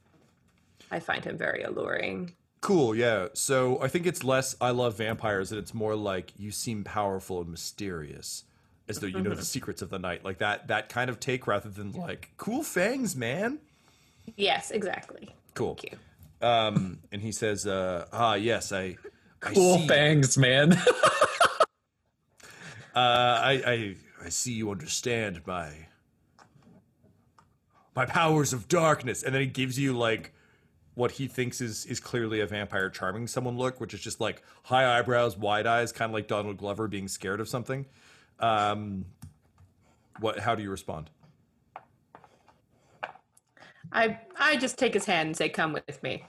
I 0.92 1.00
find 1.00 1.24
him 1.24 1.38
very 1.38 1.62
alluring. 1.64 2.34
cool, 2.62 2.96
yeah. 2.96 3.28
So 3.34 3.82
I 3.82 3.88
think 3.88 4.06
it's 4.08 4.24
less 4.24 4.56
I 4.60 4.72
love 4.72 4.98
vampires 4.98 5.52
and 5.52 5.60
it's 5.60 5.74
more 5.74 5.96
like 5.96 6.34
you 6.38 6.52
seem 6.52 6.84
powerful 6.84 7.42
and 7.42 7.50
mysterious. 7.50 8.44
As 8.88 9.00
though 9.00 9.08
you 9.08 9.22
know 9.22 9.36
the 9.36 9.46
secrets 9.56 9.82
of 9.84 9.90
the 9.92 10.00
night. 10.00 10.26
Like 10.26 10.40
that 10.40 10.68
that 10.70 10.90
kind 10.90 11.10
of 11.10 11.20
take 11.20 11.46
rather 11.48 11.70
than 11.70 11.92
like 11.92 12.32
cool 12.38 12.64
fangs, 12.64 13.16
man. 13.16 13.60
Yes, 14.36 14.72
exactly. 14.72 15.30
Cool. 15.54 15.76
Thank 15.76 15.94
you. 15.94 16.48
Um 16.48 17.00
and 17.12 17.22
he 17.22 17.32
says, 17.32 17.68
uh, 17.68 18.08
ah 18.12 18.34
yes, 18.34 18.72
I 18.72 18.98
I 19.44 19.54
Cool 19.54 19.78
see- 19.80 19.88
fangs, 19.88 20.38
man. 20.38 20.78
Uh, 22.96 23.40
I, 23.42 23.52
I 23.66 23.96
I 24.26 24.30
see 24.30 24.54
you 24.54 24.72
understand 24.72 25.42
my 25.46 25.70
my 27.96 28.06
powers 28.06 28.54
of 28.54 28.68
darkness, 28.68 29.24
and 29.24 29.34
then 29.34 29.42
he 29.42 29.48
gives 29.48 29.78
you 29.78 29.98
like 29.98 30.34
what 30.96 31.12
he 31.12 31.28
thinks 31.28 31.62
is 31.62 31.86
is 31.86 32.00
clearly 32.00 32.42
a 32.42 32.46
vampire 32.46 32.90
charming 32.90 33.28
someone 33.28 33.58
look, 33.58 33.80
which 33.80 33.94
is 33.94 34.02
just 34.02 34.20
like 34.20 34.42
high 34.64 35.00
eyebrows, 35.00 35.38
wide 35.38 35.66
eyes, 35.66 35.92
kind 35.92 36.10
of 36.10 36.14
like 36.14 36.28
Donald 36.28 36.58
Glover 36.58 36.88
being 36.88 37.08
scared 37.08 37.40
of 37.40 37.48
something. 37.48 37.86
Um, 38.40 39.06
what? 40.20 40.40
How 40.40 40.56
do 40.56 40.64
you 40.64 40.70
respond? 40.70 41.10
I 43.92 44.20
I 44.38 44.58
just 44.58 44.78
take 44.78 44.94
his 44.94 45.06
hand 45.06 45.28
and 45.28 45.38
say, 45.38 45.50
"Come 45.50 45.74
with 45.74 46.04
me." 46.04 46.24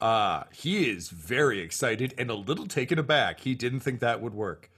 Uh, 0.00 0.42
he 0.52 0.90
is 0.90 1.10
very 1.10 1.60
excited 1.60 2.12
and 2.18 2.28
a 2.28 2.34
little 2.34 2.66
taken 2.66 2.98
aback. 2.98 3.40
He 3.40 3.54
didn't 3.54 3.80
think 3.80 4.00
that 4.00 4.20
would 4.20 4.34
work. 4.34 4.68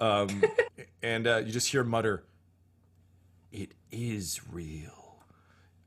Um, 0.00 0.44
and 1.02 1.26
uh, 1.26 1.38
you 1.38 1.50
just 1.50 1.68
hear 1.68 1.82
mutter, 1.82 2.24
"It 3.56 3.72
is 3.90 4.40
real." 4.50 5.24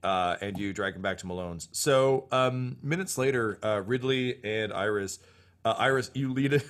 Uh, 0.04 0.38
and 0.42 0.58
you 0.58 0.74
drag 0.74 0.96
him 0.96 1.02
back 1.02 1.18
to 1.18 1.28
Malone's. 1.28 1.68
So 1.74 2.28
um, 2.32 2.78
minutes 2.82 3.18
later, 3.18 3.60
uh, 3.62 3.82
Ridley 3.86 4.40
and 4.44 4.72
Iris, 4.72 5.20
uh, 5.66 5.76
Iris, 5.78 6.10
you 6.14 6.32
lead 6.32 6.54
a, 6.54 6.62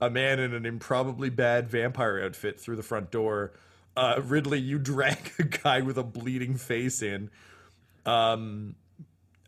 a 0.06 0.10
man 0.10 0.40
in 0.40 0.54
an 0.54 0.64
improbably 0.64 1.28
bad 1.28 1.68
vampire 1.68 2.22
outfit 2.22 2.58
through 2.58 2.76
the 2.76 2.82
front 2.82 3.10
door. 3.10 3.52
Uh, 3.96 4.20
Ridley, 4.24 4.58
you 4.58 4.78
drag 4.78 5.32
a 5.38 5.44
guy 5.44 5.82
with 5.82 5.98
a 5.98 6.02
bleeding 6.02 6.56
face 6.56 7.02
in. 7.02 7.30
Um, 8.06 8.76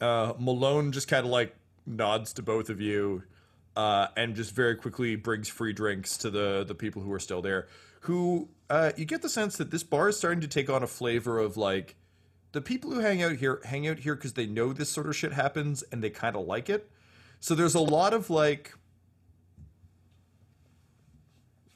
uh, 0.00 0.34
Malone 0.38 0.92
just 0.92 1.08
kind 1.08 1.24
of 1.24 1.32
like 1.32 1.56
nods 1.86 2.34
to 2.34 2.42
both 2.42 2.68
of 2.68 2.80
you, 2.80 3.22
uh, 3.76 4.08
and 4.16 4.36
just 4.36 4.54
very 4.54 4.76
quickly 4.76 5.16
brings 5.16 5.48
free 5.48 5.72
drinks 5.72 6.18
to 6.18 6.30
the 6.30 6.64
the 6.66 6.74
people 6.74 7.02
who 7.02 7.12
are 7.12 7.18
still 7.18 7.42
there. 7.42 7.66
Who 8.00 8.48
uh, 8.70 8.92
you 8.96 9.04
get 9.04 9.22
the 9.22 9.28
sense 9.28 9.56
that 9.56 9.70
this 9.70 9.82
bar 9.82 10.08
is 10.08 10.16
starting 10.16 10.40
to 10.40 10.48
take 10.48 10.70
on 10.70 10.82
a 10.82 10.86
flavor 10.86 11.38
of 11.38 11.56
like 11.56 11.96
the 12.52 12.60
people 12.60 12.90
who 12.90 13.00
hang 13.00 13.22
out 13.22 13.36
here 13.36 13.60
hang 13.64 13.86
out 13.86 13.98
here 13.98 14.14
because 14.14 14.34
they 14.34 14.46
know 14.46 14.72
this 14.72 14.88
sort 14.88 15.06
of 15.06 15.16
shit 15.16 15.32
happens 15.32 15.82
and 15.92 16.02
they 16.02 16.10
kind 16.10 16.36
of 16.36 16.46
like 16.46 16.70
it. 16.70 16.90
So 17.40 17.54
there's 17.54 17.74
a 17.74 17.80
lot 17.80 18.14
of 18.14 18.30
like. 18.30 18.74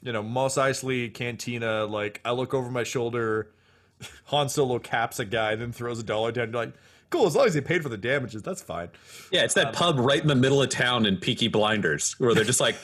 You 0.01 0.13
know, 0.13 0.23
Mos 0.23 0.55
Eisley, 0.55 1.13
Cantina, 1.13 1.83
like, 1.83 2.21
I 2.23 2.31
look 2.31 2.53
over 2.53 2.71
my 2.71 2.83
shoulder, 2.83 3.51
Han 4.27 4.47
Solo 4.47 4.79
caps 4.79 5.19
a 5.19 5.25
guy, 5.25 5.55
then 5.55 5.73
throws 5.73 5.99
a 5.99 6.03
dollar 6.03 6.31
down. 6.31 6.53
You're 6.53 6.65
like, 6.65 6.73
cool, 7.09 7.25
as 7.27 7.35
long 7.35 7.47
as 7.47 7.53
he 7.53 7.59
paid 7.59 7.83
for 7.83 7.89
the 7.89 7.97
damages, 7.97 8.41
that's 8.41 8.61
fine. 8.61 8.89
yeah, 9.29 9.43
it's 9.43 9.55
that 9.55 9.73
pub 9.73 9.99
right 9.99 10.21
in 10.21 10.29
the 10.29 10.35
middle 10.35 10.61
of 10.61 10.69
town 10.69 11.05
in 11.05 11.17
Peaky 11.17 11.49
Blinders 11.49 12.15
where 12.17 12.33
they're 12.33 12.45
just 12.45 12.61
like, 12.61 12.77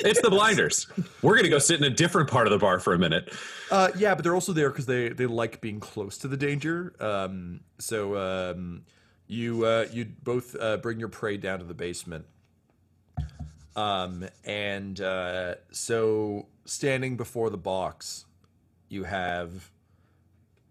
it's 0.00 0.20
the 0.20 0.30
Blinders. 0.30 0.86
We're 1.22 1.34
going 1.34 1.44
to 1.44 1.50
go 1.50 1.58
sit 1.58 1.78
in 1.78 1.84
a 1.84 1.94
different 1.94 2.30
part 2.30 2.46
of 2.46 2.50
the 2.50 2.58
bar 2.58 2.80
for 2.80 2.94
a 2.94 2.98
minute. 2.98 3.32
Uh, 3.70 3.90
yeah, 3.96 4.14
but 4.14 4.24
they're 4.24 4.34
also 4.34 4.52
there 4.52 4.70
because 4.70 4.86
they 4.86 5.10
they 5.10 5.26
like 5.26 5.60
being 5.60 5.80
close 5.80 6.18
to 6.18 6.28
the 6.28 6.36
danger. 6.36 6.94
Um, 7.00 7.60
so 7.78 8.16
um, 8.16 8.82
you 9.26 9.64
uh, 9.64 9.86
you 9.92 10.06
both 10.22 10.56
uh, 10.58 10.78
bring 10.78 10.98
your 10.98 11.08
prey 11.08 11.36
down 11.36 11.60
to 11.60 11.64
the 11.64 11.74
basement. 11.74 12.26
Um, 13.76 14.28
and 14.44 15.00
uh, 15.00 15.54
so 15.70 16.48
standing 16.64 17.16
before 17.16 17.50
the 17.50 17.56
box, 17.56 18.26
you 18.88 19.04
have 19.04 19.70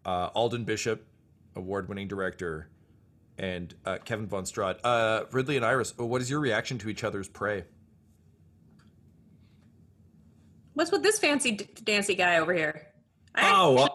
uh, 0.05 0.29
Alden 0.35 0.65
Bishop, 0.65 1.05
award-winning 1.55 2.07
director, 2.07 2.69
and 3.37 3.73
uh, 3.85 3.97
Kevin 4.03 4.27
von 4.27 4.43
Strahd. 4.43 4.79
Uh, 4.83 5.23
Ridley 5.31 5.55
and 5.55 5.65
Iris, 5.65 5.97
what 5.97 6.21
is 6.21 6.29
your 6.29 6.41
reaction 6.41 6.77
to 6.79 6.89
each 6.89 7.03
other's 7.03 7.29
prey? 7.29 7.63
What's 10.79 10.93
with 10.93 11.03
this 11.03 11.19
fancy 11.19 11.51
d- 11.51 11.67
dancy 11.83 12.15
guy 12.15 12.37
over 12.37 12.53
here? 12.53 12.87
I 13.35 13.51
Oh, 13.53 13.75
know 13.75 13.83
him. 13.83 13.89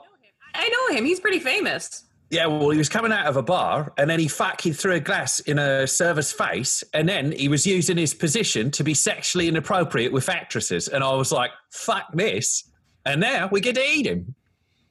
I 0.54 0.68
know 0.68 0.94
him. 0.98 1.06
He's 1.06 1.18
pretty 1.18 1.38
famous. 1.38 2.04
Yeah, 2.28 2.44
well, 2.44 2.68
he 2.68 2.76
was 2.76 2.90
coming 2.90 3.10
out 3.10 3.24
of 3.24 3.38
a 3.38 3.42
bar 3.42 3.94
and 3.96 4.10
then 4.10 4.20
he 4.20 4.28
fuck, 4.28 4.60
he 4.60 4.70
threw 4.70 4.92
a 4.92 5.00
glass 5.00 5.40
in 5.40 5.58
a 5.58 5.86
server's 5.86 6.30
face 6.30 6.84
and 6.92 7.08
then 7.08 7.32
he 7.32 7.48
was 7.48 7.66
using 7.66 7.96
his 7.96 8.12
position 8.12 8.70
to 8.72 8.84
be 8.84 8.92
sexually 8.92 9.48
inappropriate 9.48 10.12
with 10.12 10.28
actresses. 10.28 10.88
And 10.88 11.02
I 11.02 11.10
was 11.14 11.32
like, 11.32 11.52
fuck 11.70 12.12
this. 12.12 12.70
And 13.06 13.18
now 13.18 13.48
we 13.50 13.62
get 13.62 13.76
to 13.76 13.82
eat 13.82 14.04
him. 14.04 14.34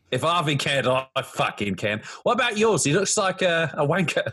If 0.10 0.22
Harvey 0.22 0.56
can, 0.56 0.88
I 0.88 1.06
fucking 1.24 1.76
can. 1.76 2.02
What 2.24 2.34
about 2.34 2.58
yours? 2.58 2.84
He 2.84 2.94
looks 2.94 3.16
like 3.18 3.44
a, 3.44 3.72
a 3.78 3.86
wanker. 3.88 4.32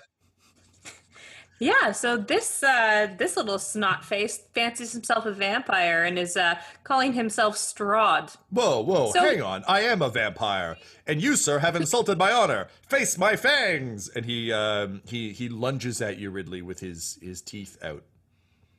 Yeah, 1.62 1.92
so 1.92 2.16
this 2.16 2.62
uh, 2.62 3.08
this 3.18 3.36
little 3.36 3.58
snot 3.58 4.02
face 4.02 4.40
fancies 4.54 4.92
himself 4.92 5.26
a 5.26 5.32
vampire 5.32 6.04
and 6.04 6.18
is 6.18 6.34
uh, 6.36 6.54
calling 6.84 7.12
himself 7.12 7.56
Strahd. 7.56 8.34
Whoa, 8.48 8.80
whoa, 8.80 9.10
So- 9.12 9.20
hang 9.20 9.42
on. 9.42 9.62
I 9.68 9.82
am 9.82 10.00
a 10.00 10.08
vampire, 10.08 10.78
and 11.06 11.22
you, 11.22 11.36
sir, 11.36 11.58
have 11.58 11.76
insulted 11.76 12.16
my 12.18 12.32
honor. 12.32 12.68
Face 12.88 13.18
my 13.18 13.36
fangs! 13.36 14.08
And 14.08 14.24
he 14.24 14.50
um, 14.50 15.02
he 15.06 15.32
he 15.34 15.50
lunges 15.50 16.00
at 16.00 16.16
you, 16.18 16.30
Ridley, 16.30 16.62
with 16.62 16.80
his 16.80 17.18
his 17.20 17.42
teeth 17.42 17.76
out. 17.84 18.04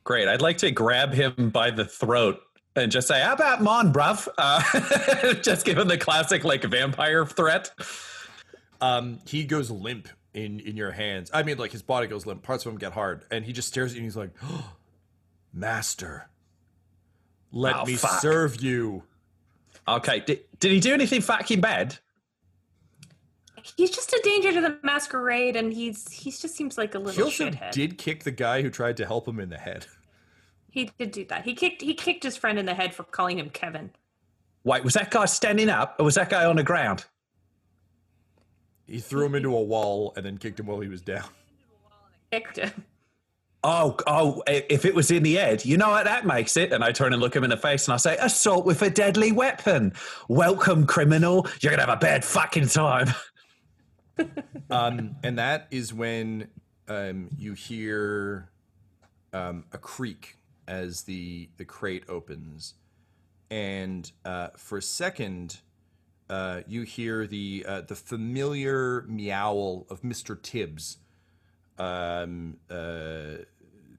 Great. 0.04 0.28
I'd 0.28 0.42
like 0.42 0.58
to 0.58 0.72
grab 0.72 1.14
him 1.14 1.52
by 1.52 1.70
the 1.70 1.86
throat 1.86 2.40
and 2.76 2.92
just 2.92 3.08
say, 3.08 3.22
how 3.22 3.34
about 3.34 3.62
mon, 3.62 3.94
bruv? 3.94 4.28
Uh, 4.40 5.34
just 5.44 5.64
give 5.66 5.78
him 5.78 5.88
the 5.88 5.98
classic, 6.00 6.44
like, 6.44 6.64
vampire 6.64 7.24
threat. 7.28 7.70
Um, 8.82 9.20
he 9.28 9.44
goes 9.44 9.70
limp 9.70 10.08
in 10.34 10.60
in 10.62 10.78
your 10.78 10.92
hands. 10.92 11.30
I 11.34 11.44
mean, 11.44 11.58
like 11.58 11.72
his 11.72 11.82
body 11.82 12.08
goes 12.08 12.26
limp. 12.26 12.44
Parts 12.44 12.66
of 12.66 12.72
him 12.72 12.78
get 12.78 12.94
hard, 12.94 13.26
and 13.32 13.46
he 13.46 13.54
just 13.54 13.68
stares 13.68 13.92
at 13.92 13.96
you. 13.96 14.00
and 14.02 14.06
He's 14.06 14.18
like, 14.18 14.32
oh, 14.44 14.74
"Master, 15.54 16.30
let 17.52 17.76
Oh, 17.76 17.86
me 17.86 17.96
fuck. 17.96 18.22
serve 18.22 18.62
you." 18.62 19.04
Okay. 19.88 20.20
Did, 20.22 20.42
did 20.60 20.72
he 20.72 20.80
do 20.80 20.94
anything 20.94 21.22
fucking 21.22 21.60
bad? 21.62 21.98
He's 23.78 23.92
just 23.92 24.12
a 24.12 24.22
danger 24.24 24.52
to 24.54 24.62
the 24.62 24.78
masquerade, 24.84 25.56
and 25.56 25.72
he's 25.72 26.12
he's 26.12 26.40
just 26.40 26.56
seems 26.56 26.78
like 26.78 26.96
a 26.96 27.00
He 27.00 27.04
little 27.06 27.24
also 27.26 27.50
shithead. 27.50 27.72
did 27.72 27.98
kick 27.98 28.24
the 28.24 28.32
guy 28.32 28.62
who 28.62 28.70
tried 28.70 28.98
to 28.98 29.06
help 29.06 29.28
him 29.28 29.40
in 29.40 29.50
the 29.50 29.58
head. 29.58 29.86
He 30.74 30.90
did 30.98 31.12
do 31.12 31.26
that. 31.26 31.44
He 31.44 31.54
kicked 31.54 31.82
he 31.82 31.94
kicked 31.94 32.24
his 32.24 32.38
friend 32.38 32.58
in 32.58 32.66
the 32.66 32.74
head 32.74 32.96
for 32.96 33.04
calling 33.04 33.38
him 33.38 33.50
Kevin. 33.50 33.90
Wait, 34.64 34.86
was 34.86 34.94
that 34.94 35.12
guy 35.12 35.26
standing 35.26 35.68
up 35.70 35.98
or 36.00 36.06
was 36.06 36.16
that 36.16 36.30
guy 36.30 36.46
on 36.46 36.56
the 36.56 36.64
ground? 36.64 37.04
He 38.92 39.00
threw 39.00 39.26
him 39.26 39.36
into 39.36 39.56
a 39.56 39.62
wall 39.62 40.12
and 40.18 40.26
then 40.26 40.38
kicked 40.38 40.60
him 40.60 40.66
while 40.66 40.82
he 40.82 40.90
was 40.90 41.02
down. 41.02 41.30
Kicked 42.30 42.58
him. 42.58 42.86
Oh, 43.64 43.96
oh, 44.06 44.44
if 44.48 44.84
it 44.84 44.94
was 44.94 45.12
in 45.12 45.24
the 45.24 45.36
head, 45.36 45.64
you 45.64 45.78
know 45.78 45.92
what 45.92 46.06
that 46.06 46.26
makes 46.26 46.58
it? 46.58 46.74
And 46.74 46.84
I 46.84 46.92
turn 46.92 47.14
and 47.14 47.22
look 47.22 47.34
him 47.34 47.46
in 47.46 47.52
the 47.52 47.58
face 47.58 47.88
and 47.88 47.94
I 47.94 47.98
say, 47.98 48.18
assault 48.20 48.66
with 48.66 48.82
a 48.82 48.90
deadly 48.90 49.32
weapon. 49.32 49.94
Welcome, 50.28 50.86
criminal. 50.86 51.48
You're 51.62 51.70
going 51.70 51.80
to 51.80 51.86
have 51.86 51.98
a 51.98 52.00
bad 52.00 52.26
fucking 52.26 52.68
time. 52.68 53.08
Um, 54.70 55.16
and 55.24 55.38
that 55.40 55.68
is 55.72 55.94
when 55.94 56.48
um, 56.88 57.30
you 57.36 57.54
hear 57.54 58.52
um, 59.34 59.66
a 59.74 59.78
creak 59.78 60.38
as 60.68 61.02
the 61.02 61.50
the 61.58 61.66
crate 61.66 62.04
opens, 62.08 62.76
and 63.50 64.10
uh, 64.24 64.50
for 64.56 64.78
a 64.78 64.82
second, 64.82 65.60
uh, 66.32 66.62
you 66.66 66.84
hear 66.84 67.28
the 67.28 67.66
uh, 67.68 67.82
the 67.82 67.96
familiar 67.96 69.04
meow 69.08 69.86
of 69.90 70.02
Mister 70.02 70.34
Tibbs, 70.34 70.98
um, 71.78 72.56
uh, 72.70 73.44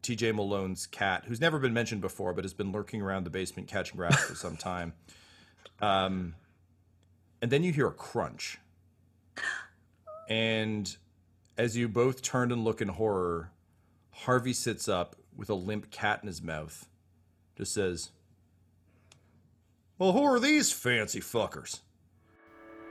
T.J. 0.00 0.32
Malone's 0.32 0.86
cat, 0.86 1.24
who's 1.26 1.42
never 1.42 1.58
been 1.58 1.74
mentioned 1.74 2.00
before, 2.00 2.32
but 2.32 2.42
has 2.44 2.54
been 2.54 2.72
lurking 2.72 3.02
around 3.02 3.24
the 3.24 3.30
basement 3.30 3.68
catching 3.68 4.00
rats 4.00 4.24
for 4.24 4.34
some 4.34 4.56
time. 4.56 4.94
Um, 5.80 6.36
and 7.40 7.50
then 7.50 7.64
you 7.64 7.72
hear 7.72 7.88
a 7.88 7.92
crunch. 7.92 8.58
And 10.28 10.96
as 11.58 11.76
you 11.76 11.88
both 11.88 12.22
turn 12.22 12.52
and 12.52 12.62
look 12.62 12.80
in 12.80 12.86
horror, 12.86 13.50
Harvey 14.12 14.52
sits 14.52 14.88
up 14.88 15.16
with 15.36 15.50
a 15.50 15.54
limp 15.54 15.90
cat 15.90 16.20
in 16.22 16.28
his 16.28 16.40
mouth. 16.40 16.86
Just 17.56 17.74
says, 17.74 18.10
Well, 19.98 20.12
who 20.12 20.22
are 20.22 20.38
these 20.38 20.70
fancy 20.70 21.18
fuckers? 21.18 21.80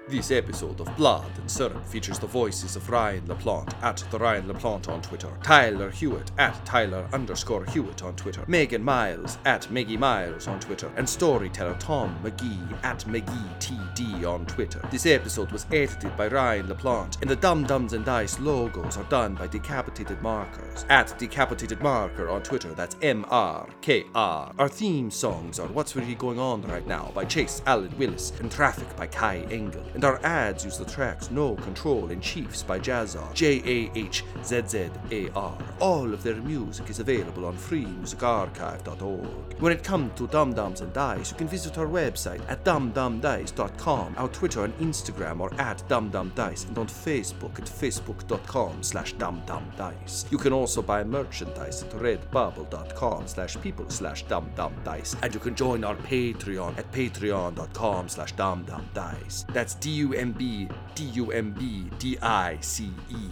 This 0.08 0.32
episode 0.32 0.82
of 0.82 0.97
Blood 0.97 1.32
and 1.38 1.49
Syrup 1.49 1.86
features 1.86 2.18
the 2.18 2.26
voices 2.26 2.76
of 2.76 2.89
Ryan 2.89 3.22
LaPlante 3.28 3.76
at 3.84 4.04
the 4.10 4.18
Ryan 4.18 4.45
LaPlante 4.45 4.89
on 4.89 5.02
Twitter, 5.02 5.30
Tyler 5.43 5.91
Hewitt 5.91 6.32
at 6.39 6.66
Tyler 6.66 7.08
underscore 7.14 7.66
Hewitt 7.66 8.04
on 8.04 8.16
Twitter, 8.16 8.43
Megan 8.47 8.84
Miles 8.84 9.38
at 9.45 9.70
Meggie 9.72 9.97
Miles 9.97 10.47
on 10.47 10.60
Twitter, 10.60 10.91
and 10.97 11.08
storyteller 11.08 11.76
Tom 11.80 12.18
McGee 12.24 12.84
at 12.84 13.06
McGeeTD 13.06 14.28
on 14.28 14.45
Twitter. 14.47 14.82
This 14.91 15.06
episode 15.06 15.52
was 15.52 15.68
edited 15.72 16.18
by 16.18 16.28
Ryan 16.28 16.68
LaPlante, 16.68 17.22
and 17.22 17.30
the 17.30 17.36
Dumb 17.36 17.64
Dumbs 17.64 17.93
and 17.93 18.04
Dice 18.04 18.39
logos 18.39 18.97
are 18.97 19.04
done 19.04 19.36
by 19.36 19.47
Decapitated 19.47 20.22
Markers 20.22 20.84
at 20.89 21.18
Decapitated 21.20 21.80
Marker 21.80 22.28
on 22.28 22.41
Twitter. 22.41 22.74
That's 22.74 22.97
M 23.04 23.24
R 23.30 23.70
K 23.82 24.06
R. 24.16 24.52
Our 24.58 24.70
theme 24.70 25.12
songs 25.12 25.60
are 25.60 25.68
What's 25.68 25.95
Really 25.95 26.16
Going 26.16 26.39
On 26.39 26.64
Right 26.64 26.88
Now 26.88 27.12
by 27.14 27.24
Chase 27.24 27.62
Allen 27.68 27.93
Willis 27.97 28.34
and 28.39 28.52
Traffic 28.52 28.93
by 28.97 29.06
Kai 29.06 29.41
Engel. 29.52 29.86
And 29.93 30.01
our 30.04 30.20
ads 30.24 30.66
use 30.66 30.78
the 30.78 30.86
tracks 30.86 31.32
No 31.32 31.56
Control 31.56 32.12
and 32.12 32.22
Chiefs 32.22 32.64
by 32.64 32.80
Jahzzar, 32.80 33.34
J 33.34 33.62
A 33.66 33.91
H 33.97 34.24
Z 34.43 34.62
Z 34.68 34.89
A 35.12 35.30
R. 35.32 35.58
All 35.80 36.14
of 36.14 36.24
their 36.24 36.36
music 36.36 36.89
is 36.89 36.99
available 36.99 37.45
on 37.45 37.58
freemusicarchive.org. 37.58 39.60
When 39.60 39.72
it 39.72 39.84
comes 39.84 40.18
to 40.18 40.28
Dumb 40.28 40.54
Dumbs 40.54 40.82
and 40.82 40.91
Dice, 40.93 41.32
you 41.32 41.38
can 41.38 41.47
visit 41.47 41.78
our 41.78 41.86
website 41.86 42.41
at 42.49 42.64
dumbdumbdice.com, 42.64 44.16
our 44.18 44.28
Twitter 44.30 44.66
and 44.66 44.78
Instagram 44.80 45.41
are 45.41 45.54
at 45.60 45.84
dumbdumbdice, 45.88 46.68
and 46.68 46.78
on 46.78 46.88
Facebook 46.88 47.60
at 47.60 47.66
facebook.com 47.66 48.82
slash 48.82 49.14
dumbdumbdice. 49.16 50.32
You 50.32 50.38
can 50.38 50.54
also 50.54 50.82
buy 50.82 51.04
merchandise 51.04 51.84
at 51.84 51.91
redbubble.com 51.91 53.28
slash 53.28 53.60
people 53.62 53.89
slash 53.89 54.26
dumbdumbdice, 54.26 55.16
and 55.22 55.34
you 55.34 55.39
can 55.39 55.56
join 55.56 55.84
our 55.84 55.95
Patreon 55.95 56.78
at 56.78 56.91
patreon.com 56.91 58.10
slash 58.10 58.34
dumbdumbdice. 58.36 59.45
That's 59.54 59.76
D-U-M-B, 59.82 60.69
D-U-M-B, 60.93 61.89
D-I-C-E. 61.97 63.29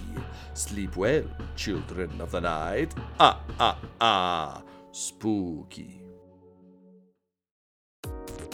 Sleep 0.56 0.96
well, 0.98 1.24
children 1.56 2.10
of 2.20 2.32
the 2.32 2.42
night. 2.42 2.96
Ah, 3.20 3.40
ah, 3.60 3.78
ah. 4.02 4.64
Spooky. 4.92 5.99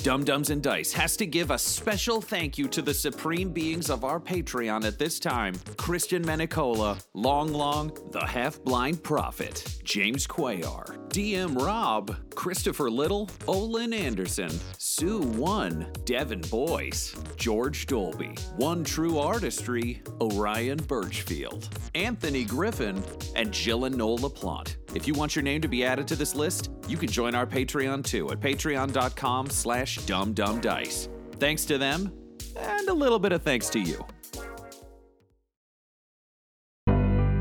Dumb 0.05 0.23
Dumbs 0.23 0.51
and 0.51 0.61
Dice 0.61 0.93
has 0.93 1.17
to 1.17 1.25
give 1.25 1.49
a 1.49 1.57
special 1.57 2.21
thank 2.21 2.59
you 2.59 2.67
to 2.67 2.83
the 2.83 2.93
supreme 2.93 3.49
beings 3.51 3.89
of 3.89 4.03
our 4.03 4.19
Patreon 4.19 4.85
at 4.85 4.99
this 4.99 5.17
time 5.19 5.55
Christian 5.77 6.23
Menicola, 6.23 7.03
Long 7.15 7.51
Long, 7.51 7.91
The 8.11 8.23
Half 8.23 8.63
Blind 8.63 9.01
Prophet, 9.01 9.79
James 9.83 10.27
Quayar, 10.27 10.99
DM 11.09 11.59
Rob, 11.59 12.15
Christopher 12.35 12.91
Little, 12.91 13.31
Olin 13.47 13.93
Anderson, 13.93 14.51
Sue 14.77 15.21
One, 15.21 15.87
Devin 16.03 16.41
Boyce, 16.51 17.15
George 17.35 17.87
Dolby, 17.87 18.35
One 18.57 18.83
True 18.83 19.17
Artistry, 19.17 20.03
Orion 20.21 20.77
Birchfield, 20.77 21.67
Anthony 21.95 22.45
Griffin, 22.45 23.03
and 23.35 23.51
Jill 23.51 23.85
and 23.85 23.97
Noel 23.97 24.19
LaPlante. 24.19 24.75
If 24.93 25.07
you 25.07 25.13
want 25.13 25.35
your 25.35 25.43
name 25.43 25.61
to 25.61 25.67
be 25.67 25.83
added 25.83 26.07
to 26.09 26.15
this 26.15 26.35
list, 26.35 26.69
you 26.87 26.95
can 26.95 27.09
join 27.09 27.35
our 27.35 27.45
Patreon 27.45 28.05
too 28.05 28.31
at 28.31 28.39
patreon.com 28.39 29.49
slash 29.95 30.05
dumbdumbdice. 30.05 31.09
Thanks 31.39 31.65
to 31.65 31.77
them, 31.77 32.11
and 32.57 32.87
a 32.87 32.93
little 32.93 33.19
bit 33.19 33.31
of 33.31 33.41
thanks 33.43 33.69
to 33.69 33.79
you. 33.79 34.05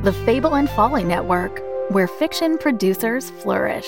The 0.03 0.13
Fable 0.27 0.57
and 0.57 0.69
Folly 0.71 1.05
Network, 1.05 1.63
where 1.91 2.07
fiction 2.07 2.59
producers 2.59 3.31
flourish. 3.31 3.87